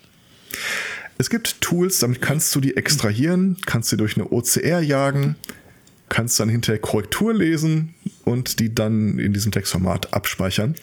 Es 1.17 1.31
gibt 1.31 1.61
Tools, 1.61 2.01
damit 2.01 2.21
kannst 2.21 2.55
du 2.55 2.61
die 2.61 2.77
extrahieren, 2.77 3.57
kannst 3.67 3.91
sie 3.91 3.97
durch 3.97 4.17
eine 4.17 4.33
OCR 4.33 4.81
jagen, 4.81 5.37
kannst 6.09 6.41
dann 6.41 6.49
hinterher 6.49 6.81
Korrektur 6.81 7.33
lesen 7.33 7.95
und 8.25 8.59
die 8.59 8.75
dann 8.75 9.19
in 9.19 9.33
diesem 9.33 9.53
Textformat 9.53 10.13
abspeichern. 10.13 10.75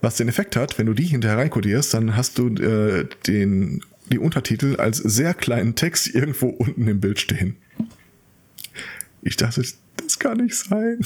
Was 0.00 0.16
den 0.16 0.28
Effekt 0.28 0.54
hat, 0.54 0.78
wenn 0.78 0.86
du 0.86 0.94
die 0.94 1.04
hinterher 1.04 1.38
reinkodierst, 1.38 1.92
dann 1.94 2.14
hast 2.14 2.38
du 2.38 2.48
äh, 2.48 3.08
den, 3.26 3.82
die 4.06 4.18
Untertitel 4.18 4.76
als 4.76 4.98
sehr 4.98 5.34
kleinen 5.34 5.74
Text 5.74 6.14
irgendwo 6.14 6.48
unten 6.48 6.86
im 6.86 7.00
Bild 7.00 7.18
stehen. 7.18 7.56
Ich 9.22 9.36
dachte, 9.36 9.64
das 10.08 10.18
kann 10.18 10.38
nicht 10.38 10.56
sein. 10.56 11.00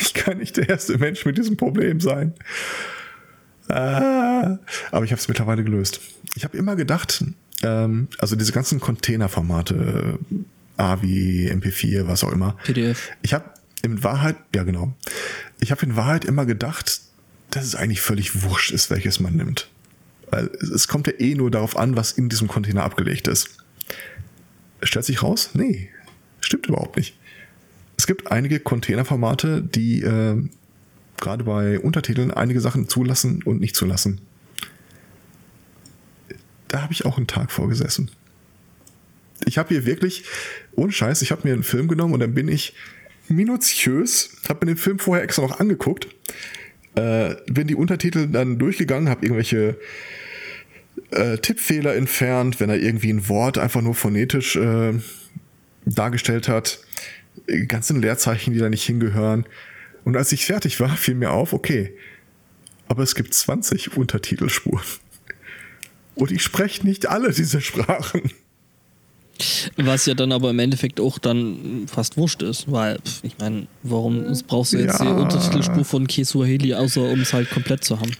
Ich 0.00 0.14
kann 0.14 0.38
nicht 0.38 0.56
der 0.56 0.68
erste 0.68 0.96
Mensch 0.96 1.26
mit 1.26 1.36
diesem 1.36 1.58
Problem 1.58 2.00
sein. 2.00 2.32
Ah, 3.68 4.58
aber 4.90 5.04
ich 5.04 5.10
habe 5.10 5.20
es 5.20 5.28
mittlerweile 5.28 5.62
gelöst. 5.62 6.00
Ich 6.36 6.44
habe 6.44 6.56
immer 6.56 6.74
gedacht, 6.74 7.22
ähm, 7.62 8.08
also 8.18 8.34
diese 8.34 8.52
ganzen 8.52 8.80
Containerformate, 8.80 10.18
AVI, 10.78 11.50
MP4, 11.52 12.06
was 12.06 12.24
auch 12.24 12.32
immer. 12.32 12.56
PDF. 12.64 13.10
Ich 13.22 13.34
habe 13.34 13.44
in 13.82 14.02
Wahrheit, 14.02 14.36
ja 14.54 14.62
genau, 14.62 14.94
ich 15.60 15.70
habe 15.70 15.84
in 15.84 15.96
Wahrheit 15.96 16.24
immer 16.24 16.46
gedacht, 16.46 17.00
dass 17.50 17.64
es 17.64 17.74
eigentlich 17.74 18.00
völlig 18.00 18.42
wurscht 18.42 18.70
ist, 18.70 18.90
welches 18.90 19.20
man 19.20 19.34
nimmt. 19.36 19.68
Weil 20.30 20.46
es 20.46 20.88
kommt 20.88 21.06
ja 21.08 21.12
eh 21.18 21.34
nur 21.34 21.50
darauf 21.50 21.76
an, 21.76 21.94
was 21.94 22.12
in 22.12 22.30
diesem 22.30 22.48
Container 22.48 22.84
abgelegt 22.84 23.28
ist. 23.28 23.50
Stellt 24.82 25.04
sich 25.04 25.22
raus? 25.22 25.50
Nee, 25.52 25.90
stimmt 26.40 26.66
überhaupt 26.68 26.96
nicht. 26.96 27.16
Es 27.96 28.06
gibt 28.06 28.30
einige 28.30 28.60
Containerformate, 28.60 29.62
die 29.62 30.02
äh, 30.02 30.42
gerade 31.16 31.44
bei 31.44 31.80
Untertiteln 31.80 32.30
einige 32.30 32.60
Sachen 32.60 32.88
zulassen 32.88 33.42
und 33.42 33.60
nicht 33.60 33.76
zulassen. 33.76 34.20
Da 36.68 36.82
habe 36.82 36.92
ich 36.92 37.04
auch 37.04 37.16
einen 37.16 37.26
Tag 37.26 37.50
vorgesessen. 37.50 38.10
Ich 39.44 39.58
habe 39.58 39.68
hier 39.68 39.86
wirklich, 39.86 40.24
ohne 40.74 40.92
Scheiß, 40.92 41.22
ich 41.22 41.30
habe 41.30 41.46
mir 41.46 41.54
einen 41.54 41.62
Film 41.62 41.88
genommen 41.88 42.14
und 42.14 42.20
dann 42.20 42.34
bin 42.34 42.48
ich 42.48 42.74
minutiös, 43.28 44.36
habe 44.48 44.64
mir 44.64 44.72
den 44.72 44.78
Film 44.78 44.98
vorher 44.98 45.24
extra 45.24 45.42
noch 45.42 45.60
angeguckt, 45.60 46.08
äh, 46.94 47.34
bin 47.46 47.66
die 47.66 47.74
Untertitel 47.74 48.26
dann 48.26 48.58
durchgegangen, 48.58 49.08
habe 49.08 49.24
irgendwelche 49.24 49.78
äh, 51.10 51.38
Tippfehler 51.38 51.94
entfernt, 51.94 52.60
wenn 52.60 52.70
er 52.70 52.78
irgendwie 52.78 53.12
ein 53.12 53.28
Wort 53.28 53.58
einfach 53.58 53.82
nur 53.82 53.94
phonetisch 53.94 54.56
äh, 54.56 54.94
dargestellt 55.84 56.48
hat, 56.48 56.80
ganzen 57.68 58.00
Leerzeichen, 58.00 58.52
die 58.52 58.60
da 58.60 58.68
nicht 58.68 58.84
hingehören. 58.84 59.46
Und 60.04 60.16
als 60.16 60.32
ich 60.32 60.46
fertig 60.46 60.80
war, 60.80 60.96
fiel 60.96 61.14
mir 61.14 61.32
auf, 61.32 61.52
okay, 61.52 61.96
aber 62.88 63.02
es 63.02 63.14
gibt 63.14 63.34
20 63.34 63.96
Untertitelspuren. 63.96 64.84
Und 66.14 66.30
ich 66.30 66.42
spreche 66.42 66.86
nicht 66.86 67.08
alle 67.08 67.32
diese 67.32 67.60
Sprachen. 67.60 68.30
Was 69.76 70.06
ja 70.06 70.14
dann 70.14 70.32
aber 70.32 70.50
im 70.50 70.58
Endeffekt 70.58 70.98
auch 70.98 71.18
dann 71.18 71.86
fast 71.92 72.16
wurscht 72.16 72.42
ist, 72.42 72.70
weil, 72.72 72.98
ich 73.22 73.36
meine, 73.38 73.66
warum 73.82 74.24
brauchst 74.46 74.72
du 74.72 74.78
jetzt 74.78 74.98
ja. 74.98 75.04
die 75.04 75.20
Untertitelspur 75.20 75.84
von 75.84 76.06
Kesuaheli, 76.06 76.72
außer 76.72 77.02
um 77.02 77.20
es 77.20 77.34
halt 77.34 77.50
komplett 77.50 77.84
zu 77.84 78.00
haben? 78.00 78.12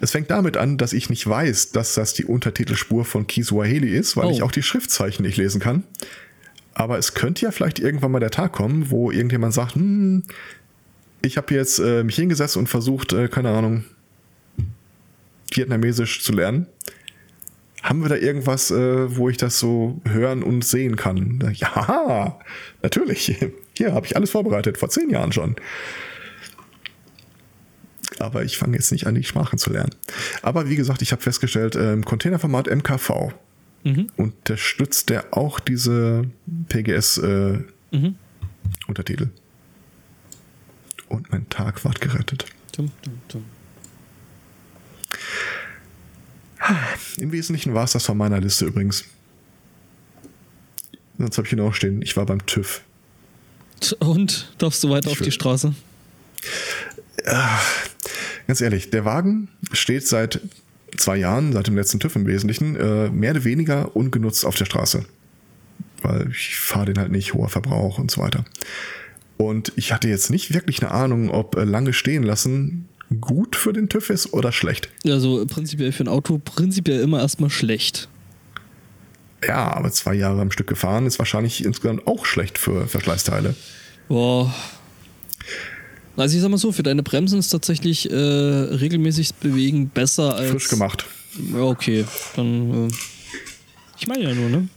Es 0.00 0.12
fängt 0.12 0.30
damit 0.30 0.56
an, 0.56 0.78
dass 0.78 0.92
ich 0.92 1.10
nicht 1.10 1.26
weiß, 1.26 1.72
dass 1.72 1.94
das 1.94 2.14
die 2.14 2.24
Untertitelspur 2.24 3.04
von 3.04 3.26
Kiswahili 3.26 3.90
ist, 3.96 4.16
weil 4.16 4.26
oh. 4.26 4.30
ich 4.30 4.42
auch 4.42 4.52
die 4.52 4.62
Schriftzeichen 4.62 5.24
nicht 5.24 5.36
lesen 5.36 5.60
kann. 5.60 5.84
Aber 6.78 6.96
es 6.96 7.12
könnte 7.12 7.44
ja 7.44 7.50
vielleicht 7.50 7.80
irgendwann 7.80 8.12
mal 8.12 8.20
der 8.20 8.30
Tag 8.30 8.52
kommen, 8.52 8.88
wo 8.90 9.10
irgendjemand 9.10 9.52
sagt, 9.52 9.74
hm, 9.74 10.22
ich 11.22 11.36
habe 11.36 11.52
jetzt 11.52 11.80
äh, 11.80 12.04
mich 12.04 12.14
hingesetzt 12.14 12.56
und 12.56 12.68
versucht, 12.68 13.12
äh, 13.12 13.26
keine 13.26 13.50
Ahnung, 13.50 13.84
Vietnamesisch 15.52 16.22
zu 16.22 16.32
lernen. 16.32 16.68
Haben 17.82 18.02
wir 18.02 18.08
da 18.08 18.14
irgendwas, 18.14 18.70
äh, 18.70 19.16
wo 19.16 19.28
ich 19.28 19.36
das 19.36 19.58
so 19.58 20.00
hören 20.08 20.44
und 20.44 20.64
sehen 20.64 20.94
kann? 20.94 21.52
Ja, 21.56 22.38
natürlich. 22.80 23.36
Hier 23.76 23.92
habe 23.92 24.06
ich 24.06 24.14
alles 24.14 24.30
vorbereitet, 24.30 24.78
vor 24.78 24.88
zehn 24.88 25.10
Jahren 25.10 25.32
schon. 25.32 25.56
Aber 28.20 28.44
ich 28.44 28.56
fange 28.56 28.76
jetzt 28.76 28.92
nicht 28.92 29.08
an, 29.08 29.16
die 29.16 29.24
Sprachen 29.24 29.58
zu 29.58 29.70
lernen. 29.70 29.96
Aber 30.42 30.68
wie 30.68 30.76
gesagt, 30.76 31.02
ich 31.02 31.10
habe 31.10 31.22
festgestellt, 31.22 31.74
ähm, 31.74 32.04
Containerformat 32.04 32.68
MKV 32.68 33.32
mhm. 33.88 34.10
unterstützt 34.16 35.08
der 35.08 35.36
auch 35.36 35.60
diese 35.60 36.30
PGS-Untertitel. 36.68 37.64
Äh, 37.92 37.96
mhm. 37.96 39.30
Und 41.08 41.30
mein 41.32 41.48
Tag 41.48 41.84
ward 41.84 42.00
gerettet. 42.00 42.44
Tum, 42.72 42.90
tum, 43.02 43.20
tum. 43.28 43.44
Im 47.18 47.32
Wesentlichen 47.32 47.72
war 47.74 47.84
es 47.84 47.92
das 47.92 48.04
von 48.04 48.18
meiner 48.18 48.40
Liste 48.40 48.66
übrigens. 48.66 49.04
Sonst 51.16 51.38
habe 51.38 51.46
ich 51.46 51.50
hier 51.50 51.58
noch 51.58 51.74
stehen, 51.74 52.02
ich 52.02 52.16
war 52.16 52.26
beim 52.26 52.44
TÜV. 52.46 52.82
Und 54.00 54.52
darfst 54.58 54.84
du 54.84 54.90
weiter 54.90 55.10
ich 55.10 55.18
auf 55.18 55.24
die 55.24 55.32
Straße? 55.32 55.74
Ja, 57.24 57.60
ganz 58.46 58.60
ehrlich, 58.60 58.90
der 58.90 59.04
Wagen 59.04 59.48
steht 59.72 60.06
seit 60.06 60.40
zwei 61.00 61.16
Jahren, 61.16 61.52
seit 61.52 61.66
dem 61.66 61.76
letzten 61.76 62.00
TÜV 62.00 62.16
im 62.16 62.26
Wesentlichen, 62.26 62.76
äh, 62.76 63.08
mehr 63.10 63.32
oder 63.32 63.44
weniger 63.44 63.96
ungenutzt 63.96 64.44
auf 64.44 64.56
der 64.56 64.64
Straße. 64.64 65.04
Weil 66.02 66.30
ich 66.30 66.56
fahre 66.56 66.86
den 66.86 66.98
halt 66.98 67.10
nicht, 67.10 67.34
hoher 67.34 67.48
Verbrauch 67.48 67.98
und 67.98 68.10
so 68.10 68.20
weiter. 68.20 68.44
Und 69.36 69.72
ich 69.76 69.92
hatte 69.92 70.08
jetzt 70.08 70.30
nicht 70.30 70.52
wirklich 70.52 70.82
eine 70.82 70.90
Ahnung, 70.90 71.30
ob 71.30 71.56
äh, 71.56 71.64
lange 71.64 71.92
stehen 71.92 72.22
lassen 72.22 72.88
gut 73.20 73.56
für 73.56 73.72
den 73.72 73.88
TÜV 73.88 74.10
ist 74.10 74.32
oder 74.32 74.52
schlecht. 74.52 74.90
Also 75.06 75.44
prinzipiell 75.46 75.92
für 75.92 76.04
ein 76.04 76.08
Auto 76.08 76.38
prinzipiell 76.38 77.00
immer 77.00 77.20
erstmal 77.20 77.50
schlecht. 77.50 78.08
Ja, 79.46 79.72
aber 79.72 79.90
zwei 79.92 80.14
Jahre 80.14 80.40
am 80.40 80.50
Stück 80.50 80.66
gefahren 80.66 81.06
ist 81.06 81.18
wahrscheinlich 81.18 81.64
insgesamt 81.64 82.06
auch 82.06 82.26
schlecht 82.26 82.58
für 82.58 82.86
Verschleißteile. 82.88 83.54
Boah, 84.08 84.52
also 86.18 86.36
ich 86.36 86.42
sag 86.42 86.50
mal 86.50 86.58
so, 86.58 86.72
für 86.72 86.82
deine 86.82 87.02
Bremsen 87.02 87.38
ist 87.38 87.50
tatsächlich 87.50 88.10
äh, 88.10 88.14
regelmäßig 88.14 89.34
bewegen 89.36 89.88
besser 89.88 90.34
als. 90.34 90.50
Frisch 90.50 90.68
gemacht. 90.68 91.06
Okay. 91.54 92.04
Dann. 92.36 92.88
Äh, 92.88 92.92
ich 93.98 94.06
meine 94.06 94.24
ja 94.24 94.34
nur, 94.34 94.48
ne? 94.48 94.68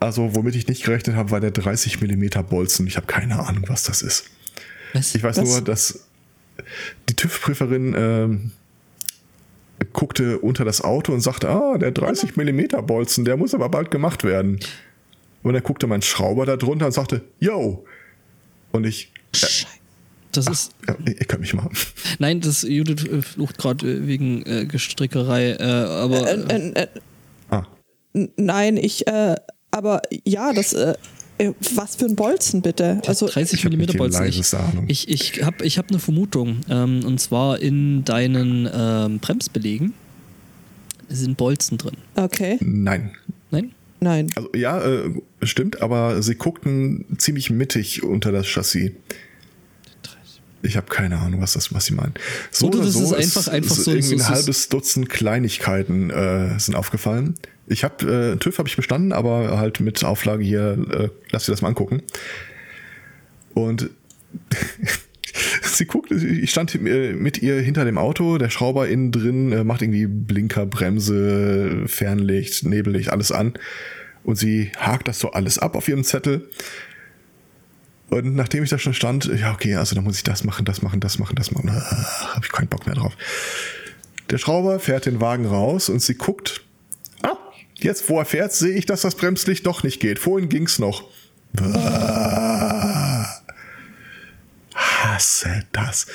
Also, 0.00 0.34
womit 0.34 0.56
ich 0.56 0.66
nicht 0.66 0.84
gerechnet 0.84 1.14
habe, 1.14 1.30
war 1.30 1.40
der 1.40 1.52
30 1.52 2.00
mm 2.00 2.44
Bolzen. 2.48 2.86
Ich 2.88 2.96
habe 2.96 3.06
keine 3.06 3.38
Ahnung, 3.38 3.64
was 3.68 3.84
das 3.84 4.02
ist. 4.02 4.24
Was? 4.92 5.14
Ich 5.14 5.22
weiß 5.22 5.36
was? 5.36 5.48
nur, 5.48 5.60
dass 5.60 6.06
die 7.08 7.14
TÜV-Prüferin 7.14 7.94
ähm, 7.96 8.52
guckte 9.92 10.38
unter 10.38 10.64
das 10.64 10.80
Auto 10.80 11.12
und 11.12 11.20
sagte, 11.20 11.48
ah, 11.48 11.78
der 11.78 11.92
30 11.92 12.36
Millimeter 12.36 12.82
Bolzen, 12.82 13.24
der 13.24 13.36
muss 13.36 13.54
aber 13.54 13.68
bald 13.68 13.90
gemacht 13.90 14.24
werden. 14.24 14.60
Und 15.42 15.54
dann 15.54 15.62
guckte 15.62 15.86
mein 15.86 16.02
Schrauber 16.02 16.46
da 16.46 16.56
drunter 16.56 16.86
und 16.86 16.92
sagte, 16.92 17.22
yo. 17.40 17.84
Und 18.70 18.84
ich, 18.84 19.12
Das 20.32 20.46
ist. 20.48 20.72
ja, 20.88 20.96
ihr 21.06 21.14
könnt 21.26 21.42
mich 21.42 21.54
machen. 21.54 21.72
Nein, 22.18 22.40
das 22.40 22.62
Judith 22.62 23.04
äh, 23.04 23.22
flucht 23.22 23.58
gerade 23.58 23.86
äh, 23.86 24.06
wegen 24.06 24.44
äh, 24.46 24.66
Gestrickerei, 24.66 25.52
äh, 25.52 25.62
aber. 25.62 26.28
Äh, 26.28 26.56
äh, 26.56 26.82
äh, 26.82 26.86
Ah, 27.50 27.66
nein, 28.36 28.78
ich, 28.78 29.06
äh, 29.06 29.36
aber 29.70 30.00
ja, 30.24 30.52
das, 30.54 30.74
was 31.74 31.96
für 31.96 32.04
ein 32.04 32.16
Bolzen 32.16 32.62
bitte? 32.62 33.00
Also, 33.06 33.26
30 33.26 33.58
Ich 33.58 33.64
hab 33.64 33.72
mm 33.72 33.96
Bolzen. 33.96 34.24
Ich, 34.88 35.08
ich, 35.08 35.08
ich 35.08 35.42
habe 35.42 35.64
ich 35.64 35.78
hab 35.78 35.90
eine 35.90 35.98
Vermutung. 35.98 36.60
Ähm, 36.68 37.04
und 37.04 37.20
zwar 37.20 37.58
in 37.58 38.04
deinen 38.04 38.68
ähm, 38.72 39.18
Bremsbelegen 39.18 39.94
sind 41.08 41.36
Bolzen 41.36 41.78
drin. 41.78 41.96
okay, 42.16 42.58
nein. 42.60 43.12
Nein? 43.50 43.72
nein. 44.00 44.30
Also 44.34 44.48
ja, 44.54 44.80
äh, 44.80 45.10
stimmt, 45.42 45.82
aber 45.82 46.22
sie 46.22 46.36
guckten 46.36 47.04
ziemlich 47.18 47.50
mittig 47.50 48.02
unter 48.02 48.32
das 48.32 48.46
Chassis. 48.46 48.92
Ich 50.62 50.76
habe 50.76 50.86
keine 50.88 51.18
Ahnung, 51.18 51.40
was 51.40 51.54
das, 51.54 51.74
was 51.74 51.86
sie 51.86 51.94
meinen. 51.94 52.14
So 52.50 52.66
Oder 52.68 52.78
oder 52.78 52.86
das 52.86 52.94
so 52.94 53.14
ist 53.16 53.36
einfach- 53.36 53.52
einfach 53.52 53.74
so- 53.74 53.90
irgendwie 53.90 54.18
so- 54.18 54.24
ein 54.24 54.28
halbes 54.30 54.68
Dutzend 54.68 55.08
Kleinigkeiten 55.10 56.10
äh, 56.10 56.58
sind 56.58 56.74
aufgefallen. 56.76 57.34
Ich 57.66 57.84
habe 57.84 58.32
äh, 58.34 58.36
TÜV 58.36 58.58
habe 58.58 58.68
ich 58.68 58.76
bestanden, 58.76 59.12
aber 59.12 59.58
halt 59.58 59.80
mit 59.80 60.04
Auflage 60.04 60.44
hier, 60.44 60.78
äh, 60.90 61.08
lass 61.30 61.46
dir 61.46 61.52
das 61.52 61.62
mal 61.62 61.68
angucken. 61.68 62.02
Und 63.54 63.90
sie 65.62 65.86
guckt, 65.86 66.10
ich 66.10 66.50
stand 66.50 66.74
äh, 66.74 67.12
mit 67.12 67.38
ihr 67.42 67.60
hinter 67.60 67.84
dem 67.84 67.98
Auto, 67.98 68.38
der 68.38 68.50
Schrauber 68.50 68.88
innen 68.88 69.12
drin 69.12 69.52
äh, 69.52 69.64
macht 69.64 69.82
irgendwie 69.82 70.06
Blinker, 70.06 70.66
Bremse, 70.66 71.84
Fernlicht, 71.86 72.64
Nebellicht, 72.64 73.10
alles 73.10 73.32
an. 73.32 73.54
Und 74.24 74.36
sie 74.36 74.70
hakt 74.76 75.08
das 75.08 75.18
so 75.18 75.32
alles 75.32 75.58
ab 75.58 75.74
auf 75.74 75.88
ihrem 75.88 76.04
Zettel. 76.04 76.48
Und 78.12 78.34
nachdem 78.34 78.62
ich 78.62 78.68
da 78.68 78.78
schon 78.78 78.92
stand, 78.92 79.24
ja, 79.24 79.52
okay, 79.54 79.74
also 79.76 79.94
dann 79.94 80.04
muss 80.04 80.16
ich 80.18 80.22
das 80.22 80.44
machen, 80.44 80.66
das 80.66 80.82
machen, 80.82 81.00
das 81.00 81.18
machen, 81.18 81.34
das 81.34 81.50
machen. 81.50 81.70
Ah, 81.70 82.34
Habe 82.34 82.44
ich 82.44 82.52
keinen 82.52 82.68
Bock 82.68 82.84
mehr 82.84 82.94
drauf. 82.94 83.14
Der 84.28 84.36
Schrauber 84.36 84.78
fährt 84.80 85.06
den 85.06 85.20
Wagen 85.22 85.46
raus 85.46 85.88
und 85.88 86.00
sie 86.02 86.14
guckt. 86.14 86.60
Ah, 87.22 87.36
jetzt 87.76 88.10
wo 88.10 88.18
er 88.18 88.26
fährt, 88.26 88.52
sehe 88.52 88.74
ich, 88.74 88.84
dass 88.84 89.00
das 89.00 89.14
Bremslicht 89.14 89.64
doch 89.66 89.82
nicht 89.82 89.98
geht. 89.98 90.18
Vorhin 90.18 90.50
ging's 90.50 90.78
noch. 90.78 91.04
Ah, 91.58 93.26
hasse 94.74 95.64
das. 95.72 96.06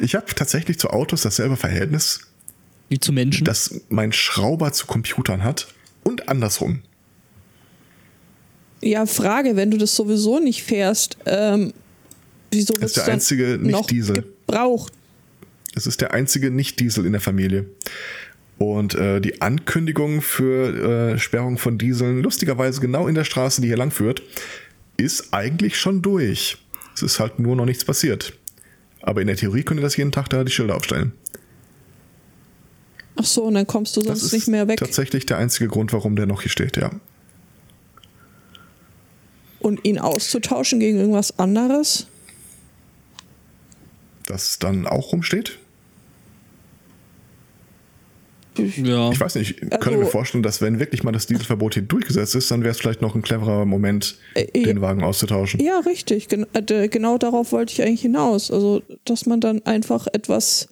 Ich 0.00 0.14
habe 0.16 0.26
tatsächlich 0.34 0.78
zu 0.80 0.90
Autos 0.90 1.22
dasselbe 1.22 1.56
Verhältnis, 1.56 2.20
Wie 2.88 2.98
zu 2.98 3.12
Menschen. 3.12 3.44
das 3.44 3.80
mein 3.88 4.12
Schrauber 4.12 4.72
zu 4.72 4.86
Computern 4.86 5.44
hat 5.44 5.68
und 6.02 6.28
andersrum. 6.28 6.82
Ja, 8.84 9.06
Frage, 9.06 9.56
wenn 9.56 9.70
du 9.70 9.78
das 9.78 9.96
sowieso 9.96 10.40
nicht 10.40 10.62
fährst, 10.62 11.16
ähm, 11.24 11.72
wieso 12.50 12.74
wird 12.74 12.84
ist 12.84 12.96
der 12.98 13.04
dann 13.04 13.14
einzige 13.14 13.58
nicht 13.58 13.72
noch 13.72 13.86
Diesel. 13.86 14.26
gebraucht? 14.46 14.92
Es 15.74 15.86
ist 15.86 16.02
der 16.02 16.12
einzige 16.12 16.50
Nicht-Diesel 16.50 17.06
in 17.06 17.12
der 17.12 17.20
Familie. 17.22 17.64
Und 18.58 18.94
äh, 18.94 19.22
die 19.22 19.40
Ankündigung 19.40 20.20
für 20.20 21.14
äh, 21.14 21.18
Sperrung 21.18 21.56
von 21.56 21.78
Dieseln, 21.78 22.22
lustigerweise 22.22 22.80
genau 22.82 23.08
in 23.08 23.14
der 23.14 23.24
Straße, 23.24 23.62
die 23.62 23.68
hier 23.68 23.78
lang 23.78 23.90
führt, 23.90 24.22
ist 24.98 25.32
eigentlich 25.32 25.78
schon 25.78 26.02
durch. 26.02 26.58
Es 26.94 27.02
ist 27.02 27.18
halt 27.18 27.38
nur 27.38 27.56
noch 27.56 27.64
nichts 27.64 27.86
passiert. 27.86 28.34
Aber 29.00 29.22
in 29.22 29.26
der 29.28 29.36
Theorie 29.36 29.62
könnt 29.62 29.80
ihr 29.80 29.82
das 29.82 29.96
jeden 29.96 30.12
Tag 30.12 30.28
da 30.28 30.44
die 30.44 30.52
Schilder 30.52 30.76
aufstellen. 30.76 31.12
Ach 33.16 33.24
so, 33.24 33.44
und 33.44 33.54
dann 33.54 33.66
kommst 33.66 33.96
du 33.96 34.02
sonst 34.02 34.30
nicht 34.32 34.48
mehr 34.48 34.68
weg. 34.68 34.78
tatsächlich 34.78 35.24
der 35.24 35.38
einzige 35.38 35.68
Grund, 35.68 35.92
warum 35.94 36.16
der 36.16 36.26
noch 36.26 36.42
hier 36.42 36.50
steht, 36.50 36.76
ja. 36.76 36.90
Und 39.64 39.82
ihn 39.86 39.98
auszutauschen 39.98 40.78
gegen 40.78 40.98
irgendwas 40.98 41.38
anderes? 41.38 42.06
Das 44.26 44.58
dann 44.58 44.86
auch 44.86 45.10
rumsteht. 45.12 45.58
ja. 48.76 49.10
Ich 49.10 49.18
weiß 49.18 49.34
nicht, 49.36 49.56
ich 49.56 49.62
Also- 49.72 49.78
könnte 49.78 49.98
mir 49.98 50.06
vorstellen, 50.06 50.42
dass 50.42 50.60
wenn 50.60 50.78
wirklich 50.80 51.02
mal 51.02 51.12
das 51.12 51.26
Dieselverbot 51.26 51.74
hier 51.74 51.82
durchgesetzt 51.82 52.34
ist, 52.34 52.50
dann 52.50 52.60
wäre 52.62 52.72
es 52.72 52.78
vielleicht 52.78 53.00
noch 53.02 53.14
ein 53.14 53.22
cleverer 53.22 53.64
Moment, 53.64 54.16
Äh, 54.34 54.46
den 54.64 54.80
Wagen 54.82 55.02
auszutauschen. 55.02 55.60
Ja, 55.60 55.78
richtig. 55.80 56.28
Gen 56.28 56.46
äh, 56.52 56.88
genau 56.88 57.16
darauf 57.18 57.50
wollte 57.52 57.72
ich 57.72 57.82
eigentlich 57.82 58.02
hinaus. 58.02 58.50
Also, 58.50 58.82
dass 59.06 59.24
man 59.26 59.40
dann 59.40 59.64
einfach 59.66 60.06
etwas, 60.12 60.68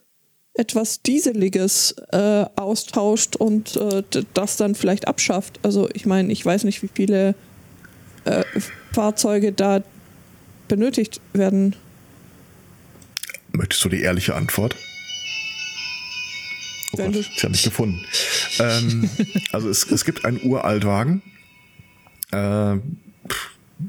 etwas 0.54 1.00
Dieseliges 1.02 1.96
äh, 2.12 2.44
austauscht 2.56 3.36
und 3.36 3.74
äh, 3.76 4.02
das 4.34 4.58
dann 4.58 4.74
vielleicht 4.74 5.08
abschafft. 5.08 5.58
Also, 5.62 5.88
ich 5.94 6.04
meine, 6.06 6.30
ich 6.30 6.44
weiß 6.44 6.64
nicht, 6.64 6.82
wie 6.82 6.90
viele 6.94 7.34
äh, 8.26 8.44
Fahrzeuge 8.92 9.52
da 9.52 9.82
benötigt 10.68 11.20
werden. 11.32 11.76
Möchtest 13.52 13.84
du 13.84 13.88
die 13.88 14.00
ehrliche 14.00 14.34
Antwort? 14.34 14.76
Oh 16.92 16.98
Gott, 16.98 17.16
ich 17.16 17.42
habe 17.42 17.52
nicht 17.52 17.64
gefunden. 17.64 18.04
ähm, 18.58 19.08
also 19.52 19.68
es, 19.68 19.90
es 19.90 20.04
gibt 20.04 20.24
einen 20.24 20.40
Uraltwagen, 20.42 21.22
äh, 22.32 22.76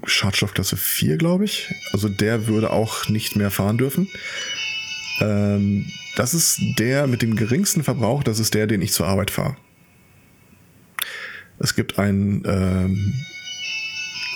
Schadstoffklasse 0.06 0.78
4, 0.78 1.18
glaube 1.18 1.45
ich. 1.45 1.74
Also 1.91 2.10
der 2.10 2.47
würde 2.47 2.72
auch 2.72 3.10
nicht 3.10 3.36
mehr 3.36 3.51
fahren 3.51 3.78
dürfen. 3.78 4.10
Ähm, 5.20 5.86
das 6.16 6.34
ist 6.34 6.60
der 6.80 7.08
mit 7.08 7.22
dem 7.22 7.36
geringsten 7.36 7.84
Verbrauch, 7.84 8.24
das 8.24 8.39
ist 8.39 8.54
der, 8.54 8.68
den 8.68 8.82
ich 8.82 8.91
zur 8.91 9.08
Arbeit 9.08 9.32
fahre. 9.32 9.58
Es 11.60 11.76
gibt 11.76 11.99
einen 11.99 12.43
ähm, 12.45 13.14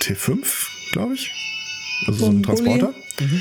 T5, 0.00 0.92
glaube 0.92 1.14
ich. 1.14 1.30
Also 2.06 2.26
so 2.26 2.30
ein. 2.30 2.42
Transporter. 2.42 2.94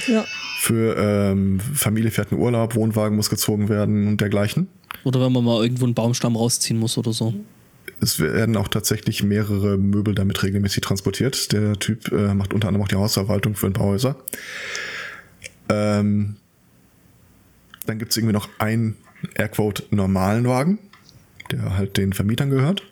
Ja. 0.08 0.26
Für 0.60 0.98
ähm, 0.98 1.60
Familie 1.60 2.10
fährt 2.10 2.32
in 2.32 2.40
Urlaub, 2.40 2.76
Wohnwagen 2.76 3.16
muss 3.16 3.30
gezogen 3.30 3.70
werden 3.70 4.08
und 4.08 4.22
dergleichen. 4.22 4.68
Oder 5.04 5.22
wenn 5.22 5.32
man 5.32 5.44
mal 5.44 5.62
irgendwo 5.62 5.86
einen 5.86 5.94
Baumstamm 5.94 6.36
rausziehen 6.36 6.80
muss 6.80 6.98
oder 6.98 7.14
so. 7.14 7.34
Es 8.02 8.20
werden 8.20 8.58
auch 8.58 8.68
tatsächlich 8.68 9.24
mehrere 9.24 9.78
Möbel 9.78 10.14
damit 10.14 10.42
regelmäßig 10.44 10.82
transportiert. 10.82 11.52
Der 11.52 11.74
Typ 11.80 12.12
äh, 12.12 12.34
macht 12.34 12.54
unter 12.54 12.68
anderem 12.68 12.84
auch 12.84 12.90
die 12.90 12.96
Hausverwaltung 12.96 13.56
für 13.56 13.68
ein 13.68 13.74
paar 13.74 13.86
Häuser. 13.86 14.16
Ähm, 15.70 16.38
dann 17.86 18.00
gibt 18.00 18.12
es 18.12 18.18
irgendwie 18.18 18.34
noch 18.34 18.50
einen 18.60 18.98
Airquote 19.36 19.84
normalen 19.92 20.48
Wagen, 20.48 20.80
der 21.52 21.78
halt 21.78 21.98
den 21.98 22.14
Vermietern 22.14 22.50
gehört. 22.50 22.84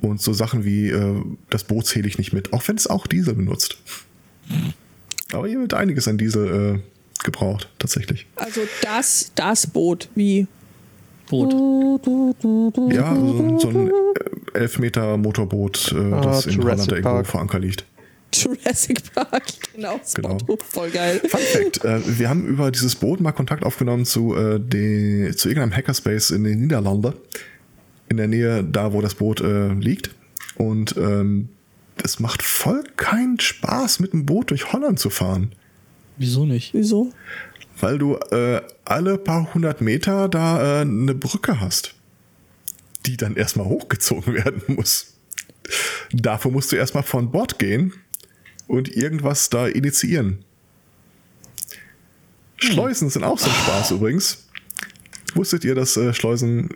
Und 0.00 0.20
so 0.20 0.32
Sachen 0.32 0.64
wie 0.64 0.88
äh, 0.88 1.22
das 1.50 1.64
Boot 1.64 1.86
zähle 1.86 2.08
ich 2.08 2.18
nicht 2.18 2.32
mit, 2.32 2.52
auch 2.52 2.66
wenn 2.68 2.76
es 2.76 2.86
auch 2.86 3.06
Diesel 3.06 3.34
benutzt. 3.34 3.76
Aber 5.32 5.46
hier 5.46 5.60
wird 5.60 5.74
einiges 5.74 6.08
an 6.08 6.18
Diesel 6.18 6.76
äh, 6.76 7.24
gebraucht, 7.24 7.68
tatsächlich. 7.78 8.26
Also, 8.36 8.62
das, 8.82 9.30
das 9.34 9.66
Boot, 9.66 10.08
wie 10.14 10.46
Boot. 11.28 11.52
Ja, 12.92 13.14
so, 13.14 13.58
so 13.58 13.68
ein 13.68 13.88
äh, 14.54 14.58
11 14.58 14.78
Meter 14.80 15.16
Motorboot, 15.16 15.92
äh, 15.92 15.96
Ah, 16.12 16.20
das 16.22 16.46
in 16.46 16.62
Holland 16.62 16.90
irgendwo 16.90 17.24
vor 17.24 17.40
Anker 17.40 17.58
liegt. 17.58 17.84
Jurassic 18.32 19.12
Park. 19.14 19.42
Genau, 19.74 19.98
das 19.98 20.14
Genau. 20.14 20.30
Motto. 20.30 20.58
Voll 20.68 20.90
geil. 20.90 21.20
Fun 21.28 21.40
Fact: 21.40 21.84
äh, 21.84 22.00
Wir 22.18 22.28
haben 22.28 22.46
über 22.46 22.70
dieses 22.70 22.94
Boot 22.94 23.20
mal 23.20 23.32
Kontakt 23.32 23.64
aufgenommen 23.64 24.04
zu, 24.04 24.34
äh, 24.36 24.60
die, 24.60 25.34
zu 25.36 25.48
irgendeinem 25.48 25.76
Hackerspace 25.76 26.30
in 26.30 26.44
den 26.44 26.60
Niederlanden. 26.60 27.14
In 28.10 28.18
der 28.18 28.28
Nähe 28.28 28.62
da, 28.64 28.92
wo 28.92 29.00
das 29.00 29.14
Boot 29.14 29.40
äh, 29.40 29.72
liegt. 29.72 30.10
Und 30.56 30.96
ähm, 30.98 31.48
es 32.02 32.18
macht 32.18 32.42
voll 32.42 32.84
keinen 32.96 33.40
Spaß, 33.40 34.00
mit 34.00 34.12
dem 34.12 34.26
Boot 34.26 34.50
durch 34.50 34.72
Holland 34.72 34.98
zu 34.98 35.08
fahren. 35.10 35.52
Wieso 36.18 36.44
nicht? 36.44 36.74
Wieso? 36.74 37.12
Weil 37.78 37.98
du 37.98 38.16
äh, 38.16 38.60
alle 38.84 39.16
paar 39.16 39.54
hundert 39.54 39.80
Meter 39.80 40.28
da 40.28 40.80
äh, 40.80 40.80
eine 40.82 41.14
Brücke 41.14 41.60
hast, 41.60 41.94
die 43.06 43.16
dann 43.16 43.36
erstmal 43.36 43.66
hochgezogen 43.66 44.34
werden 44.44 44.62
muss. 44.66 45.14
Dafür 46.12 46.50
musst 46.50 46.72
du 46.72 46.76
erstmal 46.76 47.04
von 47.04 47.30
Bord 47.30 47.58
gehen 47.58 47.94
und 48.66 48.94
irgendwas 48.94 49.50
da 49.50 49.66
initiieren. 49.66 50.44
Schleusen 52.56 53.08
sind 53.08 53.24
auch 53.24 53.38
so 53.38 53.48
ein 53.48 53.56
Spaß 53.56 53.92
übrigens. 53.92 54.48
Wusstet 55.34 55.64
ihr, 55.64 55.74
dass 55.74 55.96
äh, 55.96 56.12
Schleusen 56.12 56.68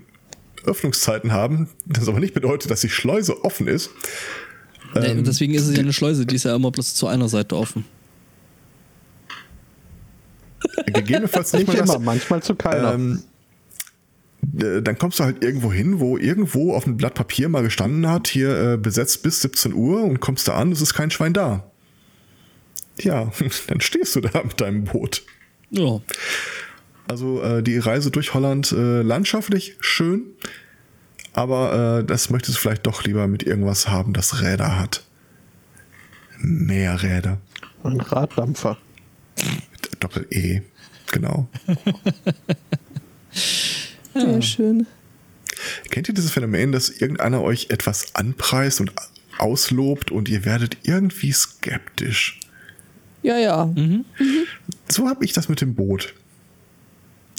Öffnungszeiten 0.66 1.32
haben? 1.32 1.68
Das 1.86 2.08
aber 2.08 2.20
nicht 2.20 2.34
bedeutet, 2.34 2.70
dass 2.70 2.80
die 2.80 2.88
Schleuse 2.88 3.44
offen 3.44 3.66
ist. 3.66 3.90
Nee, 4.94 5.22
deswegen 5.22 5.54
ist 5.54 5.66
es 5.66 5.74
ja 5.74 5.82
eine 5.82 5.92
Schleuse, 5.92 6.24
die 6.24 6.36
ist 6.36 6.44
ja 6.44 6.54
immer 6.54 6.70
bloß 6.70 6.94
zu 6.94 7.06
einer 7.06 7.28
Seite 7.28 7.56
offen. 7.56 7.84
Gegebenenfalls 10.86 11.52
nicht 11.52 11.68
Nicht 11.68 11.78
mal 11.78 11.84
immer, 11.84 11.94
das, 11.94 12.02
manchmal 12.02 12.42
zu 12.42 12.54
keiner. 12.54 12.94
Ähm, 12.94 13.22
äh, 14.60 14.82
dann 14.82 14.98
kommst 14.98 15.18
du 15.18 15.24
halt 15.24 15.42
irgendwo 15.42 15.72
hin, 15.72 16.00
wo 16.00 16.16
irgendwo 16.16 16.74
auf 16.74 16.86
einem 16.86 16.96
Blatt 16.96 17.14
Papier 17.14 17.48
mal 17.48 17.62
gestanden 17.62 18.08
hat, 18.08 18.28
hier 18.28 18.72
äh, 18.72 18.76
besetzt 18.76 19.22
bis 19.22 19.40
17 19.42 19.72
Uhr 19.72 20.02
und 20.04 20.20
kommst 20.20 20.48
da 20.48 20.54
an, 20.54 20.72
es 20.72 20.80
ist 20.80 20.94
kein 20.94 21.10
Schwein 21.10 21.32
da. 21.32 21.70
Ja, 23.00 23.32
dann 23.66 23.80
stehst 23.80 24.16
du 24.16 24.20
da 24.20 24.42
mit 24.42 24.60
deinem 24.60 24.84
Boot. 24.84 25.22
Ja. 25.70 26.00
Also 27.08 27.42
äh, 27.42 27.62
die 27.62 27.78
Reise 27.78 28.10
durch 28.10 28.34
Holland 28.34 28.72
äh, 28.72 29.02
landschaftlich 29.02 29.76
schön, 29.80 30.22
aber 31.32 31.98
äh, 32.00 32.04
das 32.04 32.30
möchtest 32.30 32.56
du 32.56 32.60
vielleicht 32.62 32.86
doch 32.86 33.04
lieber 33.04 33.26
mit 33.26 33.42
irgendwas 33.42 33.88
haben, 33.88 34.12
das 34.12 34.40
Räder 34.40 34.78
hat. 34.78 35.04
Mehr 36.38 37.02
Räder. 37.02 37.38
Ein 37.82 38.00
Raddampfer. 38.00 38.78
Doppel-E, 40.00 40.62
genau. 41.12 41.48
Sehr 44.14 44.42
schön. 44.42 44.86
Kennt 45.90 46.08
ihr 46.08 46.14
dieses 46.14 46.30
Phänomen, 46.30 46.72
dass 46.72 46.88
irgendeiner 46.88 47.42
euch 47.42 47.68
etwas 47.70 48.14
anpreist 48.14 48.80
und 48.80 48.92
auslobt 49.38 50.10
und 50.10 50.28
ihr 50.28 50.44
werdet 50.44 50.78
irgendwie 50.82 51.32
skeptisch? 51.32 52.40
Ja, 53.22 53.38
ja. 53.38 53.74
So 54.88 55.08
habe 55.08 55.24
ich 55.24 55.32
das 55.32 55.48
mit 55.48 55.60
dem 55.60 55.74
Boot. 55.74 56.14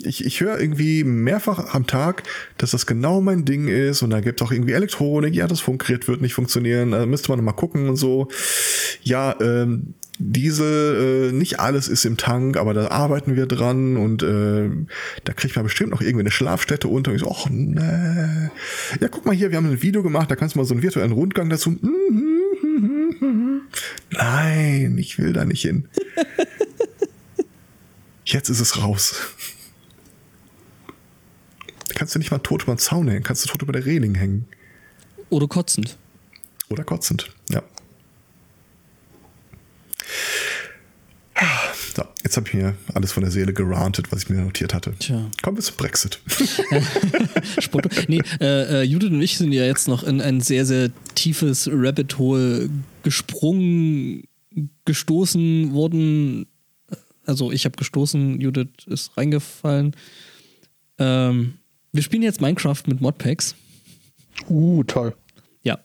Ich, 0.04 0.26
ich 0.26 0.42
höre 0.42 0.60
irgendwie 0.60 1.04
mehrfach 1.04 1.74
am 1.74 1.88
Tag, 1.88 2.24
dass 2.58 2.72
das 2.72 2.86
genau 2.86 3.22
mein 3.22 3.46
Ding 3.46 3.68
ist 3.68 4.02
und 4.02 4.10
da 4.10 4.20
gibt 4.20 4.42
es 4.42 4.48
auch 4.48 4.52
irgendwie 4.52 4.74
Elektronik, 4.74 5.34
ja, 5.34 5.48
das 5.48 5.62
Funkgerät 5.62 6.08
wird 6.08 6.22
nicht 6.22 6.34
funktionieren, 6.34 6.92
da 6.92 7.06
müsste 7.06 7.32
man 7.32 7.44
mal 7.44 7.54
gucken 7.54 7.90
und 7.90 7.96
so. 7.96 8.28
Ja, 9.04 9.36
ähm, 9.40 9.94
Diesel, 10.18 11.30
äh, 11.30 11.34
nicht 11.34 11.60
alles 11.60 11.90
ist 11.90 12.06
im 12.06 12.16
Tank, 12.16 12.56
aber 12.56 12.74
da 12.74 12.88
arbeiten 12.88 13.36
wir 13.36 13.48
dran 13.48 13.98
und 13.98 14.24
äh, 14.24 14.70
da 15.26 15.34
kriegt 15.34 15.58
man 15.58 15.66
bestimmt 15.66 15.92
noch 15.92 16.00
irgendwie 16.00 16.22
eine 16.22 16.32
Schlafstätte 16.32 16.88
unter. 16.88 17.12
Und 17.12 17.18
ich 17.18 17.24
so, 17.24 17.32
ach 17.32 17.48
nee. 17.50 18.50
Ja, 19.02 19.10
guck 19.10 19.26
mal 19.26 19.36
hier, 19.36 19.52
wir 19.52 19.58
haben 19.58 19.70
ein 19.70 19.82
Video 19.82 20.04
gemacht, 20.04 20.32
da 20.32 20.38
kannst 20.38 20.56
du 20.56 20.60
mal 20.60 20.66
so 20.66 20.74
einen 20.74 20.84
virtuellen 20.84 21.12
Rundgang 21.12 21.50
dazu. 21.50 21.76
Nein, 24.12 24.98
ich 24.98 25.20
will 25.20 25.34
da 25.34 25.44
nicht 25.44 25.64
hin. 25.64 25.90
Jetzt 28.24 28.48
ist 28.50 28.62
es 28.62 28.82
raus. 28.82 29.16
Kannst 31.96 32.14
du 32.14 32.20
nicht 32.20 32.30
mal 32.30 32.40
tot 32.40 32.64
über 32.64 32.76
den 32.76 32.78
Zaun 32.78 33.08
hängen, 33.08 33.24
kannst 33.24 33.44
du 33.46 33.50
tot 33.50 33.62
über 33.62 33.74
der 33.74 33.86
Reling 33.86 34.16
hängen. 34.16 34.48
Oder 35.30 35.48
kotzend. 35.48 35.98
Oder 36.70 36.84
kotzend, 36.84 37.32
ja. 37.50 37.64
So, 41.96 42.04
jetzt 42.24 42.36
habe 42.36 42.48
ich 42.48 42.54
mir 42.54 42.76
alles 42.94 43.14
von 43.14 43.24
der 43.24 43.32
Seele 43.32 43.54
gerantet, 43.54 44.12
was 44.12 44.24
ich 44.24 44.30
mir 44.30 44.42
notiert 44.42 44.74
hatte. 44.74 44.94
Tja. 45.00 45.32
Kommen 45.42 45.58
wir 45.58 45.64
zum 45.64 45.78
Brexit. 45.78 46.20
Nee, 48.08 48.22
äh, 48.40 48.82
äh, 48.82 48.84
Judith 48.84 49.10
und 49.10 49.22
ich 49.22 49.38
sind 49.38 49.52
ja 49.52 49.66
jetzt 49.66 49.88
noch 49.88 50.04
in 50.04 50.22
ein 50.22 50.42
sehr, 50.42 50.66
sehr 50.66 50.92
tiefes 51.16 51.70
Rabbit 51.72 52.18
Hole 52.18 52.70
gesprungen, 53.04 54.24
gestoßen 54.86 55.74
worden. 55.74 56.48
Also 57.26 57.52
ich 57.52 57.66
habe 57.66 57.78
gestoßen, 57.78 58.40
Judith 58.40 58.68
ist 58.88 59.16
reingefallen. 59.18 59.96
Ähm, 61.00 61.56
wir 61.96 62.04
spielen 62.04 62.24
jetzt 62.24 62.42
Minecraft 62.42 62.82
mit 62.88 63.02
Modpacks. 63.02 63.56
Uh, 64.50 64.84
toll. 64.84 65.16
Ja. 65.64 65.80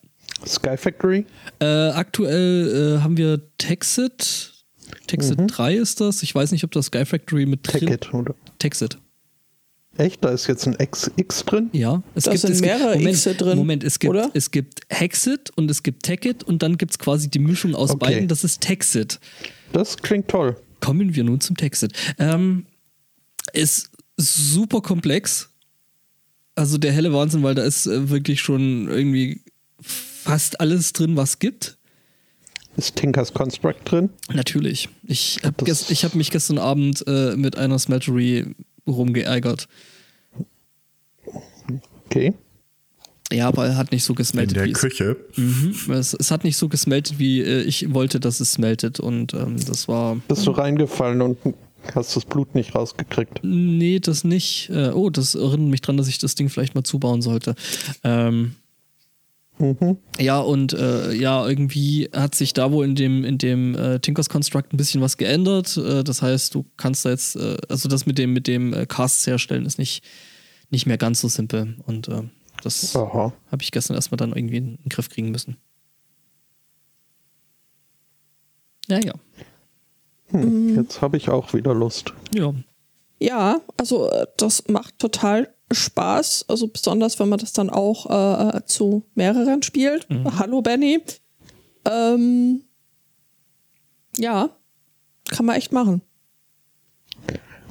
Sky 0.46 0.76
Factory? 0.76 1.24
Äh, 1.60 1.64
aktuell 1.64 2.96
äh, 2.98 3.02
haben 3.02 3.16
wir 3.16 3.40
Texit. 3.58 4.52
Texit 5.06 5.38
3 5.46 5.74
ist 5.76 6.00
das. 6.00 6.22
Ich 6.22 6.34
weiß 6.34 6.50
nicht, 6.52 6.64
ob 6.64 6.72
das 6.72 6.86
Sky 6.86 7.04
Factory 7.04 7.46
mit 7.46 7.60
drin 7.62 7.96
oder? 8.12 8.34
Texit. 8.58 8.98
Echt? 9.96 10.24
Da 10.24 10.30
ist 10.30 10.46
jetzt 10.46 10.66
ein 10.66 10.76
XX 10.78 11.44
drin? 11.44 11.70
Ja, 11.72 12.02
es 12.14 12.24
Da 12.24 12.36
sind 12.36 12.52
es 12.52 12.60
mehrere 12.60 12.96
Moment, 12.96 13.16
Xe 13.16 13.34
drin, 13.34 13.58
Moment, 13.58 13.84
es 13.84 13.98
gibt, 13.98 14.10
oder? 14.10 14.30
es 14.34 14.50
gibt 14.50 14.80
Hexit 14.88 15.50
und 15.56 15.70
es 15.70 15.82
gibt 15.82 16.04
Tacket 16.04 16.42
und 16.42 16.62
dann 16.62 16.78
gibt 16.78 16.92
es 16.92 16.98
quasi 16.98 17.28
die 17.28 17.38
Mischung 17.38 17.74
aus 17.74 17.90
Okay. 17.90 17.98
beiden, 17.98 18.28
das 18.28 18.44
ist 18.44 18.60
Texit. 18.60 19.20
Das 19.72 19.96
klingt 19.98 20.28
toll. 20.28 20.56
Kommen 20.80 21.14
wir 21.14 21.24
nun 21.24 21.40
zum 21.40 21.56
Texit. 21.56 21.92
Ähm, 22.18 22.66
ist 23.52 23.90
super 24.16 24.80
komplex. 24.80 25.49
Also 26.60 26.76
der 26.76 26.92
helle 26.92 27.10
Wahnsinn, 27.14 27.42
weil 27.42 27.54
da 27.54 27.62
ist 27.62 27.86
äh, 27.86 28.10
wirklich 28.10 28.42
schon 28.42 28.86
irgendwie 28.86 29.40
fast 29.80 30.60
alles 30.60 30.92
drin, 30.92 31.16
was 31.16 31.38
gibt. 31.38 31.78
Ist 32.76 32.96
Tinkers 32.96 33.32
Construct 33.32 33.76
drin? 33.86 34.10
Natürlich. 34.30 34.90
Ich 35.04 35.40
habe 35.42 35.64
hab 35.64 36.14
mich 36.14 36.30
gestern 36.30 36.58
Abend 36.58 37.02
äh, 37.06 37.34
mit 37.34 37.56
einer 37.56 37.78
Smeltery 37.78 38.54
rumgeärgert. 38.86 39.68
Okay. 42.04 42.34
Ja, 43.32 43.48
aber 43.48 43.68
er 43.68 43.76
hat 43.78 43.90
nicht 43.90 44.04
so 44.04 44.12
In 44.12 44.16
gesmeltet, 44.16 44.56
der 44.58 44.64
wie 44.66 44.72
es 44.72 44.80
Küche. 44.80 45.16
Mhm. 45.36 45.74
Es, 45.92 46.12
es 46.12 46.30
hat 46.30 46.44
nicht 46.44 46.58
so 46.58 46.68
gesmeltet, 46.68 47.18
wie 47.18 47.40
äh, 47.40 47.62
ich 47.62 47.94
wollte, 47.94 48.20
dass 48.20 48.38
es 48.40 48.52
smeltet. 48.52 49.00
Und 49.00 49.32
ähm, 49.32 49.56
das 49.66 49.88
war. 49.88 50.16
Bist 50.28 50.46
du 50.46 50.50
reingefallen 50.50 51.22
und 51.22 51.38
hast 51.94 52.16
das 52.16 52.24
Blut 52.24 52.54
nicht 52.54 52.74
rausgekriegt? 52.74 53.40
Nee, 53.42 54.00
das 54.00 54.24
nicht. 54.24 54.70
Äh, 54.70 54.90
oh, 54.90 55.10
das 55.10 55.34
erinnert 55.34 55.70
mich 55.70 55.80
dran, 55.80 55.96
dass 55.96 56.08
ich 56.08 56.18
das 56.18 56.34
Ding 56.34 56.48
vielleicht 56.48 56.74
mal 56.74 56.84
zubauen 56.84 57.22
sollte. 57.22 57.54
Ähm, 58.04 58.56
Mhm. 59.60 59.98
ja, 60.18 60.40
und 60.40 60.72
äh, 60.72 61.12
ja, 61.12 61.46
irgendwie 61.46 62.08
hat 62.14 62.34
sich 62.34 62.54
da 62.54 62.72
wohl 62.72 62.86
in 62.86 62.94
dem, 62.94 63.24
in 63.24 63.36
dem 63.36 63.74
äh, 63.74 64.00
Tinkers 64.00 64.30
Construct 64.30 64.72
ein 64.72 64.78
bisschen 64.78 65.02
was 65.02 65.18
geändert. 65.18 65.76
Äh, 65.76 66.02
das 66.02 66.22
heißt, 66.22 66.54
du 66.54 66.64
kannst 66.78 67.04
da 67.04 67.10
jetzt, 67.10 67.36
äh, 67.36 67.58
also 67.68 67.86
das 67.86 68.06
mit 68.06 68.16
dem, 68.16 68.32
mit 68.32 68.46
dem 68.46 68.74
Casts 68.88 69.26
herstellen 69.26 69.66
ist 69.66 69.78
nicht, 69.78 70.02
nicht 70.70 70.86
mehr 70.86 70.96
ganz 70.96 71.20
so 71.20 71.28
simpel. 71.28 71.76
Und 71.86 72.08
das 72.62 72.94
habe 72.94 73.34
ich 73.60 73.70
gestern 73.70 73.96
erstmal 73.96 74.16
dann 74.16 74.32
irgendwie 74.32 74.56
in 74.56 74.76
den 74.76 74.88
Griff 74.88 75.10
kriegen 75.10 75.30
müssen. 75.30 75.58
Ja, 78.88 78.98
ja. 78.98 79.14
Hm. 80.30 80.76
Jetzt 80.76 81.00
habe 81.00 81.16
ich 81.16 81.28
auch 81.28 81.54
wieder 81.54 81.74
Lust. 81.74 82.12
Ja. 82.34 82.54
Ja, 83.18 83.60
also 83.76 84.08
äh, 84.08 84.26
das 84.36 84.68
macht 84.68 84.98
total 84.98 85.52
Spaß, 85.70 86.46
also 86.48 86.68
besonders 86.68 87.20
wenn 87.20 87.28
man 87.28 87.38
das 87.38 87.52
dann 87.52 87.70
auch 87.70 88.06
äh, 88.06 88.64
zu 88.64 89.04
mehreren 89.14 89.62
spielt. 89.62 90.08
Hallo 90.38 90.62
Benny. 90.62 91.00
Ähm, 91.84 92.62
ja, 94.16 94.50
kann 95.30 95.46
man 95.46 95.56
echt 95.56 95.72
machen. 95.72 96.02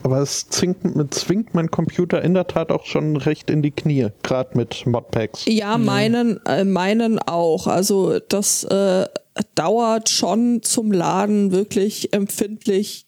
Aber 0.03 0.19
es 0.19 0.47
zwingt, 0.47 1.13
zwingt 1.13 1.53
mein 1.53 1.69
Computer 1.69 2.21
in 2.21 2.33
der 2.33 2.47
Tat 2.47 2.71
auch 2.71 2.85
schon 2.85 3.17
recht 3.17 3.49
in 3.49 3.61
die 3.61 3.71
Knie, 3.71 4.07
gerade 4.23 4.57
mit 4.57 4.85
Modpacks. 4.85 5.45
Ja, 5.45 5.77
meinen, 5.77 6.39
äh, 6.45 6.63
meinen 6.63 7.19
auch. 7.19 7.67
Also 7.67 8.19
das 8.19 8.63
äh, 8.63 9.07
dauert 9.55 10.09
schon 10.09 10.61
zum 10.63 10.91
Laden 10.91 11.51
wirklich 11.51 12.13
empfindlich 12.13 13.05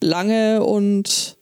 lange 0.00 0.62
und 0.62 1.36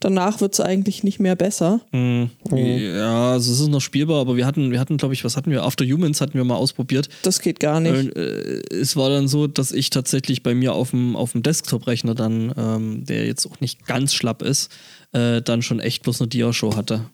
danach 0.00 0.40
wird 0.40 0.54
es 0.54 0.60
eigentlich 0.60 1.04
nicht 1.04 1.20
mehr 1.20 1.36
besser. 1.36 1.80
Ja, 1.92 3.32
also 3.32 3.52
es 3.52 3.60
ist 3.60 3.68
noch 3.68 3.80
spielbar, 3.80 4.20
aber 4.20 4.36
wir 4.36 4.46
hatten, 4.46 4.70
wir 4.72 4.80
hatten, 4.80 4.96
glaube 4.96 5.14
ich, 5.14 5.24
was 5.24 5.36
hatten 5.36 5.50
wir? 5.50 5.62
After 5.62 5.84
Humans 5.84 6.20
hatten 6.20 6.34
wir 6.34 6.44
mal 6.44 6.56
ausprobiert. 6.56 7.08
Das 7.22 7.40
geht 7.40 7.60
gar 7.60 7.80
nicht. 7.80 8.16
Äh, 8.16 8.62
es 8.70 8.96
war 8.96 9.10
dann 9.10 9.28
so, 9.28 9.46
dass 9.46 9.72
ich 9.72 9.90
tatsächlich 9.90 10.42
bei 10.42 10.54
mir 10.54 10.72
auf 10.72 10.90
dem, 10.90 11.16
auf 11.16 11.32
dem 11.32 11.42
Desktop-Rechner 11.42 12.14
dann, 12.14 12.52
ähm, 12.56 13.04
der 13.04 13.26
jetzt 13.26 13.46
auch 13.46 13.60
nicht 13.60 13.86
ganz 13.86 14.14
schlapp 14.14 14.42
ist, 14.42 14.72
äh, 15.12 15.42
dann 15.42 15.62
schon 15.62 15.80
echt 15.80 16.02
bloß 16.02 16.20
eine 16.20 16.28
Dia-Show 16.28 16.76
hatte. 16.76 17.04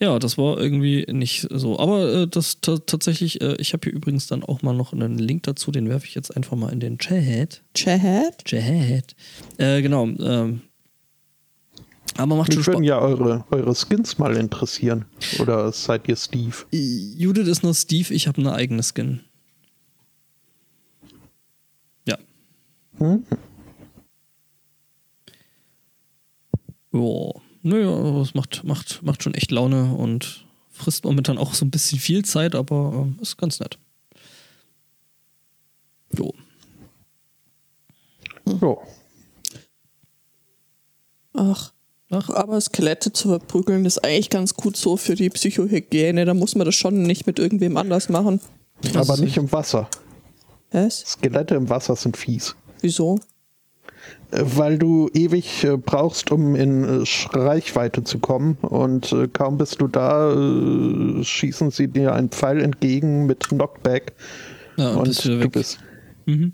Ja, 0.00 0.18
das 0.20 0.38
war 0.38 0.58
irgendwie 0.58 1.04
nicht 1.10 1.48
so. 1.50 1.78
Aber 1.78 2.12
äh, 2.22 2.28
das 2.28 2.60
ta- 2.60 2.78
tatsächlich, 2.78 3.40
äh, 3.40 3.56
ich 3.58 3.72
habe 3.72 3.84
hier 3.84 3.92
übrigens 3.92 4.28
dann 4.28 4.44
auch 4.44 4.62
mal 4.62 4.72
noch 4.72 4.92
einen 4.92 5.18
Link 5.18 5.42
dazu, 5.42 5.72
den 5.72 5.88
werfe 5.88 6.06
ich 6.06 6.14
jetzt 6.14 6.36
einfach 6.36 6.56
mal 6.56 6.72
in 6.72 6.78
den 6.78 6.98
Chat. 6.98 7.62
Chat? 7.74 8.44
Chat. 8.44 9.16
Äh, 9.56 9.82
genau. 9.82 10.06
Ähm, 10.06 10.60
aber 12.16 12.36
macht 12.36 12.52
schon 12.52 12.60
Mich 12.60 12.66
würden 12.68 12.84
Spaß. 12.84 12.88
ja 12.88 13.00
eure, 13.00 13.44
eure 13.50 13.74
Skins 13.74 14.18
mal 14.18 14.36
interessieren. 14.36 15.04
Oder 15.40 15.72
seid 15.72 16.08
ihr 16.08 16.16
Steve? 16.16 16.54
Judith 16.70 17.48
ist 17.48 17.62
nur 17.64 17.74
Steve, 17.74 18.14
ich 18.14 18.28
habe 18.28 18.38
eine 18.38 18.52
eigene 18.52 18.82
Skin. 18.82 19.20
Ja. 22.06 22.16
Hm? 22.98 23.24
Ja, 26.92 27.32
naja, 27.62 27.88
aber 27.88 28.22
es 28.22 28.34
macht, 28.34 28.64
macht, 28.64 29.02
macht 29.02 29.22
schon 29.22 29.34
echt 29.34 29.50
Laune 29.50 29.94
und 29.94 30.46
frisst 30.70 31.04
momentan 31.04 31.38
auch 31.38 31.54
so 31.54 31.64
ein 31.64 31.70
bisschen 31.70 31.98
viel 31.98 32.24
Zeit, 32.24 32.54
aber 32.54 32.92
ähm, 32.94 33.18
ist 33.20 33.36
ganz 33.36 33.60
nett. 33.60 33.78
Jo. 36.16 36.34
Ja. 38.46 38.76
Ach. 41.34 41.72
Ach. 42.10 42.30
Aber 42.30 42.60
Skelette 42.60 43.12
zu 43.12 43.28
verprügeln 43.28 43.84
ist 43.84 44.02
eigentlich 44.02 44.30
ganz 44.30 44.54
gut 44.54 44.76
so 44.76 44.96
für 44.96 45.14
die 45.14 45.28
Psychohygiene. 45.28 46.24
Da 46.24 46.34
muss 46.34 46.54
man 46.54 46.64
das 46.64 46.74
schon 46.74 47.02
nicht 47.02 47.26
mit 47.26 47.38
irgendwem 47.38 47.76
anders 47.76 48.08
machen. 48.08 48.40
Aber 48.94 49.16
nicht 49.18 49.36
im 49.36 49.50
Wasser. 49.52 49.88
Was? 50.70 51.00
Skelette 51.00 51.54
im 51.54 51.68
Wasser 51.68 51.96
sind 51.96 52.16
fies. 52.16 52.54
Wieso? 52.80 53.18
Weil 54.30 54.78
du 54.78 55.08
ewig 55.14 55.64
äh, 55.64 55.76
brauchst, 55.78 56.30
um 56.30 56.54
in 56.54 56.84
äh, 56.84 57.04
Reichweite 57.32 58.04
zu 58.04 58.18
kommen. 58.18 58.58
Und 58.60 59.10
äh, 59.12 59.26
kaum 59.28 59.56
bist 59.56 59.80
du 59.80 59.88
da, 59.88 60.32
äh, 60.34 61.24
schießen 61.24 61.70
sie 61.70 61.88
dir 61.88 62.12
einen 62.12 62.28
Pfeil 62.28 62.60
entgegen 62.60 63.24
mit 63.26 63.48
Knockback. 63.48 64.12
Ja, 64.76 64.90
und 64.90 64.98
und 64.98 65.08
bist 65.08 65.24
wieder 65.24 65.36
du 65.36 65.44
weg. 65.44 65.52
bist. 65.52 65.78
Mhm. 66.26 66.52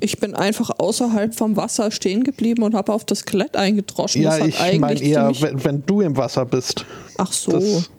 Ich 0.00 0.18
bin 0.18 0.34
einfach 0.34 0.70
außerhalb 0.78 1.34
vom 1.34 1.56
Wasser 1.56 1.90
stehen 1.90 2.24
geblieben 2.24 2.62
und 2.62 2.74
habe 2.74 2.92
auf 2.92 3.04
das 3.04 3.20
Skelett 3.20 3.56
eingedroschen. 3.56 4.20
Ja, 4.22 4.44
ich 4.44 4.78
meine 4.78 5.00
eher, 5.00 5.32
wenn, 5.40 5.64
wenn 5.64 5.86
du 5.86 6.00
im 6.02 6.16
Wasser 6.16 6.44
bist. 6.44 6.84
Ach 7.16 7.32
so. 7.32 7.52
Das, 7.52 7.90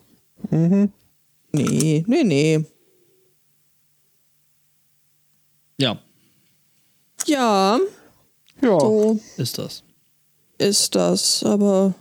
Nee, 1.52 2.04
nee, 2.08 2.24
nee. 2.24 2.66
Ja, 5.80 5.98
Ja, 7.26 7.80
ja. 8.62 8.80
so 8.80 9.20
ist 9.38 9.58
das. 9.58 9.84
ist 10.58 10.96
das, 10.96 11.44
aber 11.44 11.94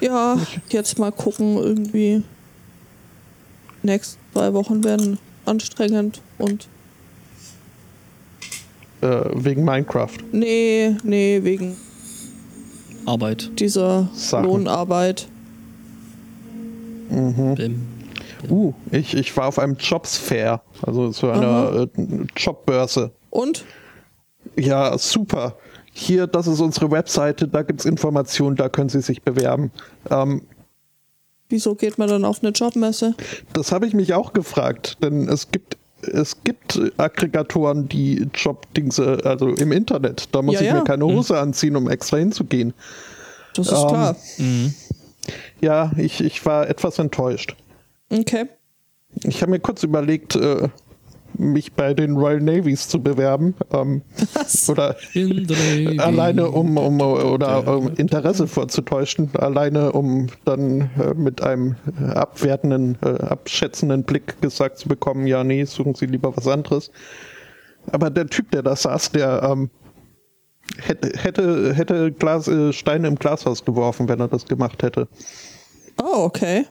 ja, 0.00 0.38
jetzt 0.70 0.98
mal 0.98 1.12
gucken, 1.12 1.56
irgendwie. 1.58 2.22
Nächsten 3.82 4.18
zwei 4.32 4.52
Wochen 4.54 4.84
werden 4.84 5.18
anstrengend 5.46 6.20
und 6.38 6.68
Äh, 9.02 9.24
wegen 9.34 9.64
Minecraft. 9.64 10.18
nee, 10.32 10.94
nee, 11.02 11.40
wegen 11.42 11.76
Arbeit. 13.06 13.50
dieser 13.58 14.08
Sachen. 14.14 14.44
Lohnarbeit. 14.44 15.26
Bim. 17.08 17.86
Uh, 18.48 18.72
ich, 18.90 19.14
ich 19.14 19.36
war 19.36 19.48
auf 19.48 19.58
einem 19.58 19.76
Jobs 19.76 20.16
Fair, 20.16 20.62
also 20.82 21.10
so 21.12 21.30
einer 21.30 21.88
äh, 21.96 22.26
Jobbörse. 22.36 23.10
Und? 23.30 23.64
Ja, 24.56 24.96
super. 24.98 25.56
Hier, 25.92 26.26
das 26.26 26.46
ist 26.46 26.60
unsere 26.60 26.90
Webseite, 26.90 27.48
da 27.48 27.62
gibt 27.62 27.80
es 27.80 27.86
Informationen, 27.86 28.56
da 28.56 28.68
können 28.68 28.88
Sie 28.88 29.00
sich 29.00 29.22
bewerben. 29.22 29.70
Ähm, 30.10 30.42
Wieso 31.48 31.74
geht 31.74 31.98
man 31.98 32.08
dann 32.08 32.24
auf 32.24 32.42
eine 32.42 32.50
Jobmesse? 32.52 33.14
das 33.52 33.72
habe 33.72 33.86
ich 33.86 33.92
mich 33.94 34.14
auch 34.14 34.32
gefragt, 34.32 34.98
denn 35.02 35.28
es 35.28 35.50
gibt 35.50 35.76
es 36.02 36.42
gibt 36.44 36.80
Aggregatoren, 36.96 37.86
die 37.86 38.26
Jobdingse, 38.32 39.18
also 39.24 39.48
im 39.48 39.70
Internet. 39.70 40.34
Da 40.34 40.40
muss 40.40 40.54
Ja, 40.54 40.60
ich 40.62 40.66
ja. 40.68 40.74
mir 40.76 40.84
keine 40.84 41.04
Hose 41.04 41.38
anziehen, 41.38 41.76
um 41.76 41.90
extra 41.90 42.16
hinzugehen. 42.16 42.72
Das 43.54 43.66
ist 43.66 43.72
Ähm, 43.82 43.88
klar. 43.88 44.16
Ja, 45.60 45.90
ich, 45.98 46.22
ich 46.22 46.46
war 46.46 46.70
etwas 46.70 46.98
enttäuscht. 46.98 47.54
Okay. 48.08 48.46
Ich 49.24 49.42
habe 49.42 49.50
mir 49.50 49.60
kurz 49.60 49.82
überlegt, 49.82 50.36
äh, 50.36 50.68
mich 51.40 51.72
bei 51.72 51.94
den 51.94 52.16
Royal 52.16 52.40
Navies 52.40 52.88
zu 52.88 53.02
bewerben. 53.02 53.54
Ähm, 53.72 54.02
oder 54.68 54.96
alleine 55.98 56.50
um, 56.50 56.76
um 56.76 57.00
oder 57.00 57.76
um 57.76 57.94
Interesse 57.96 58.46
vorzutäuschen, 58.46 59.30
alleine 59.34 59.92
um 59.92 60.28
dann 60.44 60.90
äh, 61.00 61.14
mit 61.14 61.42
einem 61.42 61.76
äh, 62.00 62.12
abwertenden, 62.12 62.98
äh, 63.02 63.22
abschätzenden 63.24 64.04
Blick 64.04 64.40
gesagt 64.40 64.78
zu 64.78 64.88
bekommen, 64.88 65.26
ja, 65.26 65.42
nee, 65.42 65.64
suchen 65.64 65.94
Sie 65.94 66.06
lieber 66.06 66.36
was 66.36 66.46
anderes. 66.46 66.90
Aber 67.90 68.10
der 68.10 68.26
Typ, 68.26 68.50
der 68.50 68.62
da 68.62 68.76
saß, 68.76 69.12
der 69.12 69.42
ähm, 69.42 69.70
hätte, 70.78 71.18
hätte, 71.18 71.74
hätte 71.74 72.12
Glas, 72.12 72.46
äh, 72.48 72.72
Steine 72.72 73.08
im 73.08 73.16
Glashaus 73.16 73.64
geworfen, 73.64 74.08
wenn 74.08 74.20
er 74.20 74.28
das 74.28 74.44
gemacht 74.44 74.82
hätte. 74.82 75.08
Oh, 76.00 76.24
okay. 76.24 76.66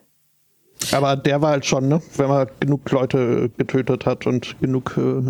Aber 0.93 1.15
der 1.15 1.41
war 1.41 1.51
halt 1.51 1.65
schon, 1.65 1.87
ne? 1.87 2.01
wenn 2.15 2.29
man 2.29 2.47
genug 2.59 2.89
Leute 2.91 3.49
getötet 3.57 4.05
hat 4.05 4.25
und 4.25 4.59
genug 4.61 4.97
äh, 4.97 5.21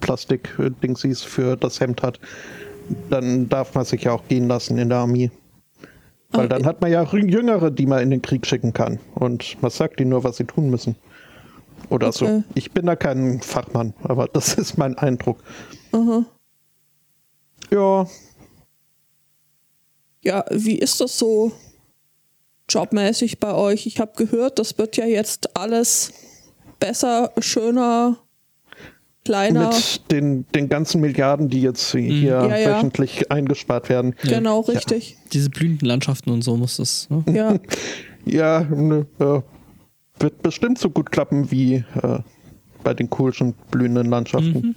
Plastik-Dingsies 0.00 1.22
für 1.22 1.56
das 1.56 1.80
Hemd 1.80 2.02
hat, 2.02 2.18
dann 3.10 3.48
darf 3.48 3.74
man 3.74 3.84
sich 3.84 4.04
ja 4.04 4.12
auch 4.12 4.26
gehen 4.28 4.48
lassen 4.48 4.78
in 4.78 4.88
der 4.88 4.98
Armee. 4.98 5.30
Weil 6.30 6.46
Okay. 6.46 6.48
dann 6.48 6.66
hat 6.66 6.80
man 6.80 6.90
ja 6.90 7.04
Jüngere, 7.04 7.70
die 7.70 7.86
man 7.86 8.00
in 8.02 8.10
den 8.10 8.22
Krieg 8.22 8.46
schicken 8.46 8.72
kann. 8.72 8.98
Und 9.14 9.60
man 9.62 9.70
sagt 9.70 10.00
ihnen 10.00 10.10
nur, 10.10 10.24
was 10.24 10.36
sie 10.36 10.44
tun 10.44 10.68
müssen. 10.68 10.96
Oder 11.90 12.12
so. 12.12 12.26
Okay. 12.26 12.42
Ich 12.54 12.72
bin 12.72 12.86
da 12.86 12.96
kein 12.96 13.40
Fachmann, 13.40 13.94
aber 14.02 14.26
das 14.32 14.54
ist 14.54 14.76
mein 14.78 14.96
Eindruck. 14.98 15.38
Aha. 15.92 16.24
Ja, 17.70 18.06
Ja, 20.22 20.44
wie 20.50 20.78
ist 20.78 21.00
das 21.00 21.18
so 21.18 21.52
jobmäßig 22.68 23.38
bei 23.40 23.54
euch? 23.54 23.86
Ich 23.86 24.00
habe 24.00 24.12
gehört, 24.16 24.58
das 24.58 24.78
wird 24.78 24.96
ja 24.96 25.06
jetzt 25.06 25.56
alles 25.56 26.12
besser, 26.80 27.32
schöner, 27.38 28.18
kleiner. 29.24 29.68
mit 29.68 30.02
den, 30.10 30.46
den 30.54 30.68
ganzen 30.68 31.00
Milliarden, 31.00 31.48
die 31.48 31.62
jetzt 31.62 31.92
hier 31.92 32.02
Ja, 32.02 32.56
ja. 32.56 32.76
wöchentlich 32.76 33.30
eingespart 33.30 33.88
werden. 33.88 34.14
Genau, 34.22 34.60
richtig. 34.60 35.16
Diese 35.32 35.50
blühenden 35.50 35.86
Landschaften 35.86 36.30
und 36.30 36.42
so 36.42 36.56
muss 36.56 36.76
das. 36.76 37.08
Ne? 37.10 37.24
Ja. 37.32 37.54
Ja, 38.24 38.60
ne, 38.60 39.06
äh, 39.20 39.40
wird 40.18 40.42
bestimmt 40.42 40.78
so 40.78 40.90
gut 40.90 41.10
klappen 41.10 41.50
wie 41.50 41.76
äh, 42.02 42.18
bei 42.84 42.92
den 42.92 43.08
coolsten 43.08 43.54
blühenden 43.70 44.10
Landschaften. 44.10 44.74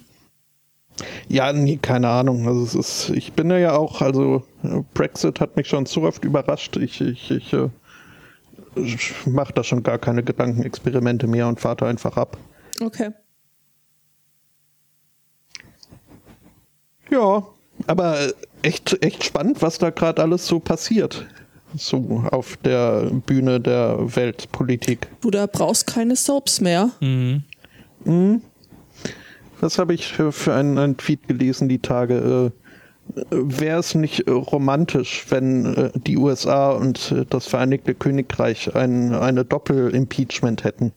Ja, 1.27 1.51
nee, 1.51 1.77
keine 1.81 2.07
Ahnung. 2.07 2.47
Also 2.47 2.63
es 2.63 2.75
ist, 2.75 3.09
ich 3.09 3.33
bin 3.33 3.49
ja 3.51 3.75
auch, 3.75 4.01
also 4.01 4.43
äh, 4.63 4.81
Brexit 4.93 5.39
hat 5.39 5.57
mich 5.57 5.67
schon 5.67 5.85
so 5.85 6.03
oft 6.03 6.23
überrascht. 6.23 6.77
Ich, 6.77 7.01
ich, 7.01 7.31
ich 7.31 7.51
äh, 7.51 7.69
mache 9.25 9.53
da 9.53 9.63
schon 9.63 9.83
gar 9.83 9.97
keine 9.97 10.23
Gedankenexperimente 10.23 11.27
mehr 11.27 11.47
und 11.47 11.59
fahre 11.59 11.77
da 11.77 11.87
einfach 11.87 12.17
ab. 12.17 12.37
Okay. 12.81 13.11
Ja, 17.09 17.45
aber 17.87 18.19
äh, 18.21 18.33
echt, 18.61 19.03
echt 19.03 19.23
spannend, 19.23 19.61
was 19.61 19.77
da 19.77 19.89
gerade 19.89 20.21
alles 20.21 20.47
so 20.47 20.59
passiert. 20.59 21.25
So 21.75 22.23
auf 22.31 22.57
der 22.57 23.11
Bühne 23.25 23.59
der 23.59 23.97
Weltpolitik. 24.15 25.07
Du, 25.21 25.31
da 25.31 25.45
brauchst 25.45 25.87
keine 25.87 26.15
Soaps 26.15 26.59
mehr. 26.59 26.91
Mhm. 26.99 27.43
Was 29.61 29.77
habe 29.77 29.93
ich 29.93 30.07
für, 30.07 30.31
für 30.31 30.53
einen, 30.53 30.77
einen 30.77 30.97
Tweet 30.97 31.27
gelesen 31.27 31.69
die 31.69 31.79
Tage? 31.79 32.51
Wäre 33.29 33.79
es 33.79 33.95
nicht 33.95 34.27
äh, 34.27 34.31
romantisch, 34.31 35.25
wenn 35.29 35.65
äh, 35.75 35.91
die 35.95 36.17
USA 36.17 36.71
und 36.71 37.11
äh, 37.11 37.25
das 37.29 37.47
Vereinigte 37.47 37.93
Königreich 37.95 38.75
ein, 38.75 39.13
eine 39.13 39.45
Doppel-Impeachment 39.45 40.63
hätten? 40.63 40.93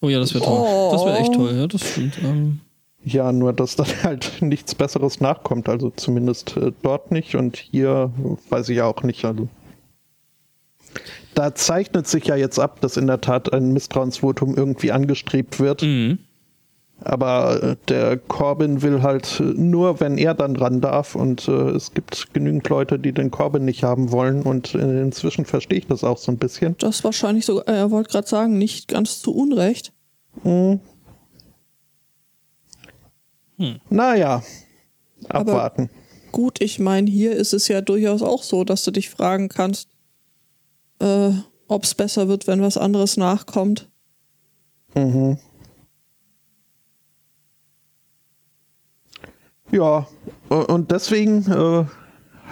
Oh 0.00 0.08
ja, 0.08 0.18
das 0.18 0.34
wäre 0.34 0.44
toll. 0.44 0.90
Das 0.92 1.04
wäre 1.04 1.18
echt 1.18 1.34
toll, 1.34 1.54
ja, 1.54 1.66
das 1.66 1.82
stimmt. 1.90 2.18
Ähm, 2.22 2.60
Ja, 3.04 3.32
nur 3.32 3.52
dass 3.52 3.76
dann 3.76 3.86
halt 4.02 4.40
nichts 4.40 4.74
Besseres 4.74 5.20
nachkommt. 5.20 5.68
Also 5.68 5.90
zumindest 5.90 6.56
dort 6.82 7.10
nicht 7.10 7.34
und 7.34 7.56
hier 7.56 8.12
weiß 8.50 8.68
ich 8.68 8.82
auch 8.82 9.02
nicht. 9.02 9.24
Also 9.24 9.48
da 11.34 11.54
zeichnet 11.54 12.06
sich 12.06 12.26
ja 12.26 12.36
jetzt 12.36 12.58
ab, 12.58 12.80
dass 12.80 12.96
in 12.96 13.06
der 13.06 13.20
Tat 13.20 13.52
ein 13.52 13.72
Misstrauensvotum 13.72 14.56
irgendwie 14.56 14.92
angestrebt 14.92 15.60
wird. 15.60 15.82
mhm. 15.82 16.18
Aber 17.00 17.62
äh, 17.62 17.76
der 17.88 18.16
Corbyn 18.16 18.82
will 18.82 19.02
halt 19.02 19.40
äh, 19.40 19.44
nur, 19.44 20.00
wenn 20.00 20.18
er 20.18 20.34
dann 20.34 20.56
ran 20.56 20.80
darf. 20.80 21.14
Und 21.14 21.46
äh, 21.48 21.70
es 21.70 21.94
gibt 21.94 22.34
genügend 22.34 22.68
Leute, 22.68 22.98
die 22.98 23.12
den 23.12 23.30
Corbyn 23.30 23.64
nicht 23.64 23.84
haben 23.84 24.10
wollen. 24.10 24.42
Und 24.42 24.74
äh, 24.74 25.00
inzwischen 25.00 25.44
verstehe 25.44 25.78
ich 25.78 25.86
das 25.86 26.02
auch 26.02 26.18
so 26.18 26.32
ein 26.32 26.38
bisschen. 26.38 26.76
Das 26.78 27.04
wahrscheinlich 27.04 27.46
so, 27.46 27.60
äh, 27.62 27.72
er 27.72 27.90
wollte 27.90 28.10
gerade 28.10 28.28
sagen, 28.28 28.58
nicht 28.58 28.88
ganz 28.88 29.20
zu 29.22 29.34
Unrecht. 29.34 29.92
Naja, 33.90 34.42
abwarten. 35.28 35.90
Gut, 36.30 36.60
ich 36.60 36.78
meine, 36.78 37.10
hier 37.10 37.34
ist 37.34 37.52
es 37.52 37.68
ja 37.68 37.80
durchaus 37.80 38.22
auch 38.22 38.42
so, 38.42 38.64
dass 38.64 38.84
du 38.84 38.90
dich 38.90 39.10
fragen 39.10 39.48
kannst, 39.48 39.88
äh, 41.00 41.30
ob 41.66 41.84
es 41.84 41.94
besser 41.94 42.28
wird, 42.28 42.46
wenn 42.46 42.62
was 42.62 42.76
anderes 42.76 43.16
nachkommt. 43.16 43.88
Ja, 49.70 50.06
äh, 50.50 50.54
und 50.54 50.90
deswegen 50.90 51.44
äh, 51.50 51.84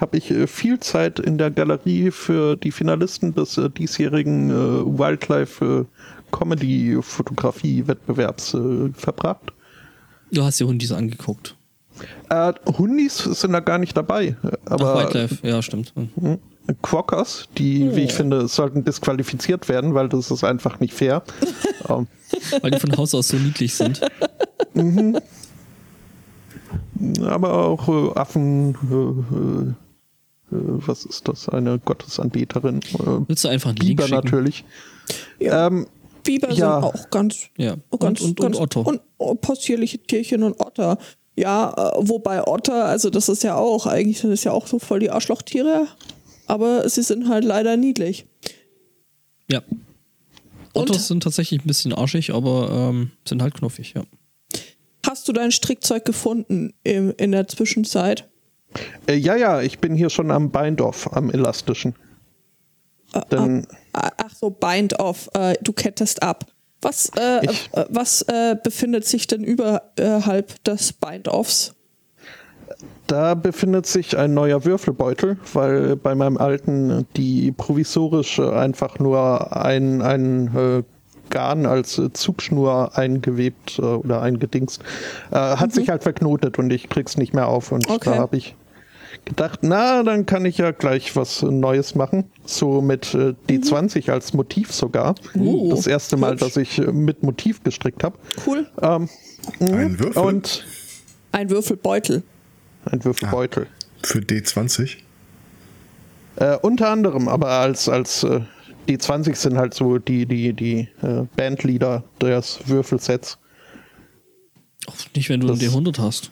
habe 0.00 0.16
ich 0.16 0.30
äh, 0.30 0.46
viel 0.46 0.78
Zeit 0.80 1.18
in 1.18 1.38
der 1.38 1.50
Galerie 1.50 2.10
für 2.10 2.56
die 2.56 2.70
Finalisten 2.70 3.34
des 3.34 3.56
äh, 3.58 3.70
diesjährigen 3.70 4.50
äh, 4.50 4.98
Wildlife 4.98 5.64
äh, 5.64 5.84
Comedy 6.32 6.98
Fotografie 7.00 7.86
Wettbewerbs 7.86 8.56
verbracht. 8.94 9.52
Du 10.32 10.42
hast 10.42 10.58
die 10.58 10.64
Hundis 10.64 10.90
angeguckt. 10.90 11.54
Äh, 12.28 12.52
Hundis 12.66 13.18
sind 13.18 13.52
da 13.52 13.60
gar 13.60 13.78
nicht 13.78 13.96
dabei, 13.96 14.36
aber 14.66 14.94
Ach, 14.94 15.04
Wildlife, 15.04 15.46
ja, 15.46 15.62
stimmt. 15.62 15.94
Mhm. 15.96 16.38
Quokkas, 16.82 17.48
die, 17.56 17.94
wie 17.94 18.02
ich 18.02 18.12
finde, 18.12 18.48
sollten 18.48 18.84
disqualifiziert 18.84 19.68
werden, 19.68 19.94
weil 19.94 20.08
das 20.08 20.32
ist 20.32 20.42
einfach 20.42 20.80
nicht 20.80 20.94
fair. 20.94 21.22
ähm, 21.88 22.08
Weil 22.60 22.72
die 22.72 22.80
von 22.80 22.96
Haus 22.96 23.14
aus 23.14 23.28
so 23.28 23.36
niedlich 23.36 23.74
sind. 23.74 24.00
Aber 27.22 27.66
auch 27.66 27.88
äh, 27.88 28.18
Affen, 28.18 28.74
äh, 28.90 30.54
äh, 30.54 30.56
äh, 30.56 30.62
was 30.86 31.04
ist 31.04 31.26
das? 31.28 31.48
Eine 31.48 31.78
Gottesanbeterin. 31.78 32.80
Äh, 32.80 33.28
Willst 33.28 33.44
du 33.44 33.48
einfach 33.48 33.70
einen 33.70 33.78
Link 33.78 33.96
Biber 33.98 34.08
schicken? 34.08 34.24
natürlich. 34.24 34.64
Ja. 35.38 35.66
Ähm, 35.66 35.86
Biber 36.24 36.48
Ja. 36.50 36.80
sind 36.80 36.84
auch 36.84 37.10
ganz, 37.10 37.36
Ja. 37.56 37.76
oh, 37.90 37.98
ganz, 37.98 38.20
und, 38.20 38.28
und, 38.30 38.40
ganz 38.40 38.56
und 38.56 38.62
Otto. 38.62 38.80
Und 38.82 39.00
oh, 39.18 39.34
possierliche 39.34 39.98
Tierchen 39.98 40.42
und 40.42 40.60
Otter. 40.60 40.98
Ja, 41.36 41.72
äh, 41.76 42.08
wobei 42.08 42.46
Otter, 42.46 42.86
also 42.86 43.10
das 43.10 43.28
ist 43.28 43.42
ja 43.44 43.56
auch, 43.56 43.86
eigentlich 43.86 44.18
sind 44.20 44.32
es 44.32 44.42
ja 44.44 44.52
auch 44.52 44.66
so 44.66 44.78
voll 44.78 45.00
die 45.00 45.10
Arschlochtiere, 45.10 45.86
aber 46.46 46.88
sie 46.88 47.02
sind 47.02 47.28
halt 47.28 47.44
leider 47.44 47.76
niedlich. 47.76 48.26
ja. 49.50 49.62
Und? 50.72 50.90
Ottos 50.90 51.08
sind 51.08 51.22
tatsächlich 51.22 51.60
ein 51.62 51.66
bisschen 51.66 51.94
arschig, 51.94 52.34
aber 52.34 52.70
ähm, 52.90 53.10
sind 53.26 53.40
halt 53.40 53.54
knuffig, 53.54 53.94
ja. 53.96 54.02
Hast 55.06 55.28
du 55.28 55.32
dein 55.32 55.52
Strickzeug 55.52 56.04
gefunden 56.04 56.72
im, 56.82 57.12
in 57.16 57.32
der 57.32 57.46
Zwischenzeit? 57.48 58.28
Äh, 59.06 59.14
ja, 59.16 59.36
ja, 59.36 59.60
ich 59.62 59.78
bin 59.78 59.94
hier 59.94 60.10
schon 60.10 60.30
am 60.30 60.50
Beindorf, 60.50 61.08
am 61.12 61.30
elastischen. 61.30 61.94
Dann, 63.30 63.66
Ah, 63.92 64.10
Ach 64.18 64.34
so, 64.34 64.50
Bind 64.50 64.98
off. 64.98 65.28
Äh, 65.34 65.54
du 65.62 65.72
kettest 65.72 66.22
ab. 66.22 66.44
Was, 66.82 67.10
äh, 67.18 67.44
Ich- 67.46 67.70
äh, 67.72 67.86
was 67.88 68.22
äh, 68.22 68.56
befindet 68.62 69.06
sich 69.06 69.26
denn 69.26 69.42
überhalb 69.44 70.62
des 70.64 70.92
Bind-Offs? 70.92 71.72
da 73.06 73.34
befindet 73.34 73.86
sich 73.86 74.18
ein 74.18 74.34
neuer 74.34 74.64
Würfelbeutel, 74.64 75.38
weil 75.54 75.94
bei 75.96 76.14
meinem 76.16 76.36
alten 76.36 77.06
die 77.16 77.52
provisorisch 77.52 78.40
äh, 78.40 78.50
einfach 78.50 78.98
nur 78.98 79.56
ein, 79.56 80.02
ein 80.02 80.54
äh, 80.54 80.82
Garn 81.30 81.66
als 81.66 81.98
äh, 81.98 82.12
Zugschnur 82.12 82.96
eingewebt 82.96 83.78
äh, 83.78 83.82
oder 83.82 84.22
eingedingst, 84.22 84.82
äh, 85.30 85.36
hat 85.36 85.72
sich 85.72 85.88
halt 85.88 86.02
verknotet 86.02 86.58
und 86.58 86.72
ich 86.72 86.88
krieg's 86.88 87.16
nicht 87.16 87.34
mehr 87.34 87.48
auf. 87.48 87.72
Und 87.72 87.88
Okay. 87.88 88.10
da 88.10 88.16
habe 88.16 88.36
ich 88.36 88.54
gedacht, 89.24 89.60
na, 89.62 90.02
dann 90.02 90.26
kann 90.26 90.44
ich 90.44 90.58
ja 90.58 90.70
gleich 90.70 91.16
was 91.16 91.42
Neues 91.42 91.94
machen. 91.94 92.24
So 92.44 92.80
mit 92.80 93.14
äh, 93.14 93.34
D20 93.48 94.10
als 94.10 94.32
Motiv 94.34 94.72
sogar. 94.72 95.14
Uh, 95.34 95.70
das 95.70 95.86
erste 95.86 96.16
Mal, 96.16 96.36
dass 96.36 96.56
ich 96.56 96.78
äh, 96.78 96.92
mit 96.92 97.22
Motiv 97.22 97.62
gestrickt 97.64 98.04
habe. 98.04 98.16
Cool. 98.46 98.66
Ähm, 98.82 99.08
Ein 99.60 99.98
Würfel 99.98 100.22
und 100.22 100.64
Ein 101.32 101.50
Würfelbeutel. 101.50 102.22
ein 102.90 103.04
Würfelbeutel. 103.04 103.66
für 104.02 104.18
D20. 104.20 104.96
Äh, 106.36 106.56
unter 106.62 106.90
anderem, 106.90 107.28
aber 107.28 107.48
als, 107.48 107.88
als 107.88 108.22
äh, 108.22 108.40
die 108.88 108.98
20 108.98 109.36
sind 109.36 109.56
halt 109.56 109.74
so 109.74 109.98
die, 109.98 110.26
die, 110.26 110.52
die 110.52 110.88
äh, 111.02 111.24
Bandleader 111.36 112.04
des 112.20 112.60
Würfelsets. 112.66 113.38
Auch 114.86 114.94
nicht, 115.14 115.28
wenn 115.28 115.40
du 115.40 115.48
Das- 115.48 115.60
einen 115.60 115.86
D100 115.86 115.98
hast. 115.98 116.30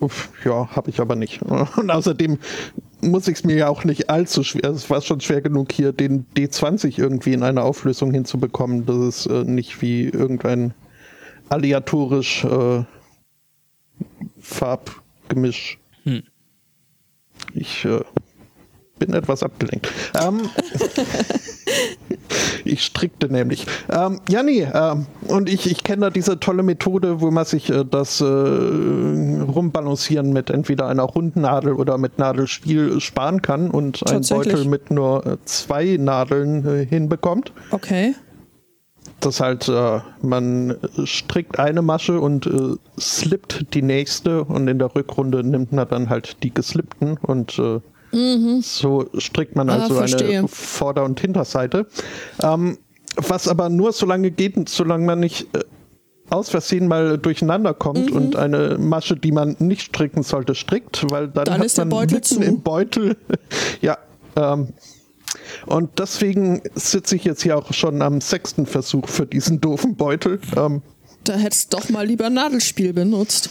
Uff, 0.00 0.28
ja, 0.44 0.68
habe 0.76 0.90
ich 0.90 1.00
aber 1.00 1.16
nicht. 1.16 1.42
Und 1.76 1.90
außerdem 1.90 2.38
muss 3.00 3.26
ich 3.26 3.38
es 3.38 3.44
mir 3.44 3.56
ja 3.56 3.68
auch 3.68 3.82
nicht 3.84 4.10
allzu 4.10 4.44
schwer, 4.44 4.70
es 4.70 4.88
war 4.90 5.00
schon 5.00 5.20
schwer 5.20 5.40
genug 5.40 5.72
hier, 5.72 5.92
den 5.92 6.24
D20 6.36 6.98
irgendwie 6.98 7.32
in 7.32 7.42
einer 7.42 7.64
Auflösung 7.64 8.12
hinzubekommen. 8.12 8.86
Das 8.86 8.96
ist 8.96 9.26
äh, 9.26 9.42
nicht 9.44 9.82
wie 9.82 10.04
irgendein 10.04 10.72
aleatorisch 11.48 12.44
äh, 12.44 12.84
Farbgemisch. 14.40 15.78
Hm. 16.04 16.22
Ich 17.54 17.84
äh, 17.84 18.00
bin 18.98 19.12
etwas 19.12 19.42
abgelenkt. 19.42 19.88
Ähm, 20.20 20.48
ich 22.64 22.84
strickte 22.84 23.32
nämlich. 23.32 23.66
Ähm, 23.90 24.20
ja, 24.28 24.42
nee, 24.42 24.66
ähm, 24.72 25.06
und 25.28 25.48
ich, 25.48 25.70
ich 25.70 25.84
kenne 25.84 26.06
da 26.06 26.10
diese 26.10 26.40
tolle 26.40 26.62
Methode, 26.62 27.20
wo 27.20 27.30
man 27.30 27.44
sich 27.44 27.70
äh, 27.70 27.84
das 27.84 28.20
äh, 28.20 28.24
Rumbalancieren 28.24 30.32
mit 30.32 30.50
entweder 30.50 30.88
einer 30.88 31.04
runden 31.04 31.42
Nadel 31.42 31.74
oder 31.74 31.98
mit 31.98 32.18
Nadelspiel 32.18 33.00
sparen 33.00 33.42
kann 33.42 33.70
und 33.70 34.08
einen? 34.10 34.24
Beutel 34.28 34.64
mit 34.64 34.90
nur 34.90 35.26
äh, 35.26 35.36
zwei 35.44 35.96
Nadeln 35.98 36.66
äh, 36.66 36.86
hinbekommt. 36.86 37.52
Okay. 37.70 38.14
Das 39.20 39.40
halt, 39.40 39.68
äh, 39.68 40.00
man 40.22 40.76
strickt 41.04 41.58
eine 41.58 41.82
Masche 41.82 42.20
und 42.20 42.46
äh, 42.46 42.76
slippt 43.00 43.74
die 43.74 43.82
nächste 43.82 44.44
und 44.44 44.68
in 44.68 44.78
der 44.78 44.94
Rückrunde 44.94 45.42
nimmt 45.42 45.72
man 45.72 45.88
dann 45.88 46.08
halt 46.08 46.42
die 46.42 46.54
geslippten 46.54 47.18
und 47.20 47.60
äh, 48.12 48.60
so 48.62 49.08
strickt 49.18 49.56
man 49.56 49.66
Mhm. 49.66 49.72
Ah, 49.72 49.82
also 49.82 49.94
verstehe. 49.94 50.38
eine 50.40 50.48
Vorder- 50.48 51.04
und 51.04 51.20
Hinterseite. 51.20 51.86
Ähm, 52.42 52.78
was 53.16 53.48
aber 53.48 53.68
nur 53.68 53.92
so 53.92 54.06
lange 54.06 54.30
geht, 54.30 54.68
solange 54.68 55.04
man 55.06 55.20
nicht 55.20 55.46
äh, 55.54 55.60
aus 56.30 56.50
Versehen 56.50 56.88
mal 56.88 57.16
durcheinander 57.18 57.72
kommt 57.74 58.10
Mhm. 58.10 58.16
und 58.16 58.36
eine 58.36 58.76
Masche, 58.78 59.16
die 59.16 59.32
man 59.32 59.56
nicht 59.58 59.82
stricken 59.82 60.22
sollte, 60.22 60.54
strickt, 60.54 61.10
weil 61.10 61.28
dann, 61.28 61.44
Dann 61.46 61.58
hat 61.58 61.64
ist 61.66 61.78
der 61.78 61.86
man 61.86 61.90
Beutel 62.00 62.14
mitten 62.16 62.24
zu. 62.36 62.42
im 62.42 62.60
Beutel, 62.60 63.16
ja, 63.80 63.96
ähm, 64.36 64.68
und 65.66 65.98
deswegen 65.98 66.62
sitze 66.74 67.16
ich 67.16 67.24
jetzt 67.24 67.42
hier 67.42 67.56
auch 67.56 67.72
schon 67.72 68.02
am 68.02 68.20
sechsten 68.20 68.66
Versuch 68.66 69.08
für 69.08 69.26
diesen 69.26 69.60
doofen 69.60 69.96
Beutel. 69.96 70.38
Ähm, 70.56 70.82
Da 71.24 71.34
hättest 71.34 71.72
du 71.72 71.78
doch 71.78 71.88
mal 71.90 72.06
lieber 72.06 72.30
Nadelspiel 72.30 72.92
benutzt. 72.92 73.50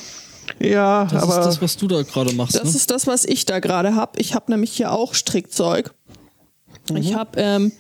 Ja, 0.60 1.06
Das 1.06 1.24
aber 1.24 1.40
ist 1.40 1.46
das, 1.46 1.62
was 1.62 1.78
du 1.78 1.88
da 1.88 2.02
gerade 2.02 2.34
machst. 2.34 2.56
Das 2.56 2.64
ne? 2.64 2.70
ist 2.70 2.90
das, 2.90 3.08
was 3.08 3.26
ich 3.26 3.46
da 3.46 3.60
gerade 3.60 3.96
habe. 3.96 4.20
Ich 4.20 4.34
habe 4.34 4.52
nämlich 4.52 4.74
hier 4.74 4.92
auch 4.92 5.14
Strickzeug. 5.14 5.94
Ich 6.96 7.14
habe 7.14 7.40
ähm, 7.40 7.72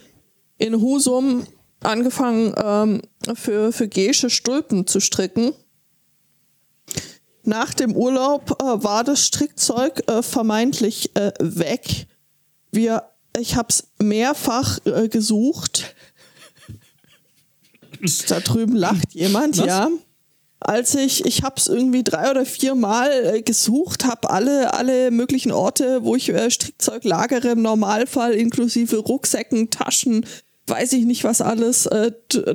in 0.58 0.82
Husum 0.82 1.48
angefangen, 1.82 2.54
ähm, 2.62 3.02
für, 3.36 3.72
für 3.72 3.88
Gesche 3.88 4.30
Stulpen 4.30 4.88
zu 4.88 5.00
stricken. 5.00 5.54
Nach 7.44 7.74
dem 7.74 7.96
Urlaub 7.96 8.62
äh, 8.62 8.84
war 8.84 9.04
das 9.04 9.26
Strickzeug 9.26 10.04
äh, 10.10 10.22
vermeintlich 10.22 11.16
äh, 11.16 11.32
weg. 11.40 12.08
Wir, 12.72 13.04
ich 13.38 13.56
habe 13.56 13.70
es 13.70 13.88
mehrfach 14.00 14.80
äh, 14.86 15.08
gesucht. 15.08 15.96
Da 18.28 18.42
drüben 18.42 18.76
lacht 18.76 19.16
jemand, 19.16 19.58
Was? 19.58 19.66
ja. 19.66 19.90
Als 20.60 20.96
ich, 20.96 21.24
ich 21.26 21.44
habe 21.44 21.56
es 21.58 21.68
irgendwie 21.68 22.04
drei 22.04 22.32
oder 22.32 22.46
vier 22.46 22.74
Mal 22.74 23.12
äh, 23.12 23.42
gesucht, 23.44 24.06
habe 24.06 24.32
alle, 24.32 24.74
alle 24.74 25.12
möglichen 25.12 25.52
Orte, 25.52 26.04
wo 26.04 26.16
ich 26.16 26.30
äh, 26.30 26.50
Strickzeug 26.50 27.04
lagere, 27.04 27.50
im 27.50 27.62
Normalfall 27.62 28.34
inklusive 28.34 28.98
Rucksäcken, 28.98 29.70
Taschen, 29.70 30.26
weiß 30.66 30.94
ich 30.94 31.06
nicht 31.06 31.24
was 31.24 31.42
alles, 31.42 31.86
äh, 31.86 32.12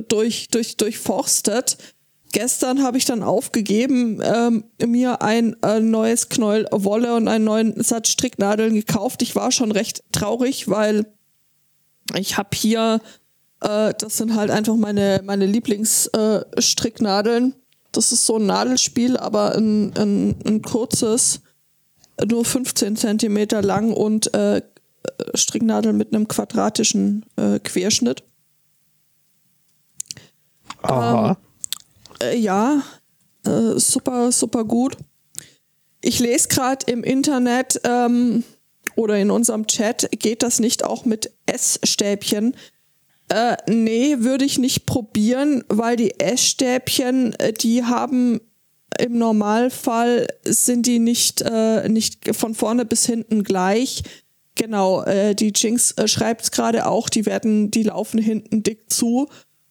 durch, 0.09 0.49
durch, 0.49 0.77
durchforstet. 0.77 1.79
Gestern 2.33 2.83
habe 2.83 2.99
ich 2.99 3.05
dann 3.05 3.23
aufgegeben, 3.23 4.21
ähm, 4.25 4.65
mir 4.85 5.23
ein 5.23 5.55
äh, 5.63 5.79
neues 5.81 6.29
Knäuel 6.29 6.67
Wolle 6.73 7.15
und 7.15 7.29
einen 7.29 7.45
neuen 7.45 7.81
Satz 7.83 8.09
Stricknadeln 8.09 8.75
gekauft. 8.75 9.23
Ich 9.23 9.37
war 9.37 9.53
schon 9.53 9.71
recht 9.71 10.03
traurig, 10.13 10.69
weil 10.69 11.07
ich 12.17 12.39
habe 12.39 12.49
hier, 12.55 13.01
äh, 13.61 13.93
das 13.97 14.17
sind 14.17 14.35
halt 14.35 14.51
einfach 14.51 14.75
meine, 14.77 15.21
meine 15.25 15.47
Lieblingsstricknadeln. 15.47 17.53
Äh. 17.53 17.62
Das 17.93 18.13
ist 18.13 18.27
so 18.27 18.37
ein 18.37 18.47
Nadelspiel, 18.47 19.17
aber 19.17 19.55
ein, 19.55 19.97
ein, 19.97 20.37
ein 20.45 20.63
kurzes, 20.63 21.41
nur 22.27 22.45
15 22.45 22.97
Zentimeter 22.97 23.63
lang 23.63 23.93
und 23.93 24.33
äh, 24.35 24.63
Stricknadel 25.35 25.93
mit 25.93 26.15
einem 26.15 26.29
quadratischen 26.29 27.25
äh, 27.37 27.59
Querschnitt. 27.59 28.23
aha. 30.83 31.37
Äh, 32.23 32.39
ja, 32.39 32.83
äh, 33.45 33.79
super, 33.79 34.33
super 34.33 34.65
gut. 34.65 34.97
Ich 36.01 36.19
lese 36.19 36.49
gerade 36.49 36.91
im 36.91 37.05
Internet 37.05 37.81
ähm, 37.85 38.45
oder 38.97 39.19
in 39.19 39.31
unserem 39.31 39.67
Chat, 39.67 40.09
geht 40.19 40.43
das 40.43 40.59
nicht 40.59 40.85
auch 40.85 41.05
mit 41.05 41.33
Essstäbchen? 41.47 42.57
Äh, 43.33 43.57
nee, 43.67 44.17
würde 44.19 44.45
ich 44.45 44.59
nicht 44.59 44.85
probieren, 44.85 45.65
weil 45.69 45.97
die 45.97 46.21
Essstäbchen, 46.21 47.33
äh, 47.39 47.55
die 47.55 47.83
haben 47.83 48.43
im 49.01 49.17
Normalfall 49.17 50.27
sind 50.45 50.87
die 50.87 50.99
nicht, 50.99 51.41
äh, 51.41 51.89
nicht 51.89 52.37
von 52.37 52.55
vorne 52.55 52.85
bis 52.85 53.07
hinten 53.07 53.43
gleich. 53.43 54.03
Genau, 54.55 55.03
äh, 55.05 55.35
die 55.35 55.55
Jinx 55.57 55.93
äh, 55.93 56.09
schreibt 56.09 56.43
es 56.43 56.51
gerade 56.51 56.87
auch, 56.87 57.09
die 57.09 57.25
werden, 57.25 57.71
die 57.71 57.85
laufen 57.85 58.21
hinten 58.21 58.63
dick 58.63 58.93
zu. 58.93 59.29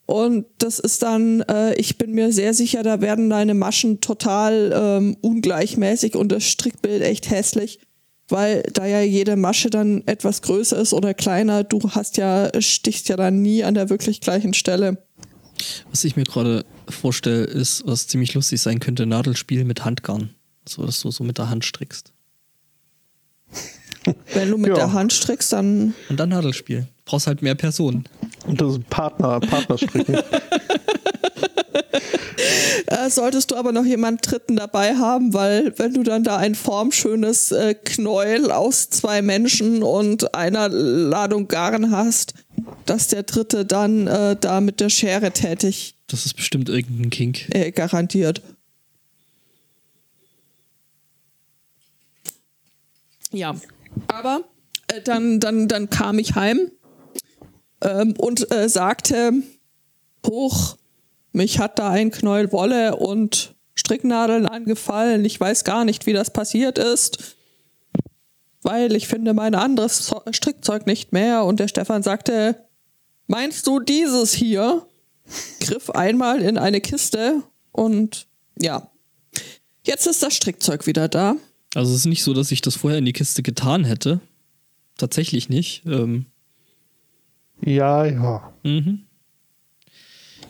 Und 0.08 0.48
das 0.58 0.80
ist 0.80 1.04
dann, 1.04 1.42
äh, 1.42 1.76
ich 1.76 2.00
bin 2.00 2.14
mir 2.14 2.34
sehr 2.34 2.56
sicher, 2.56 2.82
da 2.82 3.00
werden 3.00 3.30
deine 3.30 3.54
Maschen 3.54 4.02
total 4.02 4.72
ähm, 4.74 5.18
ungleichmäßig 5.22 6.16
und 6.16 6.32
das 6.32 6.46
Strickbild 6.46 7.04
echt 7.04 7.30
hässlich, 7.30 7.80
weil 8.32 8.64
da 8.74 8.86
ja 8.86 9.02
jede 9.02 9.36
Masche 9.36 9.70
dann 9.70 10.04
etwas 10.08 10.42
größer 10.42 10.78
ist 10.78 10.94
oder 10.94 11.14
kleiner. 11.14 11.64
Du 11.64 11.80
hast 11.92 12.18
ja, 12.18 12.50
stichst 12.62 13.10
ja 13.10 13.16
dann 13.18 13.42
nie 13.42 13.64
an 13.64 13.74
der 13.74 13.90
wirklich 13.90 14.22
gleichen 14.22 14.54
Stelle. 14.54 15.04
Was 15.90 16.04
ich 16.04 16.16
mir 16.16 16.24
gerade 16.24 16.66
vorstelle, 16.90 17.44
ist, 17.44 17.84
was 17.86 18.08
ziemlich 18.08 18.34
lustig 18.34 18.62
sein 18.62 18.80
könnte, 18.80 19.06
Nadelspiel 19.06 19.64
mit 19.64 19.86
Handgarn. 19.86 20.32
So, 20.68 20.86
dass 20.86 21.02
du 21.02 21.12
so 21.12 21.24
mit 21.24 21.38
der 21.38 21.50
Hand 21.50 21.66
strickst. 21.66 22.14
Wenn 24.34 24.50
du 24.50 24.58
mit 24.58 24.70
Ja. 24.70 24.76
der 24.76 24.94
Hand 24.94 25.14
strickst, 25.14 25.54
dann 25.54 25.94
Und 26.10 26.20
dann 26.20 26.30
Nadelspiel. 26.30 26.88
Brauchst 27.06 27.28
halt 27.28 27.42
mehr 27.42 27.56
Personen. 27.56 28.06
Und 28.48 28.60
das 28.62 28.74
ist 28.78 28.90
Partner, 28.90 29.40
Partnerstricken. 29.40 30.18
äh, 32.88 33.10
solltest 33.10 33.52
du 33.52 33.56
aber 33.56 33.72
noch 33.72 33.86
jemand 33.86 34.30
Dritten 34.30 34.56
dabei 34.56 34.96
haben, 34.96 35.34
weil 35.34 35.78
wenn 35.78 35.94
du 35.94 36.04
dann 36.04 36.24
da 36.24 36.38
ein 36.38 36.56
formschönes 36.56 37.52
äh, 37.52 37.74
Knäuel 37.74 38.52
aus 38.52 38.90
zwei 38.90 39.22
Menschen 39.22 39.84
und 39.84 40.34
einer 40.36 40.70
Ladung 40.70 41.48
Garn 41.48 41.92
hast, 41.92 42.34
dass 42.86 43.08
der 43.08 43.24
Dritte 43.24 43.66
dann 43.66 44.08
äh, 44.08 44.36
da 44.40 44.62
mit 44.62 44.80
der 44.80 44.90
Schere 44.90 45.32
tätig 45.32 45.96
Das 46.08 46.26
ist 46.26 46.36
bestimmt 46.36 46.70
irgendein 46.70 47.10
Kink. 47.10 47.48
äh, 47.54 47.72
garantiert. 47.72 48.42
Ja, 53.32 53.56
aber 54.08 54.44
äh, 54.88 55.02
dann, 55.02 55.40
dann, 55.40 55.68
dann 55.68 55.90
kam 55.90 56.20
ich 56.20 56.36
heim 56.36 56.72
ähm, 57.82 58.14
und 58.18 58.52
äh, 58.52 58.68
sagte, 58.68 59.34
hoch, 60.28 60.78
mich 61.32 61.60
hat 61.60 61.80
da 61.80 61.90
ein 61.90 62.12
Knäuel 62.12 62.52
Wolle 62.52 62.96
und 62.96 63.56
Stricknadeln 63.76 64.46
angefallen. 64.46 65.26
Ich 65.26 65.40
weiß 65.40 65.64
gar 65.64 65.86
nicht, 65.86 66.06
wie 66.06 66.14
das 66.14 66.32
passiert 66.32 66.78
ist, 66.78 67.36
weil 68.62 68.96
ich 68.96 69.08
finde 69.08 69.34
mein 69.34 69.56
anderes 69.56 70.14
Strickzeug 70.32 70.86
nicht 70.86 71.14
mehr. 71.14 71.46
Und 71.46 71.60
der 71.60 71.68
Stefan 71.68 72.04
sagte, 72.04 72.66
meinst 73.28 73.66
du 73.68 73.80
dieses 73.80 74.34
hier? 74.34 74.86
Griff 75.62 75.90
einmal 75.92 76.42
in 76.42 76.58
eine 76.58 76.82
Kiste 76.82 77.44
und 77.72 78.28
ja, 78.60 78.92
jetzt 79.84 80.08
ist 80.08 80.22
das 80.22 80.36
Strickzeug 80.36 80.88
wieder 80.88 81.08
da. 81.08 81.36
Also 81.74 81.92
es 81.92 82.00
ist 82.00 82.06
nicht 82.06 82.24
so, 82.24 82.34
dass 82.34 82.52
ich 82.52 82.62
das 82.62 82.76
vorher 82.76 83.00
in 83.00 83.06
die 83.06 83.14
Kiste 83.14 83.42
getan 83.44 83.86
hätte. 83.86 84.20
Tatsächlich 84.98 85.48
nicht. 85.48 85.86
Ähm, 85.86 86.26
Ja, 87.62 88.06
ja. 88.06 88.54
mhm. 88.64 89.06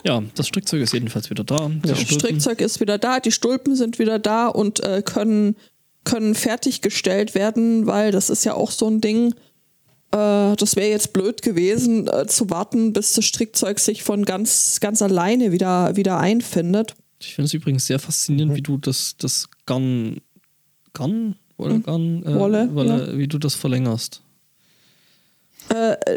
Ja, 0.04 0.24
das 0.36 0.48
Strickzeug 0.48 0.82
ist 0.82 0.94
jedenfalls 0.94 1.30
wieder 1.30 1.44
da. 1.44 1.70
Das 1.84 2.00
Stulpen- 2.00 2.20
Strickzeug 2.20 2.62
ist 2.62 2.80
wieder 2.80 2.98
da, 2.98 3.20
die 3.20 3.32
Stulpen 3.32 3.76
sind 3.76 4.00
wieder 4.00 4.20
da 4.20 4.48
und 4.48 4.80
äh, 4.84 5.02
können, 5.04 5.56
können 6.04 6.34
fertiggestellt 6.36 7.36
werden, 7.36 7.86
weil 7.86 8.12
das 8.12 8.30
ist 8.30 8.44
ja 8.44 8.54
auch 8.56 8.72
so 8.72 8.88
ein 8.88 9.00
Ding. 9.02 9.34
Äh, 10.12 10.56
das 10.56 10.76
wäre 10.76 10.90
jetzt 10.90 11.14
blöd 11.14 11.42
gewesen, 11.44 12.08
äh, 12.08 12.26
zu 12.26 12.50
warten, 12.50 12.94
bis 12.94 13.14
das 13.14 13.26
Strickzeug 13.26 13.80
sich 13.80 14.02
von 14.04 14.26
ganz, 14.26 14.80
ganz 14.80 15.02
alleine 15.02 15.52
wieder, 15.52 15.96
wieder 15.96 16.18
einfindet. 16.18 16.96
Ich 17.20 17.36
finde 17.36 17.46
es 17.46 17.54
übrigens 17.54 17.86
sehr 17.86 18.00
faszinierend, 18.00 18.56
wie 18.56 18.62
du 18.62 18.78
das, 18.78 19.16
das 19.18 19.48
Garn, 19.68 20.18
Garn, 20.94 21.36
Wolle, 21.58 21.80
Garn, 21.82 22.24
äh, 22.24 22.34
Wolle, 22.34 22.74
Wolle 22.74 23.18
wie 23.18 23.28
du 23.28 23.38
das 23.38 23.54
verlängerst. 23.54 24.24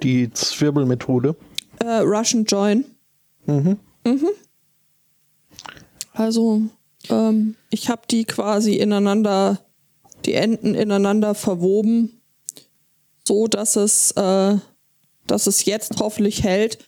Die 0.03 0.33
Zwirbelmethode. 0.33 1.37
Äh, 1.79 1.99
Russian 1.99 2.45
Join. 2.45 2.85
Mhm. 3.47 3.79
Also, 6.13 6.63
ähm, 7.11 7.57
ich 7.71 7.89
habe 7.89 8.03
die 8.11 8.25
quasi 8.25 8.75
ineinander, 8.77 9.59
die 10.25 10.35
Enden 10.35 10.75
ineinander 10.75 11.35
verwoben, 11.35 12.21
so 13.27 13.47
dass 13.47 13.77
es, 13.77 14.13
äh, 14.13 14.57
dass 15.27 15.47
es 15.47 15.65
jetzt 15.65 16.01
hoffentlich 16.01 16.45
hält. 16.45 16.79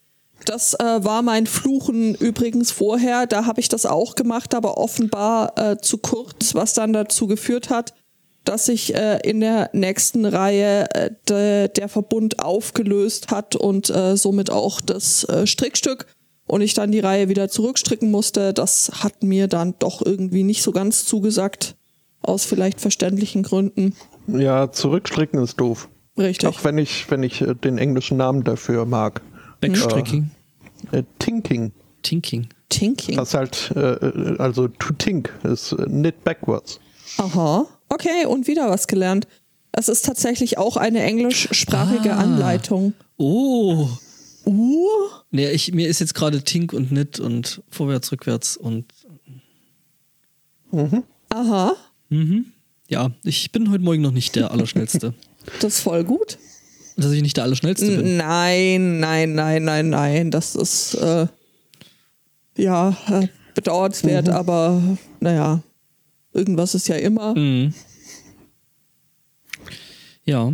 Das 0.45 0.75
äh, 0.75 1.05
war 1.05 1.23
mein 1.23 1.47
Fluchen 1.47 2.15
übrigens 2.15 2.71
vorher. 2.71 3.27
Da 3.27 3.47
habe 3.47 3.61
ich 3.61 3.69
das 3.69 3.85
auch 3.85 4.15
gemacht, 4.15 4.55
aber 4.55 4.79
offenbar 4.79 5.59
äh, 5.59 5.79
zu 5.79 5.99
kurz, 5.99 6.55
was 6.55 6.75
dann 6.75 6.93
dazu 6.93 7.27
geführt 7.27 7.69
hat, 7.69 7.95
dass 8.45 8.67
sich 8.67 8.95
äh, 8.95 9.19
in 9.29 9.41
der 9.41 9.71
nächsten 9.73 10.25
Reihe 10.25 10.89
äh, 10.95 11.11
de, 11.29 11.69
der 11.69 11.89
Verbund 11.89 12.39
aufgelöst 12.39 13.33
hat 13.33 13.57
und 13.57 13.91
äh, 13.91 14.17
somit 14.17 14.51
auch 14.51 14.81
das 14.81 15.25
äh, 15.25 15.47
Strickstück 15.47 16.07
und 16.47 16.61
ich 16.61 16.75
dann 16.75 16.93
die 16.93 17.01
Reihe 17.01 17.29
wieder 17.29 17.49
zurückstricken 17.49 18.11
musste. 18.11 18.53
Das 18.55 18.91
hat 19.03 19.23
mir 19.23 19.49
dann 19.49 19.75
doch 19.79 20.01
irgendwie 20.05 20.43
nicht 20.43 20.63
so 20.63 20.73
ganz 20.73 21.05
zugesagt, 21.05 21.77
aus 22.23 22.45
vielleicht 22.45 22.81
verständlichen 22.81 23.43
Gründen. 23.43 23.95
Ja, 24.27 24.71
zurückstricken 24.73 25.43
ist 25.43 25.61
doof. 25.61 25.89
Richtig. 26.19 26.49
Auch 26.49 26.65
wenn 26.65 26.79
ich, 26.79 27.11
wenn 27.11 27.23
ich 27.23 27.43
äh, 27.43 27.55
den 27.55 27.79
englischen 27.79 28.17
Namen 28.17 28.43
dafür 28.43 28.87
mag. 28.87 29.21
Backstricking, 29.61 30.31
Äh, 30.93 31.03
Tinking. 31.19 31.73
Tinking. 32.03 32.49
Tinking. 32.69 33.17
Das 33.17 33.35
halt, 33.35 33.73
äh, 33.77 33.81
äh, 33.81 34.39
also 34.39 34.69
to 34.69 34.93
tink 34.95 35.33
ist 35.45 35.73
äh, 35.73 35.85
knit 35.85 36.25
backwards. 36.25 36.81
Aha. 37.19 37.67
Okay, 37.89 38.27
und 38.27 38.47
wieder 38.47 38.69
was 38.71 38.87
gelernt. 38.87 39.27
Es 39.73 39.89
ist 39.89 40.05
tatsächlich 40.05 40.59
auch 40.59 40.77
eine 40.77 41.03
englischsprachige 41.03 42.15
Ah. 42.15 42.19
Anleitung. 42.19 42.95
Oh, 43.19 43.89
Uh, 44.47 44.89
nee, 45.33 45.51
ich, 45.51 45.73
mir 45.73 45.89
ist 45.89 45.99
jetzt 45.99 46.15
gerade 46.15 46.43
Tink 46.43 46.73
und 46.73 46.89
Knit 46.89 47.19
und 47.19 47.63
vorwärts, 47.69 48.13
rückwärts 48.13 48.57
und 48.57 48.87
aha. 51.31 51.75
mhm. 52.11 52.47
ja, 52.89 53.11
ich 53.25 53.51
bin 53.51 53.71
heute 53.71 53.83
Morgen 53.83 54.03
noch 54.03 54.13
nicht 54.13 54.37
der 54.37 54.51
Allerschnellste. 54.51 55.15
Das 55.61 55.77
ist 55.77 55.81
voll 55.83 56.03
gut. 56.03 56.39
Dass 56.97 57.13
ich 57.13 57.23
nicht 57.23 57.37
der 57.37 57.45
Allerschnellste 57.45 57.87
bin. 57.87 58.17
Nein, 58.17 58.99
nein, 58.99 59.37
nein, 59.37 59.63
nein, 59.63 59.91
nein. 59.91 60.31
Das 60.33 60.57
ist 60.57 60.95
äh, 60.95 61.29
ja 62.57 62.97
äh, 63.09 63.29
bedauernswert, 63.55 64.29
aber 64.29 64.83
naja, 65.21 65.63
irgendwas 66.33 66.75
ist 66.75 66.89
ja 66.89 66.97
immer. 66.97 67.37
Mhm. 67.37 67.75
Ja, 70.25 70.53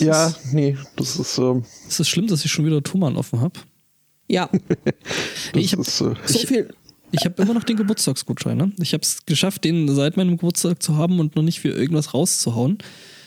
Ja, 0.00 0.34
nee, 0.52 0.76
das 0.96 1.16
ist, 1.16 1.38
ähm, 1.38 1.64
es 1.88 2.00
ist 2.00 2.08
schlimm, 2.08 2.26
dass 2.26 2.44
ich 2.44 2.50
schon 2.52 2.64
wieder 2.66 2.82
Thomann 2.82 3.16
offen 3.16 3.40
habe. 3.40 3.58
Ja, 4.28 4.48
das 4.84 4.94
Ich 5.62 5.72
hab- 5.72 5.80
ist 5.80 6.00
äh, 6.00 6.14
so 6.26 6.38
viel. 6.40 6.72
Ich 7.12 7.24
habe 7.24 7.40
immer 7.42 7.54
noch 7.54 7.62
den 7.64 7.76
Geburtstagsgutschein. 7.76 8.56
Ne? 8.56 8.72
Ich 8.80 8.92
habe 8.92 9.02
es 9.02 9.24
geschafft, 9.24 9.62
den 9.64 9.94
seit 9.94 10.16
meinem 10.16 10.32
Geburtstag 10.32 10.82
zu 10.82 10.96
haben 10.96 11.20
und 11.20 11.36
noch 11.36 11.42
nicht 11.44 11.60
für 11.60 11.68
irgendwas 11.68 12.12
rauszuhauen. 12.12 12.78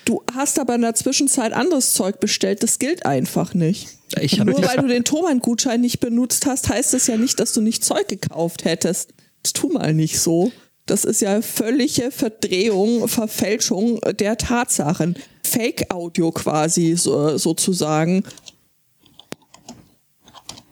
Du 0.04 0.22
hast 0.36 0.60
aber 0.60 0.76
in 0.76 0.82
der 0.82 0.96
Zwischenzeit 0.96 1.54
anderes 1.54 1.94
Zeug 1.94 2.20
bestellt. 2.20 2.64
Das 2.64 2.80
gilt 2.80 3.06
einfach 3.06 3.54
nicht. 3.54 3.88
Ich 4.20 4.40
habe 4.42 4.52
Nur 4.52 4.62
weil 4.64 4.78
du 4.78 4.88
den 4.88 5.06
Thomann-Gutschein 5.06 5.80
nicht 5.80 6.00
benutzt 6.02 6.46
hast, 6.46 6.68
heißt 6.70 6.94
das 6.94 7.08
ja 7.08 7.16
nicht, 7.18 7.40
dass 7.40 7.54
du 7.54 7.62
nicht 7.62 7.86
Zeug 7.86 8.08
gekauft 8.10 8.66
hättest. 8.66 9.14
Das 9.44 9.54
tu 9.54 9.70
mal 9.70 9.94
nicht 9.94 10.20
so. 10.20 10.52
Das 10.88 11.04
ist 11.06 11.22
ja 11.22 11.42
völlige 11.42 12.10
Verdrehung, 12.12 13.08
Verfälschung 13.08 14.00
der 14.20 14.38
Tatsachen. 14.38 15.16
Fake-Audio 15.44 16.32
quasi 16.32 16.96
so, 16.98 17.38
sozusagen. 17.38 18.24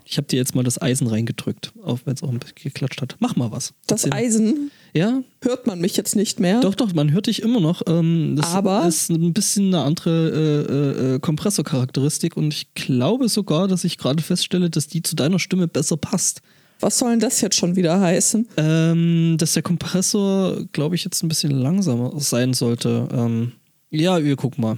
ich 0.05 0.18
habe 0.18 0.28
dir 0.28 0.38
jetzt 0.38 0.55
mal 0.55 0.63
das 0.63 0.82
Eisen 0.82 1.07
reingedrückt, 1.07 1.74
auch 1.84 1.99
wenn 2.05 2.13
es 2.13 2.24
auch 2.24 2.30
ein 2.30 2.39
bisschen 2.39 2.55
geklatscht 2.63 3.01
hat. 3.01 3.18
Mach 3.20 3.36
mal 3.36 3.51
was. 3.51 3.74
Das. 3.88 4.09
Eisen 4.11 4.72
Ja, 4.93 5.22
hört 5.41 5.68
man 5.68 5.80
mich 5.82 5.97
jetzt 5.97 6.16
nicht 6.16 6.39
mehr. 6.39 6.61
doch, 6.61 6.76
doch, 6.76 6.93
man 6.93 7.11
hört 7.11 7.28
dich 7.28 7.41
immer 7.41 7.59
noch. 7.59 7.82
Ähm, 7.88 8.36
das 8.38 8.53
Aber- 8.53 8.88
ist 8.88 9.09
ein 9.09 9.34
bisschen 9.34 9.74
eine 9.74 9.84
andere 9.84 10.30
äh, 10.30 11.11
äh, 11.11 11.16
äh, 11.16 11.20
Kompressorcharakteristik 11.20 12.38
und 12.38 12.53
ich 12.53 12.74
glaube 12.76 13.28
sogar, 13.28 13.68
dass 13.68 13.84
ich 13.84 13.97
gerade 13.97 14.24
feststelle, 14.24 14.70
dass 14.70 14.88
die 14.88 15.01
zu 15.03 15.16
deiner 15.16 15.39
Stimme 15.39 15.68
besser 15.68 15.97
passt. 15.97 16.41
Was 16.80 17.00
soll 17.00 17.12
denn 17.12 17.20
das 17.20 17.42
jetzt 17.42 17.56
schon 17.56 17.76
wieder 17.76 18.00
heißen? 18.00 18.48
Ähm, 18.58 19.36
dass 19.40 19.54
der 19.54 19.64
Kompressor, 19.64 20.64
glaube 20.72 20.96
ich, 20.96 21.04
jetzt 21.04 21.24
ein 21.24 21.28
bisschen 21.28 21.52
langsamer 21.52 22.14
sein 22.18 22.54
sollte. 22.54 23.08
Ähm, 23.12 23.54
ja, 23.90 24.24
wir 24.24 24.36
gucken 24.36 24.62
mal. 24.62 24.78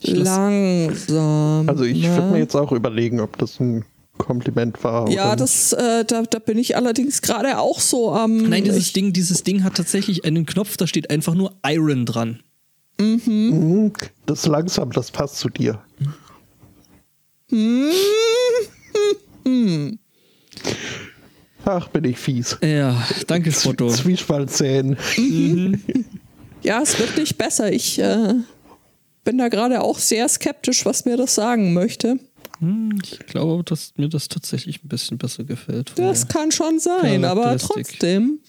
Ich 0.00 0.14
Langsam. 0.14 1.68
also 1.68 1.84
ich 1.84 2.02
ne? 2.02 2.16
würde 2.16 2.32
mir 2.32 2.38
jetzt 2.38 2.54
auch 2.54 2.72
überlegen, 2.72 3.20
ob 3.20 3.38
das 3.38 3.58
ein 3.60 3.84
Kompliment 4.18 4.82
war. 4.82 5.10
Ja, 5.10 5.36
das, 5.36 5.72
äh, 5.72 6.04
da, 6.04 6.22
da 6.22 6.38
bin 6.38 6.58
ich 6.58 6.76
allerdings 6.76 7.22
gerade 7.22 7.58
auch 7.58 7.80
so 7.80 8.12
am. 8.12 8.48
Nein, 8.48 8.64
dieses 8.64 8.92
Ding, 8.92 9.12
dieses 9.12 9.42
Ding 9.42 9.64
hat 9.64 9.74
tatsächlich 9.74 10.24
einen 10.24 10.46
Knopf, 10.46 10.76
da 10.76 10.86
steht 10.86 11.10
einfach 11.10 11.34
nur 11.34 11.54
Iron 11.66 12.06
dran. 12.06 12.40
nicht. 12.98 13.26
Mhm, 13.26 13.92
das 14.26 14.40
ist 14.40 14.46
langsam, 14.46 14.92
das 14.92 15.10
passt 15.10 15.36
zu 15.36 15.48
dir. 15.48 15.80
Ach, 21.66 21.88
bin 21.88 22.04
ich 22.04 22.16
fies. 22.16 22.56
Ja, 22.62 23.06
danke, 23.26 23.52
Spotto. 23.52 23.88
Zwiespaltzähnen. 23.88 24.96
Ja, 26.62 26.82
es 26.82 26.98
wird 26.98 27.16
nicht 27.16 27.38
besser. 27.38 27.70
Ich 27.72 27.96
äh, 28.00 28.34
bin 29.22 29.38
da 29.38 29.46
gerade 29.48 29.82
auch 29.82 29.98
sehr 30.00 30.28
skeptisch, 30.28 30.84
was 30.84 31.04
mir 31.04 31.16
das 31.16 31.34
sagen 31.36 31.74
möchte. 31.74 32.18
Hm, 32.58 32.98
Ich 33.04 33.20
glaube, 33.26 33.62
dass 33.62 33.92
mir 33.96 34.08
das 34.08 34.26
tatsächlich 34.26 34.82
ein 34.82 34.88
bisschen 34.88 35.16
besser 35.16 35.44
gefällt. 35.44 35.92
Das 35.94 36.26
kann 36.26 36.50
schon 36.50 36.80
sein, 36.80 37.24
aber 37.24 37.56
trotzdem. 37.58 38.40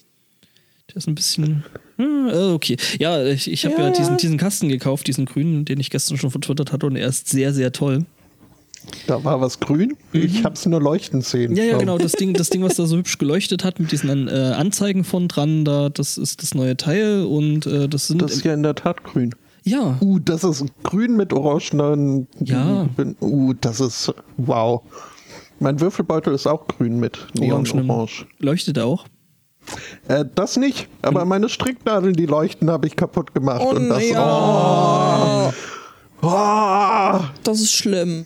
Der 0.89 0.95
ist 0.95 1.07
ein 1.07 1.13
bisschen. 1.13 1.63
Hm, 1.97 2.27
äh, 2.29 2.51
okay. 2.53 2.77
Ja, 2.97 3.23
ich, 3.23 3.51
ich 3.51 3.65
habe 3.65 3.75
Ja, 3.77 3.83
ja, 3.83 3.89
diesen, 3.91 4.13
ja. 4.13 4.17
diesen 4.17 4.37
Kasten 4.37 4.69
gekauft, 4.69 5.05
diesen 5.05 5.25
grünen, 5.25 5.65
den 5.65 5.79
ich 5.79 5.91
gestern 5.91 6.17
schon 6.17 6.31
vertwittert 6.31 6.71
hatte 6.71 6.87
und 6.87 6.95
er 6.95 7.09
ist 7.09 7.27
sehr, 7.29 7.53
sehr 7.53 7.71
toll. 7.71 8.05
Da 9.07 9.23
war 9.23 9.39
was 9.41 9.59
grün. 9.59 9.95
Ich 10.13 10.43
hab's 10.43 10.65
nur 10.65 10.81
leuchten 10.81 11.21
sehen. 11.21 11.51
Mhm. 11.51 11.57
Ja, 11.57 11.63
ja, 11.63 11.77
genau. 11.77 11.97
Das 11.97 12.13
Ding, 12.13 12.33
das 12.33 12.49
Ding, 12.49 12.63
was 12.63 12.75
da 12.75 12.85
so 12.85 12.97
hübsch 12.97 13.17
geleuchtet 13.17 13.63
hat 13.63 13.79
mit 13.79 13.91
diesen 13.91 14.27
äh, 14.27 14.31
Anzeigen 14.31 15.03
von 15.03 15.27
dran, 15.27 15.65
da, 15.65 15.89
das 15.89 16.17
ist 16.17 16.41
das 16.41 16.53
neue 16.55 16.75
Teil 16.77 17.23
und 17.25 17.65
äh, 17.65 17.87
das 17.87 18.07
sind. 18.07 18.21
Das 18.21 18.33
ist 18.33 18.43
ja 18.43 18.53
in 18.53 18.63
der 18.63 18.75
Tat 18.75 19.03
grün. 19.03 19.33
ja, 19.63 19.97
Uh, 20.01 20.19
das 20.19 20.43
ist 20.43 20.65
grün 20.83 21.15
mit 21.15 21.33
orangenen. 21.33 22.27
Ja. 22.39 22.87
Uh, 23.21 23.53
das 23.59 23.79
ist 23.79 24.13
wow. 24.37 24.81
Mein 25.59 25.79
Würfelbeutel 25.79 26.33
ist 26.33 26.45
auch 26.47 26.67
grün 26.67 26.99
mit 26.99 27.17
Neon-Orange. 27.37 28.25
leuchtet 28.39 28.77
er 28.77 28.85
auch. 28.85 29.05
Äh, 30.07 30.23
das 30.35 30.55
nicht, 30.55 30.87
aber 31.01 31.25
meine 31.25 31.49
Stricknadeln, 31.49 32.13
die 32.13 32.25
leuchten, 32.25 32.69
habe 32.69 32.87
ich 32.87 32.95
kaputt 32.95 33.33
gemacht. 33.33 33.61
Oh, 33.65 33.71
und 33.75 33.89
das, 33.89 34.09
ja, 34.09 35.51
oh, 36.21 36.27
oh, 36.27 37.19
das 37.43 37.59
ist 37.59 37.73
schlimm. 37.73 38.25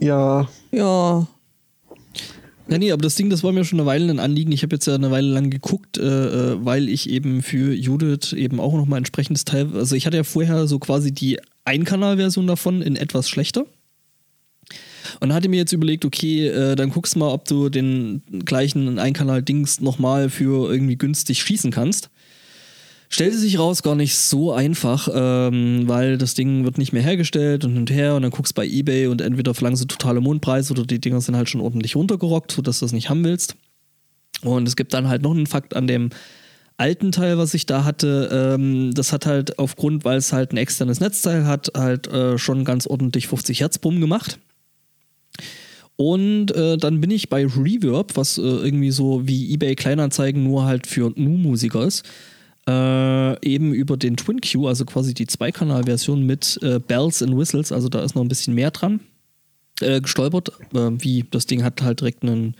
Ja, 0.00 0.48
Ja. 0.70 1.26
Ja, 2.70 2.76
nee, 2.76 2.92
aber 2.92 3.00
das 3.00 3.14
Ding, 3.14 3.30
das 3.30 3.42
war 3.42 3.52
mir 3.52 3.64
schon 3.64 3.80
eine 3.80 3.86
Weile 3.86 4.10
ein 4.10 4.18
Anliegen. 4.18 4.52
Ich 4.52 4.62
habe 4.62 4.76
jetzt 4.76 4.86
ja 4.86 4.94
eine 4.94 5.10
Weile 5.10 5.28
lang 5.28 5.48
geguckt, 5.48 5.96
äh, 5.96 6.02
äh, 6.02 6.64
weil 6.64 6.90
ich 6.90 7.08
eben 7.08 7.42
für 7.42 7.72
Judith 7.72 8.34
eben 8.34 8.60
auch 8.60 8.74
nochmal 8.74 8.98
entsprechendes 8.98 9.46
Teil. 9.46 9.70
Also 9.74 9.96
ich 9.96 10.04
hatte 10.04 10.18
ja 10.18 10.24
vorher 10.24 10.66
so 10.66 10.78
quasi 10.78 11.10
die 11.10 11.38
Einkanalversion 11.64 12.46
davon 12.46 12.82
in 12.82 12.96
etwas 12.96 13.30
schlechter. 13.30 13.64
Und 15.20 15.32
hatte 15.32 15.48
mir 15.48 15.56
jetzt 15.56 15.72
überlegt, 15.72 16.04
okay, 16.04 16.48
äh, 16.48 16.76
dann 16.76 16.90
guckst 16.90 17.16
mal, 17.16 17.32
ob 17.32 17.46
du 17.46 17.70
den 17.70 18.22
gleichen 18.44 18.98
Einkanal-Dings 18.98 19.80
nochmal 19.80 20.28
für 20.28 20.70
irgendwie 20.70 20.96
günstig 20.96 21.40
schießen 21.42 21.70
kannst. 21.70 22.10
Stellte 23.10 23.38
sich 23.38 23.58
raus, 23.58 23.82
gar 23.82 23.94
nicht 23.94 24.16
so 24.16 24.52
einfach, 24.52 25.08
ähm, 25.12 25.84
weil 25.86 26.18
das 26.18 26.34
Ding 26.34 26.64
wird 26.64 26.76
nicht 26.76 26.92
mehr 26.92 27.02
hergestellt 27.02 27.64
und 27.64 27.72
hin 27.72 27.80
und 27.80 27.90
her 27.90 28.14
und 28.14 28.22
dann 28.22 28.30
guckst 28.30 28.54
bei 28.54 28.66
Ebay 28.66 29.06
und 29.06 29.22
entweder 29.22 29.54
verlangen 29.54 29.76
sie 29.76 29.86
totale 29.86 30.20
Mondpreis 30.20 30.70
oder 30.70 30.84
die 30.84 31.00
Dinger 31.00 31.22
sind 31.22 31.34
halt 31.34 31.48
schon 31.48 31.62
ordentlich 31.62 31.96
runtergerockt, 31.96 32.52
sodass 32.52 32.80
du 32.80 32.84
das 32.84 32.92
nicht 32.92 33.08
haben 33.08 33.24
willst. 33.24 33.56
Und 34.42 34.68
es 34.68 34.76
gibt 34.76 34.92
dann 34.92 35.08
halt 35.08 35.22
noch 35.22 35.30
einen 35.30 35.46
Fakt 35.46 35.74
an 35.74 35.86
dem 35.86 36.10
alten 36.76 37.10
Teil, 37.10 37.38
was 37.38 37.54
ich 37.54 37.64
da 37.64 37.84
hatte. 37.84 38.28
Ähm, 38.30 38.92
das 38.92 39.12
hat 39.12 39.24
halt 39.24 39.58
aufgrund, 39.58 40.04
weil 40.04 40.18
es 40.18 40.34
halt 40.34 40.52
ein 40.52 40.58
externes 40.58 41.00
Netzteil 41.00 41.46
hat, 41.46 41.72
halt 41.74 42.08
äh, 42.08 42.36
schon 42.36 42.64
ganz 42.64 42.86
ordentlich 42.86 43.26
50 43.26 43.60
Hertz 43.60 43.78
Bumm 43.78 44.02
gemacht. 44.02 44.38
Und 45.96 46.54
äh, 46.54 46.76
dann 46.76 47.00
bin 47.00 47.10
ich 47.10 47.30
bei 47.30 47.46
Reverb, 47.46 48.16
was 48.16 48.36
äh, 48.36 48.42
irgendwie 48.42 48.90
so 48.90 49.26
wie 49.26 49.52
eBay 49.54 49.74
Kleinanzeigen 49.74 50.44
nur 50.44 50.66
halt 50.66 50.86
für 50.86 51.10
Nu-Musiker 51.16 51.84
ist 51.84 52.04
äh, 52.68 53.46
eben 53.46 53.72
über 53.72 53.96
den 53.96 54.16
Twin 54.18 54.40
Q, 54.40 54.68
also 54.68 54.84
quasi 54.84 55.14
die 55.14 55.26
Zweikanal-Version 55.26 56.24
mit 56.24 56.58
äh, 56.62 56.78
Bells 56.78 57.22
and 57.22 57.36
Whistles, 57.36 57.72
also 57.72 57.88
da 57.88 58.02
ist 58.02 58.14
noch 58.14 58.22
ein 58.22 58.28
bisschen 58.28 58.54
mehr 58.54 58.70
dran, 58.70 59.00
äh, 59.80 60.02
gestolpert. 60.02 60.50
Äh, 60.74 60.90
wie 60.98 61.24
das 61.30 61.46
Ding 61.46 61.64
hat 61.64 61.80
halt 61.80 62.00
direkt 62.00 62.22
einen 62.22 62.54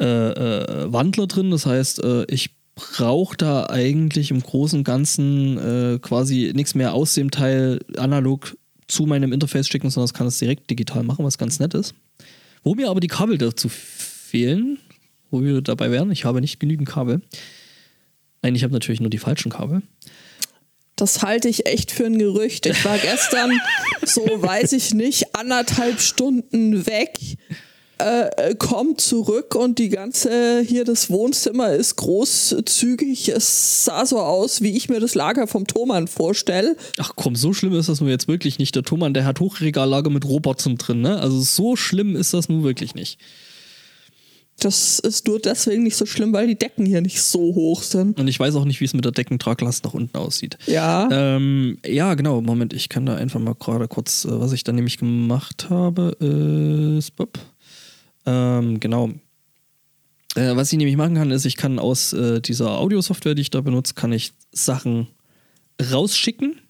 äh, 0.00 0.04
äh, 0.04 0.92
Wandler 0.92 1.26
drin, 1.26 1.50
das 1.50 1.66
heißt, 1.66 2.00
ich 2.28 2.50
brauche 2.76 3.36
da 3.36 3.66
eigentlich 3.66 4.30
im 4.30 4.40
Großen 4.40 4.78
und 4.78 4.84
Ganzen 4.84 5.98
quasi 6.00 6.52
nichts 6.54 6.76
mehr 6.76 6.94
aus 6.94 7.14
dem 7.14 7.32
Teil 7.32 7.80
analog 7.96 8.56
zu 8.86 9.04
meinem 9.04 9.32
Interface 9.32 9.66
schicken, 9.66 9.90
sondern 9.90 10.06
das 10.06 10.14
kann 10.14 10.28
es 10.28 10.38
direkt 10.38 10.70
digital 10.70 11.02
machen, 11.02 11.24
was 11.24 11.38
ganz 11.38 11.58
nett 11.58 11.74
ist. 11.74 11.94
Wo 12.62 12.76
mir 12.76 12.88
aber 12.88 13.00
die 13.00 13.08
Kabel 13.08 13.36
dazu 13.36 13.68
fehlen, 13.68 14.78
wo 15.32 15.42
wir 15.42 15.60
dabei 15.60 15.90
wären, 15.90 16.12
ich 16.12 16.24
habe 16.24 16.40
nicht 16.40 16.60
genügend 16.60 16.88
Kabel, 16.88 17.20
Nein, 18.48 18.54
ich 18.54 18.62
habe 18.62 18.72
natürlich 18.72 19.02
nur 19.02 19.10
die 19.10 19.18
falschen 19.18 19.50
Kabel. 19.50 19.82
Das 20.96 21.20
halte 21.20 21.50
ich 21.50 21.66
echt 21.66 21.90
für 21.90 22.06
ein 22.06 22.18
Gerücht. 22.18 22.64
Ich 22.64 22.82
war 22.82 22.96
gestern, 22.96 23.52
so 24.06 24.22
weiß 24.22 24.72
ich 24.72 24.94
nicht, 24.94 25.36
anderthalb 25.36 26.00
Stunden 26.00 26.86
weg, 26.86 27.18
äh, 27.98 28.54
kommt 28.54 29.02
zurück 29.02 29.54
und 29.54 29.78
die 29.78 29.90
ganze, 29.90 30.62
hier 30.66 30.86
das 30.86 31.10
Wohnzimmer 31.10 31.74
ist 31.74 31.96
großzügig. 31.96 33.28
Es 33.28 33.84
sah 33.84 34.06
so 34.06 34.18
aus, 34.18 34.62
wie 34.62 34.74
ich 34.74 34.88
mir 34.88 34.98
das 34.98 35.14
Lager 35.14 35.46
vom 35.46 35.66
Thomann 35.66 36.08
vorstelle. 36.08 36.74
Ach 36.96 37.12
komm, 37.16 37.36
so 37.36 37.52
schlimm 37.52 37.74
ist 37.74 37.90
das 37.90 38.00
nur 38.00 38.08
jetzt 38.08 38.28
wirklich 38.28 38.58
nicht. 38.58 38.74
Der 38.74 38.82
Thomann, 38.82 39.12
der 39.12 39.26
hat 39.26 39.40
Hochregallager 39.40 40.08
mit 40.08 40.24
Robotern 40.24 40.78
drin, 40.78 41.02
ne? 41.02 41.20
Also 41.20 41.38
so 41.42 41.76
schlimm 41.76 42.16
ist 42.16 42.32
das 42.32 42.48
nun 42.48 42.62
wirklich 42.62 42.94
nicht. 42.94 43.20
Das 44.60 44.98
ist 44.98 45.28
nur 45.28 45.38
deswegen 45.38 45.84
nicht 45.84 45.96
so 45.96 46.04
schlimm, 46.04 46.32
weil 46.32 46.48
die 46.48 46.58
Decken 46.58 46.84
hier 46.84 47.00
nicht 47.00 47.22
so 47.22 47.38
hoch 47.38 47.82
sind. 47.82 48.18
Und 48.18 48.26
ich 48.26 48.40
weiß 48.40 48.56
auch 48.56 48.64
nicht, 48.64 48.80
wie 48.80 48.84
es 48.84 48.94
mit 48.94 49.04
der 49.04 49.12
Deckentraglast 49.12 49.84
nach 49.84 49.94
unten 49.94 50.16
aussieht. 50.16 50.58
Ja. 50.66 51.08
Ähm, 51.12 51.78
ja, 51.86 52.14
genau. 52.14 52.40
Moment, 52.40 52.72
ich 52.72 52.88
kann 52.88 53.06
da 53.06 53.14
einfach 53.14 53.38
mal 53.38 53.54
gerade 53.54 53.86
kurz, 53.86 54.24
äh, 54.24 54.40
was 54.40 54.52
ich 54.52 54.64
da 54.64 54.72
nämlich 54.72 54.98
gemacht 54.98 55.70
habe, 55.70 56.16
ist. 56.98 57.12
Ähm, 58.26 58.80
genau. 58.80 59.10
Äh, 60.34 60.56
was 60.56 60.72
ich 60.72 60.78
nämlich 60.78 60.96
machen 60.96 61.14
kann, 61.14 61.30
ist, 61.30 61.44
ich 61.44 61.56
kann 61.56 61.78
aus 61.78 62.12
äh, 62.12 62.40
dieser 62.40 62.78
Audiosoftware, 62.78 63.34
die 63.34 63.42
ich 63.42 63.50
da 63.50 63.60
benutze, 63.60 63.94
kann 63.94 64.12
ich 64.12 64.32
Sachen 64.52 65.06
rausschicken. 65.80 66.60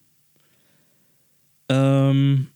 Ähm, 1.70 2.49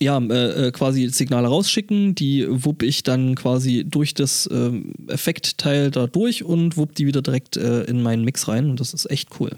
ja, 0.00 0.18
äh, 0.18 0.68
äh, 0.68 0.72
quasi 0.72 1.08
Signale 1.08 1.48
rausschicken, 1.48 2.14
die 2.14 2.46
wupp 2.48 2.82
ich 2.82 3.02
dann 3.02 3.34
quasi 3.34 3.84
durch 3.86 4.14
das 4.14 4.46
äh, 4.46 4.72
Effektteil 5.08 5.90
da 5.90 6.06
durch 6.06 6.42
und 6.42 6.76
wupp 6.76 6.94
die 6.94 7.06
wieder 7.06 7.22
direkt 7.22 7.56
äh, 7.56 7.82
in 7.84 8.02
meinen 8.02 8.24
Mix 8.24 8.48
rein 8.48 8.70
und 8.70 8.80
das 8.80 8.94
ist 8.94 9.10
echt 9.10 9.28
cool. 9.38 9.50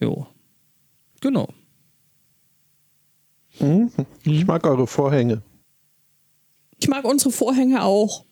Jo. 0.00 0.26
Genau. 1.20 1.48
Mhm. 3.58 3.90
Ich 4.22 4.46
mag 4.46 4.64
eure 4.64 4.86
Vorhänge. 4.86 5.42
Ich 6.78 6.88
mag 6.88 7.04
unsere 7.04 7.32
Vorhänge 7.32 7.82
auch. 7.82 8.24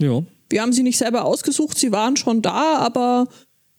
Ja. 0.00 0.22
Wir 0.48 0.62
haben 0.62 0.72
sie 0.72 0.82
nicht 0.82 0.98
selber 0.98 1.24
ausgesucht, 1.24 1.78
sie 1.78 1.92
waren 1.92 2.16
schon 2.16 2.42
da, 2.42 2.78
aber 2.78 3.26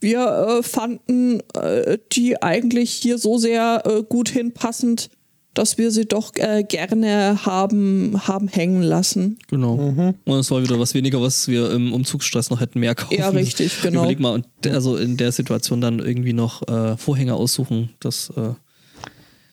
wir 0.03 0.59
äh, 0.59 0.63
fanden 0.63 1.41
äh, 1.55 1.97
die 2.11 2.41
eigentlich 2.41 2.91
hier 2.91 3.17
so 3.17 3.37
sehr 3.37 3.83
äh, 3.85 4.03
gut 4.03 4.29
hinpassend, 4.29 5.09
dass 5.53 5.77
wir 5.77 5.91
sie 5.91 6.05
doch 6.05 6.31
äh, 6.35 6.63
gerne 6.63 7.45
haben, 7.45 8.19
haben 8.27 8.47
hängen 8.47 8.81
lassen. 8.81 9.37
Genau. 9.47 9.77
Mhm. 9.77 10.15
Und 10.25 10.39
es 10.39 10.51
war 10.51 10.61
wieder 10.61 10.79
was 10.79 10.93
weniger, 10.93 11.21
was 11.21 11.47
wir 11.47 11.71
im 11.71 11.93
Umzugsstress 11.93 12.49
noch 12.49 12.59
hätten 12.59 12.79
mehr 12.79 12.95
kaufen. 12.95 13.15
Ja, 13.15 13.29
richtig, 13.29 13.81
genau. 13.81 14.01
Überleg 14.01 14.19
mal, 14.19 14.33
und 14.33 14.45
also 14.67 14.97
in 14.97 15.17
der 15.17 15.31
Situation 15.31 15.79
dann 15.79 15.99
irgendwie 15.99 16.33
noch 16.33 16.67
äh, 16.67 16.97
Vorhänge 16.97 17.35
aussuchen, 17.35 17.89
das 17.99 18.31
äh, 18.35 18.53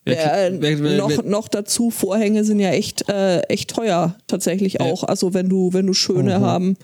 Wer, 0.02 0.50
wer, 0.60 0.82
wer, 0.82 0.96
noch, 0.96 1.22
noch 1.24 1.48
dazu, 1.48 1.90
Vorhänge 1.90 2.42
sind 2.42 2.58
ja 2.58 2.70
echt, 2.70 3.08
äh, 3.10 3.40
echt 3.42 3.70
teuer 3.70 4.16
tatsächlich 4.26 4.80
auch. 4.80 5.04
Also 5.04 5.34
wenn 5.34 5.50
du, 5.50 5.74
wenn 5.74 5.86
du 5.86 5.92
schöne 5.92 6.38
mhm. 6.38 6.42
haben 6.42 6.76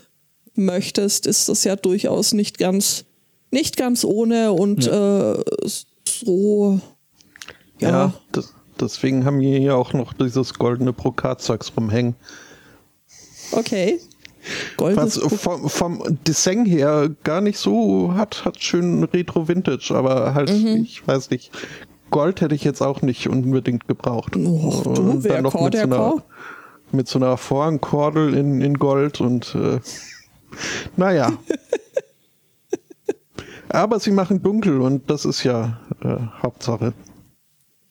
möchtest, 0.54 1.26
ist 1.26 1.48
das 1.48 1.64
ja 1.64 1.76
durchaus 1.76 2.34
nicht 2.34 2.58
ganz 2.58 3.05
nicht 3.51 3.76
ganz 3.76 4.05
ohne 4.05 4.53
und 4.53 4.86
ja. 4.86 5.34
äh, 5.34 5.44
so. 6.07 6.80
Ja, 7.80 7.90
ja 7.90 8.12
das, 8.32 8.55
deswegen 8.80 9.24
haben 9.24 9.40
wir 9.40 9.59
hier 9.59 9.76
auch 9.76 9.92
noch 9.92 10.12
dieses 10.12 10.55
goldene 10.55 10.92
Brokatzeugs 10.92 11.72
rumhängen. 11.76 12.14
Okay. 13.53 14.01
Goldenes 14.76 15.20
Was 15.22 15.40
vom, 15.40 15.68
vom, 15.68 16.18
Design 16.26 16.66
her 16.66 17.11
gar 17.24 17.40
nicht 17.40 17.59
so 17.59 18.14
hat, 18.14 18.44
hat 18.44 18.62
schön 18.62 19.03
Retro-Vintage, 19.03 19.92
aber 19.94 20.34
halt, 20.34 20.51
mhm. 20.51 20.82
ich 20.84 21.07
weiß 21.07 21.30
nicht, 21.30 21.51
Gold 22.11 22.40
hätte 22.40 22.55
ich 22.55 22.62
jetzt 22.62 22.80
auch 22.80 23.03
nicht 23.03 23.28
unbedingt 23.28 23.88
gebraucht. 23.88 24.36
Och, 24.36 24.82
du, 24.94 25.24
wer 25.24 25.42
noch 25.42 25.61
mit 25.61 25.74
so, 25.74 25.80
einer, 25.80 26.22
mit 26.92 27.09
so 27.09 27.18
einer 27.18 27.36
Vorhangkordel 27.36 28.34
in, 28.34 28.61
in 28.61 28.78
Gold 28.78 29.20
und 29.20 29.55
äh, 29.57 29.80
naja. 30.97 31.32
Aber 33.76 34.00
sie 34.00 34.10
machen 34.10 34.42
dunkel 34.42 34.80
und 34.80 35.10
das 35.10 35.26
ist 35.26 35.44
ja 35.44 35.78
äh, 36.02 36.16
Hauptsache. 36.42 36.94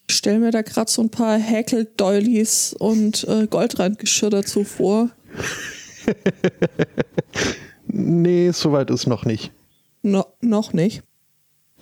Ich 0.10 0.16
stelle 0.16 0.40
mir 0.40 0.50
da 0.50 0.64
gerade 0.64 0.90
so 0.90 1.04
ein 1.04 1.12
paar 1.12 1.38
Häkel-Doilies 1.38 2.74
und 2.74 3.24
äh, 3.26 3.46
Goldrandgeschirr 3.46 4.32
dazu 4.32 4.64
vor. 4.64 5.12
nee, 7.88 8.50
soweit 8.50 8.90
ist 8.90 9.06
noch 9.06 9.26
nicht. 9.26 9.52
No, 10.02 10.26
noch 10.42 10.74
nicht. 10.74 11.04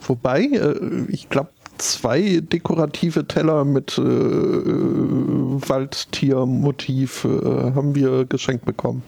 Wobei, 0.05 0.47
äh, 0.47 1.05
ich 1.07 1.29
glaube, 1.29 1.51
zwei 1.77 2.41
dekorative 2.41 3.25
Teller 3.25 3.63
mit 3.63 3.97
äh, 3.97 4.01
Waldtiermotiv 5.63 7.23
äh, 7.23 7.71
haben 7.73 7.95
wir 7.95 8.25
geschenkt 8.25 8.65
bekommen. 8.65 9.03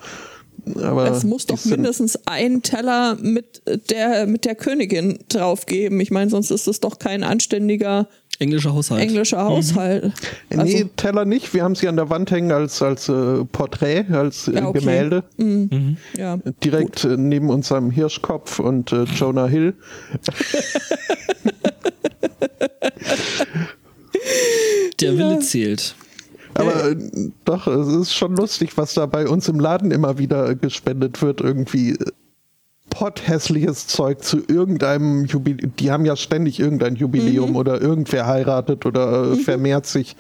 Aber 0.76 1.12
es 1.12 1.24
muss 1.24 1.46
doch 1.46 1.64
mindestens 1.66 2.20
ein 2.26 2.62
Teller 2.62 3.18
mit 3.22 3.62
der, 3.92 4.26
mit 4.26 4.46
der 4.46 4.56
Königin 4.56 5.20
drauf 5.30 5.66
geben. 5.66 6.00
Ich 6.00 6.12
meine, 6.12 6.30
sonst 6.30 6.52
ist 6.52 6.68
es 6.68 6.80
doch 6.80 7.00
kein 7.00 7.24
anständiger 7.24 8.08
englischer 8.40 8.74
Haushalt. 8.74 9.02
Englischer. 9.02 9.44
Haushalt. 9.46 10.06
Mhm. 10.50 10.60
Also, 10.60 10.78
nee, 10.78 10.86
Teller 10.96 11.26
nicht. 11.26 11.54
Wir 11.54 11.64
haben 11.64 11.76
sie 11.76 11.88
an 11.88 11.96
der 11.96 12.10
Wand 12.10 12.32
hängen 12.32 12.52
als, 12.52 12.82
als 12.82 13.08
äh, 13.10 13.46
Porträt, 13.46 14.06
als 14.12 14.48
äh, 14.48 14.56
ja, 14.56 14.68
okay. 14.68 14.80
Gemälde. 14.80 15.24
Mhm. 15.38 15.70
Mhm. 15.72 15.98
Ja, 16.18 16.38
Direkt 16.64 17.04
gut. 17.04 17.12
Äh, 17.12 17.18
neben 17.18 17.50
unserem 17.50 17.92
Hirschkopf 17.92 18.60
und 18.60 18.92
äh, 18.92 19.04
Jonah 19.04 19.48
Hill. 19.48 19.76
der 25.00 25.18
Wille 25.18 25.40
zählt. 25.40 25.96
Aber 26.56 26.90
äh, 26.90 26.96
doch, 27.44 27.68
es 27.68 27.88
ist 27.88 28.14
schon 28.14 28.36
lustig, 28.36 28.78
was 28.78 28.94
da 28.94 29.06
bei 29.06 29.28
uns 29.28 29.48
im 29.48 29.60
Laden 29.60 29.92
immer 29.92 30.18
wieder 30.18 30.56
gespendet 30.56 31.22
wird. 31.22 31.42
Irgendwie 31.42 31.98
potthässliches 32.90 33.88
Zeug 33.88 34.24
zu 34.24 34.40
irgendeinem 34.48 35.26
Jubiläum. 35.26 35.74
Die 35.78 35.92
haben 35.92 36.06
ja 36.06 36.16
ständig 36.16 36.60
irgendein 36.60 36.96
Jubiläum 36.96 37.52
mhm. 37.52 37.56
oder 37.58 37.82
irgendwer 37.82 38.26
heiratet 38.26 38.86
oder 38.86 39.24
äh, 39.24 39.36
mhm. 39.36 39.40
vermehrt 39.40 39.86
sich. 39.86 40.16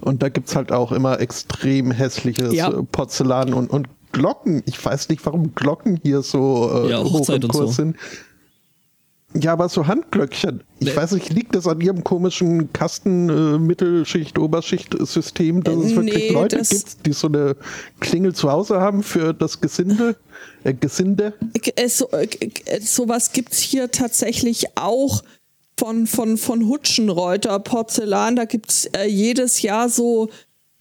Und 0.00 0.22
da 0.22 0.30
gibt 0.30 0.48
es 0.48 0.56
halt 0.56 0.72
auch 0.72 0.90
immer 0.90 1.20
extrem 1.20 1.90
hässliches 1.90 2.54
ja. 2.54 2.70
Porzellan 2.70 3.52
und, 3.52 3.68
und 3.68 3.88
Glocken. 4.12 4.62
Ich 4.64 4.82
weiß 4.82 5.10
nicht, 5.10 5.24
warum 5.26 5.54
Glocken 5.54 6.00
hier 6.02 6.22
so 6.22 6.86
äh, 6.86 6.90
ja, 6.92 7.04
hoch 7.04 7.28
im 7.28 7.42
Kurs 7.42 7.70
so. 7.70 7.82
sind. 7.82 7.96
Ja, 9.36 9.52
aber 9.52 9.68
so 9.68 9.86
Handglöckchen. 9.86 10.62
Ich 10.78 10.88
nee. 10.88 10.96
weiß 10.96 11.12
nicht, 11.12 11.32
liegt 11.32 11.56
das 11.56 11.66
an 11.66 11.80
ihrem 11.80 12.04
komischen 12.04 12.72
Kasten 12.72 13.28
äh, 13.28 13.58
Mittelschicht 13.58 14.38
Oberschicht 14.38 14.96
System, 15.00 15.64
dass 15.64 15.76
es 15.76 15.96
wirklich 15.96 16.28
nee, 16.28 16.32
Leute 16.32 16.58
gibt, 16.58 17.04
die 17.04 17.12
so 17.12 17.26
eine 17.26 17.56
Klingel 17.98 18.32
zu 18.32 18.50
Hause 18.50 18.80
haben 18.80 19.02
für 19.02 19.34
das 19.34 19.60
Gesinde? 19.60 20.16
Äh, 20.62 20.74
Gesinde? 20.74 21.34
Äh, 21.74 21.88
so, 21.88 22.08
äh, 22.10 22.28
sowas 22.80 23.32
gibt's 23.32 23.58
hier 23.58 23.90
tatsächlich 23.90 24.76
auch. 24.76 25.22
von, 25.76 26.06
von, 26.06 26.36
von 26.36 26.68
Hutschenreuter 26.68 27.58
Porzellan. 27.58 28.36
Da 28.36 28.44
gibt's 28.44 28.86
äh, 28.96 29.06
jedes 29.06 29.62
Jahr 29.62 29.88
so 29.88 30.28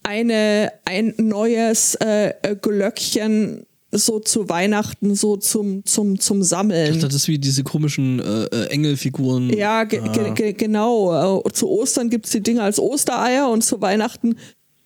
eine, 0.04 0.72
ein 0.86 1.16
neues 1.18 1.96
äh, 1.96 2.34
Glöckchen 2.62 3.66
so 3.94 4.20
zu 4.20 4.50
Weihnachten, 4.50 5.16
so 5.16 5.38
zum, 5.38 5.86
zum, 5.86 6.20
zum 6.20 6.44
Sammeln. 6.44 7.00
Das 7.00 7.14
ist 7.14 7.28
wie 7.28 7.40
diese 7.40 7.64
komischen 7.64 8.20
äh, 8.20 8.46
äh, 8.46 8.66
Engelfiguren. 8.68 9.50
Ja, 9.52 9.84
ge 9.84 10.02
ge 10.34 10.54
genau. 10.54 11.40
Äh, 11.46 11.52
zu 11.54 11.70
Ostern 11.70 12.10
gibt's 12.10 12.32
die 12.32 12.42
Dinge 12.42 12.64
als 12.64 12.80
Ostereier 12.80 13.50
und 13.50 13.64
zu 13.64 13.82
Weihnachten 13.82 14.36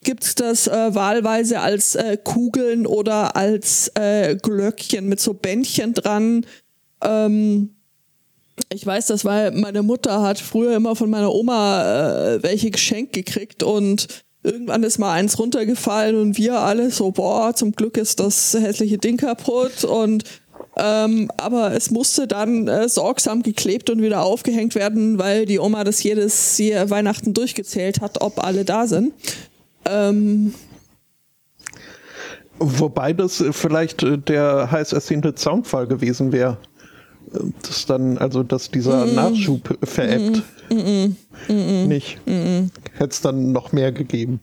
gibt's 0.04 0.36
das 0.36 0.68
äh, 0.68 0.96
wahlweise 0.96 1.60
als 1.60 1.96
äh, 1.96 2.18
Kugeln 2.24 2.86
oder 2.86 3.36
als 3.36 3.92
äh, 3.96 4.36
Glöckchen 4.36 5.10
mit 5.10 5.20
so 5.20 5.34
Bändchen 5.34 5.94
dran. 5.94 6.46
Ähm, 7.02 7.72
ich 8.72 8.86
weiß 8.86 9.08
das, 9.08 9.26
weil 9.26 9.52
meine 9.52 9.84
Mutter 9.84 10.22
hat 10.22 10.40
früher 10.40 10.76
immer 10.76 10.96
von 10.96 11.10
meiner 11.10 11.32
Oma 11.32 12.36
äh, 12.36 12.44
welche 12.44 12.72
geschenkt 12.72 13.14
gekriegt 13.14 13.64
und 13.64 14.08
irgendwann 14.48 14.84
ist 14.84 14.98
mal 14.98 15.14
eins 15.14 15.38
runtergefallen 15.38 16.16
und 16.16 16.38
wir 16.38 16.60
alle 16.60 16.90
so, 16.92 17.12
boah, 17.12 17.54
zum 17.54 17.74
Glück 17.74 17.98
ist 17.98 18.20
das 18.20 18.54
hässliche 18.60 18.98
Ding 18.98 19.18
kaputt 19.18 19.84
und 19.84 20.24
ähm, 20.80 21.32
aber 21.38 21.74
es 21.74 21.90
musste 21.90 22.28
dann 22.28 22.68
äh, 22.68 22.88
sorgsam 22.88 23.42
geklebt 23.42 23.90
und 23.90 24.02
wieder 24.02 24.24
aufgehängt 24.24 24.76
werden, 24.76 25.18
weil 25.18 25.46
die 25.46 25.60
Oma 25.60 25.84
das 25.84 26.04
jedes 26.04 26.58
Jahr 26.60 26.90
Weihnachten 26.92 27.34
durchgezählt 27.34 28.00
hat, 28.00 28.22
ob 28.22 28.44
alle 28.44 28.64
da 28.64 28.86
sind. 28.86 29.14
Ähm, 29.86 30.54
Wobei 32.60 33.14
das 33.14 33.44
vielleicht 33.52 34.04
der 34.28 34.72
heiß 34.72 34.94
ersehnte 34.94 35.36
Zaunfall 35.36 35.88
gewesen 35.88 36.32
wäre. 36.32 36.58
Das 37.62 37.86
dann, 37.86 38.18
also 38.18 38.44
dass 38.44 38.72
dieser 38.72 39.06
Nachschub 39.06 39.78
veräppt. 39.84 40.44
Nicht. 41.50 42.18
Hätte 42.26 43.10
es 43.10 43.22
dann 43.22 43.52
noch 43.52 43.72
mehr 43.72 43.92
gegeben. 43.92 44.40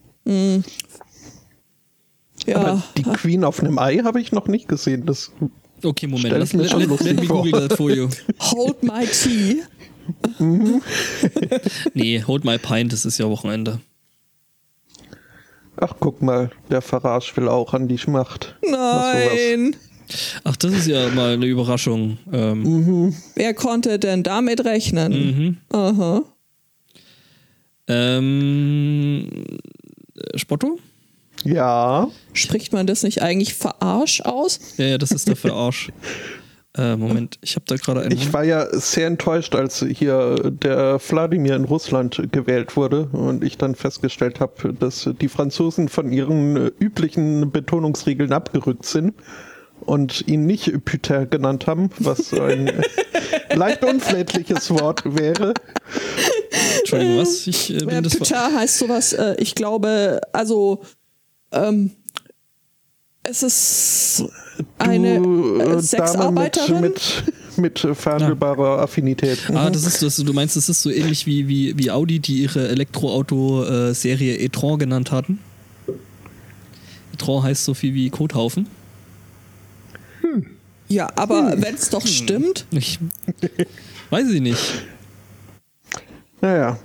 ja, 2.46 2.56
Aber 2.56 2.82
die 2.96 3.02
Queen 3.04 3.44
auf 3.44 3.60
einem 3.60 3.78
Ei 3.78 3.98
habe 4.04 4.20
ich 4.20 4.32
noch 4.32 4.48
nicht 4.48 4.68
gesehen. 4.68 5.06
Das, 5.06 5.32
Okay, 5.82 6.06
Moment. 6.06 6.30
Lass, 6.38 6.48
ich 6.50 6.54
mir 6.54 6.62
let, 6.62 6.70
schon 6.70 6.80
let, 6.80 6.88
lustig 6.88 7.06
let 7.08 7.20
me 7.20 7.26
vor. 7.26 7.42
google 7.42 7.68
that 7.68 7.76
for 7.76 7.90
you. 7.90 8.08
hold 8.40 8.82
my 8.82 9.06
tea. 9.06 9.62
Nee, 11.94 12.22
hold 12.26 12.44
my 12.44 12.58
pint, 12.58 12.92
das 12.92 13.04
ist 13.04 13.18
ja 13.18 13.28
Wochenende. 13.28 13.80
ach, 15.76 15.94
guck 15.98 16.22
mal, 16.22 16.50
der 16.70 16.82
Farage 16.82 17.32
will 17.36 17.48
auch 17.48 17.72
an 17.74 17.88
die 17.88 17.98
Macht. 18.06 18.56
Nein. 18.62 19.76
Ach, 20.44 20.56
das 20.56 20.72
ist 20.72 20.86
ja 20.86 21.08
mal 21.10 21.34
eine 21.34 21.46
Überraschung. 21.46 22.18
Ähm, 22.32 22.62
Mhm. 22.62 23.14
Wer 23.34 23.54
konnte 23.54 23.98
denn 23.98 24.22
damit 24.22 24.64
rechnen? 24.64 25.12
mhm. 25.70 25.76
Aha. 25.76 26.22
ähm, 27.88 29.28
äh, 30.16 30.38
Spotto? 30.38 30.78
Ja, 31.44 32.08
Spricht 32.32 32.72
man 32.72 32.86
das 32.86 33.02
nicht 33.02 33.20
eigentlich 33.22 33.54
verarsch 33.54 34.20
aus? 34.22 34.60
Ja, 34.78 34.86
ja, 34.86 34.98
das 34.98 35.10
ist 35.10 35.28
der 35.28 35.36
Verarsch. 35.36 35.90
äh, 36.78 36.96
Moment, 36.96 37.38
ich 37.42 37.54
habe 37.56 37.64
da 37.66 37.76
gerade 37.76 38.00
einen. 38.02 38.12
ich 38.12 38.32
war 38.32 38.44
ja 38.44 38.66
sehr 38.72 39.06
enttäuscht, 39.08 39.54
als 39.54 39.84
hier 39.84 40.36
der 40.50 40.98
Wladimir 41.06 41.56
in 41.56 41.64
Russland 41.64 42.28
gewählt 42.32 42.76
wurde 42.76 43.08
und 43.12 43.44
ich 43.44 43.58
dann 43.58 43.74
festgestellt 43.74 44.40
habe, 44.40 44.72
dass 44.72 45.10
die 45.20 45.28
Franzosen 45.28 45.88
von 45.88 46.10
ihren 46.12 46.56
äh, 46.56 46.70
üblichen 46.78 47.50
Betonungsregeln 47.50 48.32
abgerückt 48.32 48.86
sind 48.86 49.14
und 49.80 50.26
ihn 50.26 50.46
nicht 50.46 50.84
Putain 50.84 51.28
genannt 51.28 51.66
haben, 51.66 51.90
was 51.98 52.32
ein 52.32 52.70
leicht 53.54 53.84
unflätliches 53.84 54.70
Wort 54.70 55.02
wäre. 55.04 55.54
Entschuldigung, 56.80 57.18
was? 57.18 57.46
Ich 57.46 57.70
äh, 57.70 57.78
Ja, 57.78 57.86
bin 57.86 58.02
das. 58.02 58.16
Putain 58.16 58.54
heißt 58.56 58.78
sowas, 58.78 59.12
äh, 59.12 59.34
ich 59.38 59.54
glaube, 59.54 60.20
also 60.32 60.82
ähm, 61.52 61.90
es 63.22 63.42
ist 63.42 64.24
eine 64.78 65.18
Du, 65.20 65.56
äh, 65.58 65.62
äh, 65.62 65.66
Dame 65.66 65.82
Sexarbeiterin. 65.82 66.80
mit, 66.80 67.24
mit, 67.56 67.84
mit 67.84 67.96
verhandelbarer 67.96 68.80
Affinität. 68.80 69.38
Ah, 69.54 69.70
das 69.70 69.86
ist 69.86 70.02
das, 70.02 70.16
du 70.16 70.32
meinst, 70.32 70.56
das 70.56 70.68
ist 70.68 70.82
so 70.82 70.90
ähnlich 70.90 71.26
wie, 71.26 71.48
wie, 71.48 71.78
wie 71.78 71.90
Audi, 71.90 72.20
die 72.20 72.42
ihre 72.42 72.68
Elektroauto-Serie 72.68 74.36
e-tron 74.38 74.78
genannt 74.78 75.10
hatten? 75.10 75.40
e-tron 77.14 77.42
heißt 77.42 77.64
so 77.64 77.74
viel 77.74 77.94
wie 77.94 78.10
Kothaufen. 78.10 78.66
Ja, 80.88 81.10
aber 81.16 81.52
Hm. 81.52 81.62
wenn 81.62 81.74
es 81.74 81.90
doch 81.90 82.06
stimmt, 82.06 82.66
Ich 82.70 82.98
weiß 84.10 84.28
ich 84.30 84.40
nicht. 84.40 84.60
Naja, 86.40 86.78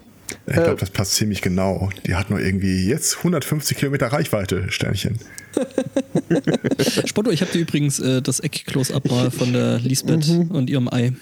Ich 0.48 0.54
glaube, 0.54 0.78
das 0.80 0.90
passt 0.90 1.16
ziemlich 1.16 1.42
genau. 1.42 1.90
Die 2.06 2.16
hat 2.16 2.30
nur 2.30 2.40
irgendwie 2.40 2.88
jetzt 2.88 3.18
150 3.18 3.78
Kilometer 3.78 4.08
Reichweite, 4.08 4.72
Sternchen. 4.72 5.20
Spotto, 7.06 7.30
ich 7.32 7.42
habe 7.42 7.52
dir 7.52 7.60
übrigens 7.60 8.00
äh, 8.00 8.22
das 8.22 8.40
Eck-Close-Up 8.40 9.10
mal 9.10 9.32
von 9.32 9.52
der 9.54 9.80
Lisbeth 9.80 10.30
und 10.50 10.70
ihrem 10.70 10.88
Ei. 10.92 11.14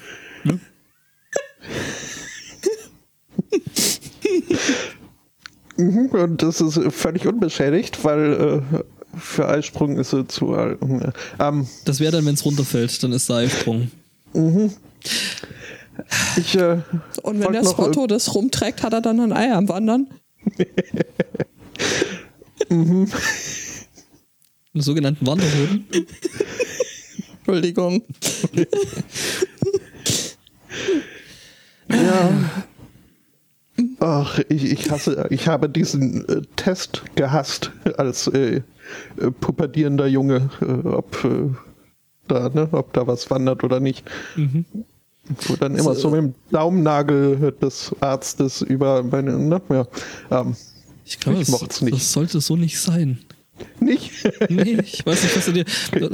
Mhm, 5.77 6.07
Und 6.07 6.41
das 6.41 6.59
ist 6.59 6.79
völlig 6.93 7.27
unbeschädigt, 7.27 8.03
weil 8.03 8.61
äh, 8.73 8.77
für 9.19 9.47
Eisprung 9.47 9.97
ist 9.97 10.11
sie 10.11 10.27
zu 10.27 10.53
alt. 10.53 10.79
Ähm, 11.39 11.67
Das 11.85 11.99
wäre 11.99 12.11
dann, 12.11 12.25
wenn 12.25 12.33
es 12.35 12.45
runterfällt, 12.45 13.01
dann 13.03 13.11
ist 13.11 13.29
der 13.29 13.37
Eisprung. 13.37 13.91
ich, 16.37 16.55
äh, 16.55 16.79
und 17.23 17.39
wenn 17.39 17.53
der 17.53 17.63
Spotto 17.65 18.07
das 18.07 18.33
rumträgt, 18.35 18.83
hat 18.83 18.93
er 18.93 19.01
dann 19.01 19.19
ein 19.19 19.33
Ei 19.33 19.51
am 19.53 19.67
Wandern. 19.69 20.07
Einen 22.69 23.11
sogenannten 24.73 25.25
Wanderhoden. 25.25 25.85
Entschuldigung. 27.39 28.03
Ja. 31.89 32.29
Ach, 33.99 34.39
ich, 34.49 34.71
ich 34.71 34.91
hasse, 34.91 35.25
ich 35.31 35.47
habe 35.47 35.69
diesen 35.69 36.27
äh, 36.29 36.41
Test 36.55 37.03
gehasst 37.15 37.71
als 37.97 38.27
äh, 38.27 38.61
äh, 39.17 39.31
pubertierender 39.39 40.07
Junge, 40.07 40.49
äh, 40.61 40.87
ob 40.87 41.23
äh, 41.25 41.49
da, 42.27 42.49
ne, 42.49 42.67
ob 42.71 42.93
da 42.93 43.07
was 43.07 43.29
wandert 43.31 43.63
oder 43.63 43.79
nicht. 43.79 44.03
Wo 44.35 45.55
dann 45.55 45.75
immer 45.75 45.95
so 45.95 46.09
mit 46.11 46.19
dem 46.21 46.33
Daumennagel 46.51 47.53
des 47.61 47.95
Arztes 47.99 48.61
über 48.61 49.01
meine, 49.03 49.37
ne, 49.37 49.61
ja, 49.69 49.87
ähm, 50.31 50.55
Ich 51.03 51.19
glaube, 51.19 51.39
Ich 51.39 51.49
das, 51.49 51.59
mocht's 51.61 51.81
nicht. 51.81 51.95
das 51.95 52.11
sollte 52.13 52.39
so 52.39 52.55
nicht 52.55 52.79
sein. 52.79 53.19
Nicht. 53.79 54.11
Nee, 54.49 54.77
ich 54.83 55.05
weiß 55.05 55.23
nicht, 55.23 55.37
was 55.37 55.47
er 55.47 55.53
dir. 55.53 55.65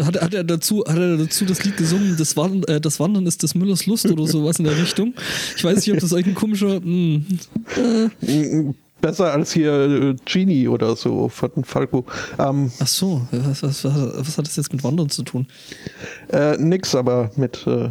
Hat, 0.06 0.22
hat, 0.22 0.34
er, 0.34 0.44
dazu, 0.44 0.84
hat 0.88 0.98
er 0.98 1.18
dazu 1.18 1.45
das 1.45 1.64
Lied 1.64 1.78
gesungen, 1.78 2.15
das, 2.18 2.36
Wandern, 2.38 2.76
äh, 2.76 2.82
das 2.82 2.99
Wandern 2.99 3.26
ist 3.26 3.44
des 3.44 3.56
Müllers 3.56 3.86
Lust 3.86 4.06
oder 4.06 4.28
sowas 4.28 4.60
in 4.60 4.65
der 4.65 4.78
Richtung? 4.78 5.14
Ich 5.56 5.64
weiß 5.64 5.78
nicht, 5.78 5.91
ob 5.91 5.99
das 5.99 6.14
euch 6.14 6.26
ein 6.26 6.36
komischer. 6.36 6.80
Mh, 6.82 7.22
Besser 9.03 9.34
als 9.34 9.52
hier 9.52 9.74
äh, 9.74 10.15
Genie 10.24 10.70
oder 10.70 10.95
so 10.95 11.28
von 11.28 11.65
Falco. 11.65 12.06
Ähm, 12.40 12.72
ach 12.80 12.88
so, 12.88 13.28
was, 13.32 13.61
was, 13.61 13.84
was, 13.84 14.38
hat 14.38 14.48
das 14.48 14.56
jetzt 14.56 14.72
mit 14.72 14.82
Wandern 14.82 15.10
zu 15.10 15.24
tun? 15.24 15.45
Äh, 16.32 16.56
nix, 16.56 16.95
aber 16.95 17.30
mit. 17.36 17.68
Äh, 17.68 17.90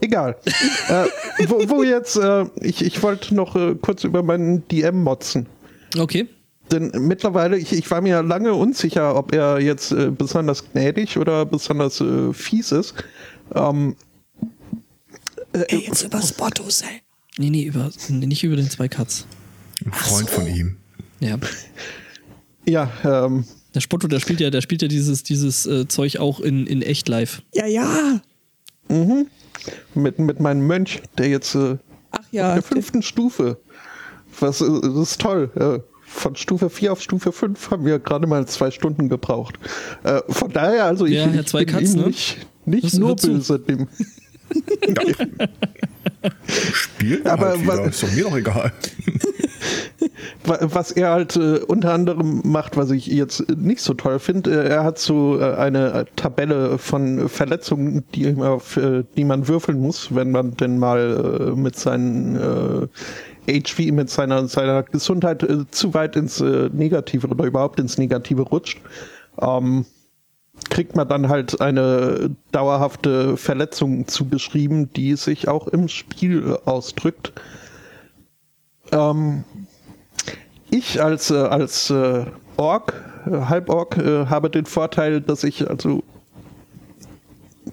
egal. 0.00 0.36
äh, 0.88 1.06
wo, 1.48 1.68
wo 1.68 1.82
jetzt, 1.82 2.16
äh, 2.18 2.44
ich, 2.60 2.84
ich 2.84 3.02
wollte 3.02 3.34
noch 3.34 3.56
äh, 3.56 3.74
kurz 3.74 4.04
über 4.04 4.22
meinen 4.22 4.68
DM 4.68 5.02
motzen. 5.02 5.46
Okay. 5.98 6.28
Denn 6.70 6.90
mittlerweile, 6.98 7.58
ich, 7.58 7.72
ich 7.72 7.90
war 7.90 8.00
mir 8.00 8.22
lange 8.22 8.54
unsicher, 8.54 9.14
ob 9.14 9.32
er 9.32 9.60
jetzt 9.60 9.92
äh, 9.92 10.10
besonders 10.10 10.64
gnädig 10.72 11.16
oder 11.16 11.46
besonders 11.46 12.00
äh, 12.00 12.32
fies 12.32 12.72
ist. 12.72 12.94
Ähm, 13.54 13.96
Ey, 15.52 15.86
jetzt 15.86 16.02
über 16.02 16.20
Spotto 16.20 16.68
selber. 16.68 16.94
Nee, 17.38 17.50
nee, 17.50 17.62
über, 17.64 17.90
nee, 18.08 18.26
nicht 18.26 18.42
über 18.44 18.56
den 18.56 18.68
zwei 18.68 18.88
Cuts. 18.88 19.26
Ein 19.84 19.92
Freund 19.92 20.30
von 20.30 20.46
ihm. 20.46 20.76
Ja. 21.20 21.38
ja, 22.66 22.90
ähm, 23.04 23.44
Der 23.74 23.80
Spotto, 23.80 24.08
der 24.08 24.20
spielt 24.20 24.40
ja, 24.40 24.50
der 24.50 24.60
spielt 24.60 24.82
ja 24.82 24.88
dieses, 24.88 25.22
dieses 25.22 25.66
äh, 25.66 25.86
Zeug 25.86 26.18
auch 26.18 26.40
in, 26.40 26.66
in 26.66 26.82
echt 26.82 27.08
live. 27.08 27.42
Ja, 27.54 27.66
ja. 27.66 28.20
mit, 29.94 30.18
mit 30.18 30.40
meinem 30.40 30.66
Mönch, 30.66 31.02
der 31.18 31.28
jetzt 31.28 31.54
äh, 31.54 31.76
Ach 32.10 32.20
ja. 32.32 32.54
der 32.54 32.62
fünften 32.62 33.02
Stufe. 33.02 33.58
Was 34.40 34.60
äh, 34.60 34.66
das 34.82 35.10
ist 35.10 35.20
toll. 35.20 35.50
Äh, 35.54 35.95
von 36.16 36.36
Stufe 36.36 36.70
4 36.70 36.92
auf 36.92 37.00
Stufe 37.02 37.32
5 37.32 37.70
haben 37.70 37.84
wir 37.84 37.98
gerade 37.98 38.26
mal 38.26 38.46
zwei 38.46 38.70
Stunden 38.70 39.08
gebraucht. 39.08 39.58
Äh, 40.02 40.20
von 40.28 40.52
daher, 40.52 40.84
also 40.86 41.06
ich, 41.06 41.14
Ja, 41.14 41.26
ich 41.32 41.46
zwei 41.46 41.64
bin 41.64 41.78
ihm 41.78 41.92
ne? 41.92 42.06
nicht, 42.06 42.46
nicht 42.64 42.94
nur 42.98 43.16
böse 43.16 43.58
dem. 43.58 43.88
Spielt 46.72 47.26
er 47.26 47.32
Aber 47.32 47.48
halt 47.50 47.66
was- 47.66 47.88
Ist 47.88 48.02
doch 48.02 48.12
mir 48.12 48.24
doch 48.24 48.36
egal. 48.36 48.72
Was 50.44 50.92
er 50.92 51.10
halt 51.10 51.36
äh, 51.36 51.58
unter 51.66 51.92
anderem 51.92 52.40
macht, 52.44 52.76
was 52.76 52.90
ich 52.92 53.06
jetzt 53.06 53.48
nicht 53.56 53.80
so 53.80 53.94
toll 53.94 54.18
finde, 54.20 54.50
äh, 54.64 54.68
er 54.68 54.84
hat 54.84 54.98
so 54.98 55.40
äh, 55.40 55.54
eine 55.54 56.06
Tabelle 56.14 56.78
von 56.78 57.28
Verletzungen, 57.28 58.04
die, 58.14 58.32
auf, 58.36 58.76
äh, 58.76 59.02
die 59.16 59.24
man 59.24 59.48
würfeln 59.48 59.80
muss, 59.80 60.14
wenn 60.14 60.30
man 60.30 60.52
denn 60.56 60.78
mal 60.78 61.50
äh, 61.52 61.60
mit 61.60 61.76
seinen 61.76 62.36
äh, 62.36 62.86
HV, 63.46 63.92
mit 63.92 64.10
seiner, 64.10 64.46
seiner 64.48 64.82
Gesundheit 64.82 65.42
äh, 65.42 65.68
zu 65.70 65.94
weit 65.94 66.16
ins 66.16 66.40
äh, 66.40 66.70
Negative 66.72 67.28
oder 67.28 67.44
überhaupt 67.44 67.80
ins 67.80 67.98
Negative 67.98 68.42
rutscht. 68.42 68.80
Ähm, 69.40 69.86
kriegt 70.70 70.96
man 70.96 71.08
dann 71.08 71.28
halt 71.28 71.60
eine 71.60 72.34
dauerhafte 72.52 73.36
Verletzung 73.36 74.08
zugeschrieben, 74.08 74.92
die 74.92 75.14
sich 75.16 75.48
auch 75.48 75.68
im 75.68 75.88
Spiel 75.88 76.58
ausdrückt. 76.64 77.32
Ähm, 78.92 79.44
ich 80.70 81.02
als, 81.02 81.30
äh, 81.30 81.36
als 81.36 81.90
äh, 81.90 82.24
Ork, 82.56 82.94
äh, 83.26 83.30
Halborg, 83.30 83.96
äh, 83.98 84.26
habe 84.26 84.50
den 84.50 84.66
Vorteil, 84.66 85.20
dass 85.20 85.44
ich 85.44 85.68
also 85.68 86.02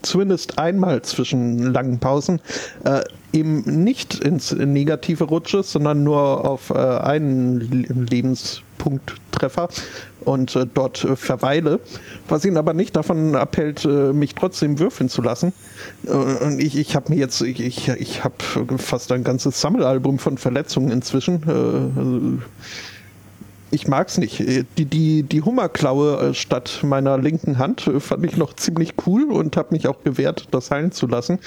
zumindest 0.03 0.59
einmal 0.59 1.01
zwischen 1.01 1.73
langen 1.73 1.99
Pausen 1.99 2.39
äh, 2.84 3.01
eben 3.31 3.84
nicht 3.84 4.19
ins 4.19 4.51
Negative 4.51 5.23
rutsche, 5.23 5.63
sondern 5.63 6.03
nur 6.03 6.47
auf 6.47 6.69
äh, 6.69 6.73
einen 6.77 7.59
Lebenspunkttreffer 8.09 9.69
und 10.21 10.55
äh, 10.55 10.67
dort 10.71 11.03
äh, 11.03 11.15
verweile, 11.15 11.80
was 12.27 12.45
ihn 12.45 12.57
aber 12.57 12.73
nicht 12.73 12.95
davon 12.95 13.35
abhält, 13.35 13.85
äh, 13.85 14.13
mich 14.13 14.35
trotzdem 14.35 14.80
würfeln 14.80 15.09
zu 15.09 15.21
lassen. 15.21 15.53
Äh, 16.05 16.11
und 16.11 16.59
ich, 16.59 16.77
ich 16.77 16.95
habe 16.95 17.11
mir 17.11 17.19
jetzt, 17.19 17.41
ich, 17.41 17.59
ich, 17.59 17.89
ich 17.89 18.23
habe 18.23 18.35
fast 18.77 19.11
ein 19.11 19.23
ganzes 19.23 19.59
Sammelalbum 19.59 20.19
von 20.19 20.38
Verletzungen 20.38 20.91
inzwischen. 20.91 21.43
Also, 21.43 22.39
ich 23.73 23.87
mag's 23.87 24.17
nicht. 24.17 24.39
Äh, 24.39 24.63
die, 24.77 24.85
die, 24.85 25.23
die 25.23 25.41
Hummerklaue 25.41 26.29
äh, 26.29 26.33
statt 26.33 26.81
meiner 26.83 27.17
linken 27.17 27.57
Hand 27.57 27.87
äh, 27.87 27.99
fand 27.99 28.25
ich 28.25 28.37
noch 28.37 28.53
ziemlich 28.53 28.93
cool 29.05 29.31
und 29.31 29.57
habe 29.57 29.73
mich 29.73 29.87
auch 29.87 30.03
gewehrt, 30.03 30.47
das 30.51 30.71
heilen 30.71 30.91
zu 30.91 31.07
lassen. 31.07 31.39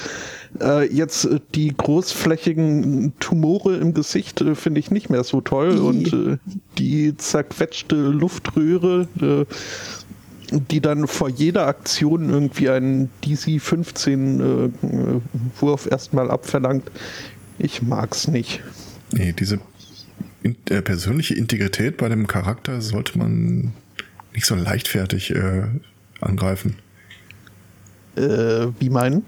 Äh, 0.61 0.93
jetzt 0.93 1.29
die 1.55 1.75
großflächigen 1.77 3.15
Tumore 3.21 3.77
im 3.77 3.95
Gesicht 3.95 4.41
äh, 4.41 4.55
finde 4.55 4.81
ich 4.81 4.91
nicht 4.91 5.09
mehr 5.09 5.25
so 5.25 5.41
toll 5.41 5.79
und 5.79 6.13
äh, 6.13 6.39
die 6.79 7.17
zerquetschte 7.17 7.97
Luftröhre, 7.97 9.09
die 10.51 10.81
dann 10.81 11.07
vor 11.07 11.29
jeder 11.29 11.67
Aktion 11.67 12.29
irgendwie 12.29 12.69
einen 12.69 13.11
DC-15 13.25 14.71
Wurf 15.59 15.89
erstmal 15.91 16.31
abverlangt. 16.31 16.91
Ich 17.59 17.83
mag's 17.83 18.29
nicht. 18.29 18.63
Nee, 19.13 19.33
diese 19.33 19.61
in, 20.43 20.57
äh, 20.71 20.83
persönliche 20.83 21.35
Integrität 21.35 21.97
bei 21.97 22.09
dem 22.09 22.27
Charakter 22.27 22.81
sollte 22.81 23.19
man 23.19 23.73
nicht 24.33 24.47
so 24.47 24.55
leichtfertig 24.55 25.35
äh, 25.35 25.65
angreifen. 26.21 26.77
Äh, 28.17 28.69
wie 28.79 28.91
meinen? 28.91 29.25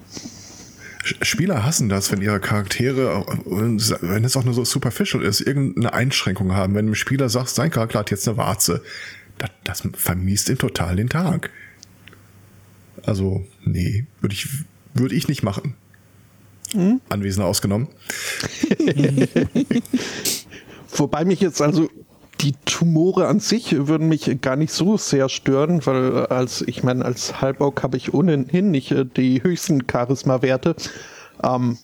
Spieler 1.03 1.63
hassen 1.63 1.89
das, 1.89 2.11
wenn 2.11 2.21
ihre 2.21 2.39
Charaktere, 2.39 3.25
wenn 3.45 4.23
es 4.23 4.37
auch 4.37 4.43
nur 4.43 4.53
so 4.53 4.65
superficial 4.65 5.23
ist, 5.23 5.41
irgendeine 5.41 5.93
Einschränkung 5.93 6.53
haben. 6.53 6.75
Wenn 6.75 6.89
ein 6.89 6.95
Spieler 6.95 7.29
sagt, 7.29 7.49
sein 7.49 7.71
Charakter 7.71 7.99
hat 7.99 8.11
jetzt 8.11 8.27
eine 8.27 8.37
Warze, 8.37 8.83
das, 9.37 9.49
das 9.63 9.83
vermiest 9.93 10.49
ihm 10.49 10.57
total 10.57 10.97
den 10.97 11.09
Tag. 11.09 11.49
Also, 13.03 13.47
nee, 13.63 14.05
würde 14.21 14.35
ich, 14.35 14.47
würde 14.93 15.15
ich 15.15 15.27
nicht 15.27 15.41
machen. 15.41 15.73
Hm? 16.73 17.01
Anwesende 17.09 17.47
ausgenommen. 17.47 17.87
Wobei 20.91 21.25
mich 21.25 21.39
jetzt 21.41 21.61
also 21.61 21.89
die 22.41 22.53
Tumore 22.65 23.27
an 23.27 23.39
sich 23.39 23.87
würden 23.87 24.07
mich 24.07 24.39
gar 24.41 24.55
nicht 24.55 24.71
so 24.71 24.97
sehr 24.97 25.27
stören, 25.29 25.85
weil 25.85 26.25
als 26.27 26.61
ich 26.61 26.83
meine, 26.83 27.03
als 27.03 27.41
Halborg 27.41 27.83
habe 27.83 27.97
ich 27.97 28.13
ohnehin 28.13 28.71
nicht 28.71 28.91
äh, 28.91 29.05
die 29.05 29.43
höchsten 29.43 29.83
Charisma-Werte. 29.89 30.75
Ähm, 31.43 31.77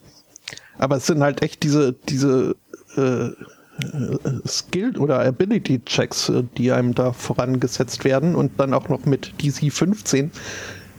aber 0.77 0.97
es 0.97 1.07
sind 1.07 1.21
halt 1.21 1.41
echt 1.41 1.63
diese, 1.63 1.93
diese 1.93 2.55
äh, 2.95 3.29
Skill- 4.47 4.97
oder 4.97 5.19
Ability-Checks, 5.25 6.29
äh, 6.29 6.43
die 6.57 6.71
einem 6.71 6.95
da 6.95 7.11
vorangesetzt 7.11 8.05
werden 8.05 8.35
und 8.35 8.53
dann 8.57 8.73
auch 8.73 8.87
noch 8.87 9.05
mit 9.05 9.33
DC 9.41 9.71
15. 9.71 10.31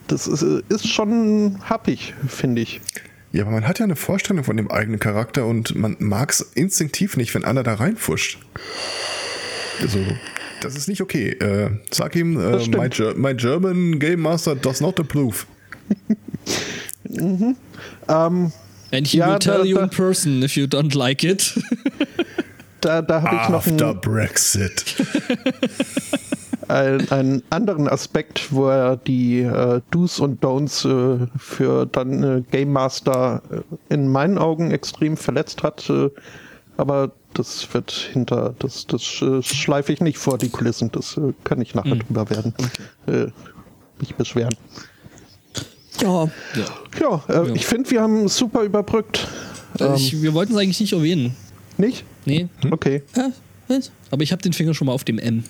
Das 0.08 0.26
ist, 0.26 0.42
äh, 0.42 0.62
ist 0.68 0.86
schon 0.86 1.58
happig, 1.64 2.14
finde 2.28 2.62
ich. 2.62 2.80
Ja, 3.36 3.42
aber 3.42 3.50
man 3.50 3.68
hat 3.68 3.78
ja 3.80 3.84
eine 3.84 3.96
Vorstellung 3.96 4.44
von 4.44 4.56
dem 4.56 4.70
eigenen 4.70 4.98
Charakter 4.98 5.44
und 5.44 5.74
man 5.74 5.96
mag 5.98 6.30
es 6.30 6.40
instinktiv 6.40 7.18
nicht, 7.18 7.34
wenn 7.34 7.44
einer 7.44 7.62
da 7.62 7.74
reinfuscht. 7.74 8.38
Also, 9.82 9.98
das 10.62 10.74
ist 10.74 10.88
nicht 10.88 11.02
okay. 11.02 11.32
Äh, 11.32 11.68
sag 11.90 12.16
ihm, 12.16 12.40
äh, 12.40 12.66
my, 12.66 12.88
my, 13.14 13.34
German 13.34 13.98
Game 13.98 14.20
Master 14.20 14.54
does 14.54 14.80
not 14.80 14.98
approve. 14.98 15.44
mhm. 17.10 17.20
um, 17.20 17.56
ähm, 18.08 18.52
And 18.90 19.06
he 19.06 19.18
ja, 19.18 19.32
will 19.32 19.38
tell 19.38 19.58
da, 19.58 19.64
you 19.64 19.80
in 19.80 19.90
person 19.90 20.42
if 20.42 20.56
you 20.56 20.64
don't 20.64 20.96
like 20.96 21.22
it. 21.22 21.60
da 22.80 23.02
da 23.02 23.20
habe 23.20 23.36
ich 23.36 23.48
noch 23.50 23.66
After 23.66 23.92
Brexit. 23.92 24.82
ein, 26.68 27.10
einen 27.10 27.42
anderen 27.50 27.88
Aspekt, 27.88 28.52
wo 28.52 28.68
er 28.68 28.96
die 28.96 29.40
äh, 29.40 29.80
Do's 29.90 30.20
und 30.20 30.42
Don'ts 30.42 30.84
äh, 30.84 31.26
für 31.38 31.86
dann 31.86 32.22
äh, 32.22 32.42
Game 32.50 32.72
Master 32.72 33.42
äh, 33.50 33.94
in 33.94 34.08
meinen 34.08 34.38
Augen 34.38 34.70
extrem 34.70 35.16
verletzt 35.16 35.62
hat. 35.62 35.88
Äh, 35.90 36.10
aber 36.76 37.12
das 37.34 37.72
wird 37.72 37.90
hinter, 37.90 38.54
das, 38.58 38.86
das 38.86 39.22
äh, 39.22 39.42
schleife 39.42 39.92
ich 39.92 40.00
nicht 40.00 40.18
vor 40.18 40.38
die 40.38 40.48
Kulissen. 40.48 40.90
Das 40.92 41.16
äh, 41.16 41.32
kann 41.44 41.60
ich 41.60 41.74
nachher 41.74 41.94
mhm. 41.94 42.00
drüber 42.00 42.30
werden. 42.30 42.54
Okay. 42.58 43.32
mich 43.98 44.14
beschweren. 44.14 44.54
Ja. 46.02 46.24
Ja, 46.24 46.30
ja, 47.00 47.22
ja. 47.28 47.54
ich 47.54 47.64
finde, 47.66 47.90
wir 47.90 48.02
haben 48.02 48.28
super 48.28 48.62
überbrückt. 48.62 49.26
Ich, 49.96 50.12
ähm, 50.12 50.22
wir 50.22 50.34
wollten 50.34 50.52
es 50.52 50.58
eigentlich 50.58 50.80
nicht 50.80 50.92
erwähnen. 50.92 51.34
Nicht? 51.78 52.04
Nee. 52.24 52.48
Okay. 52.70 53.02
Aber 54.10 54.22
ich 54.22 54.32
habe 54.32 54.42
den 54.42 54.52
Finger 54.52 54.74
schon 54.74 54.86
mal 54.86 54.92
auf 54.92 55.04
dem 55.04 55.18
M. 55.18 55.44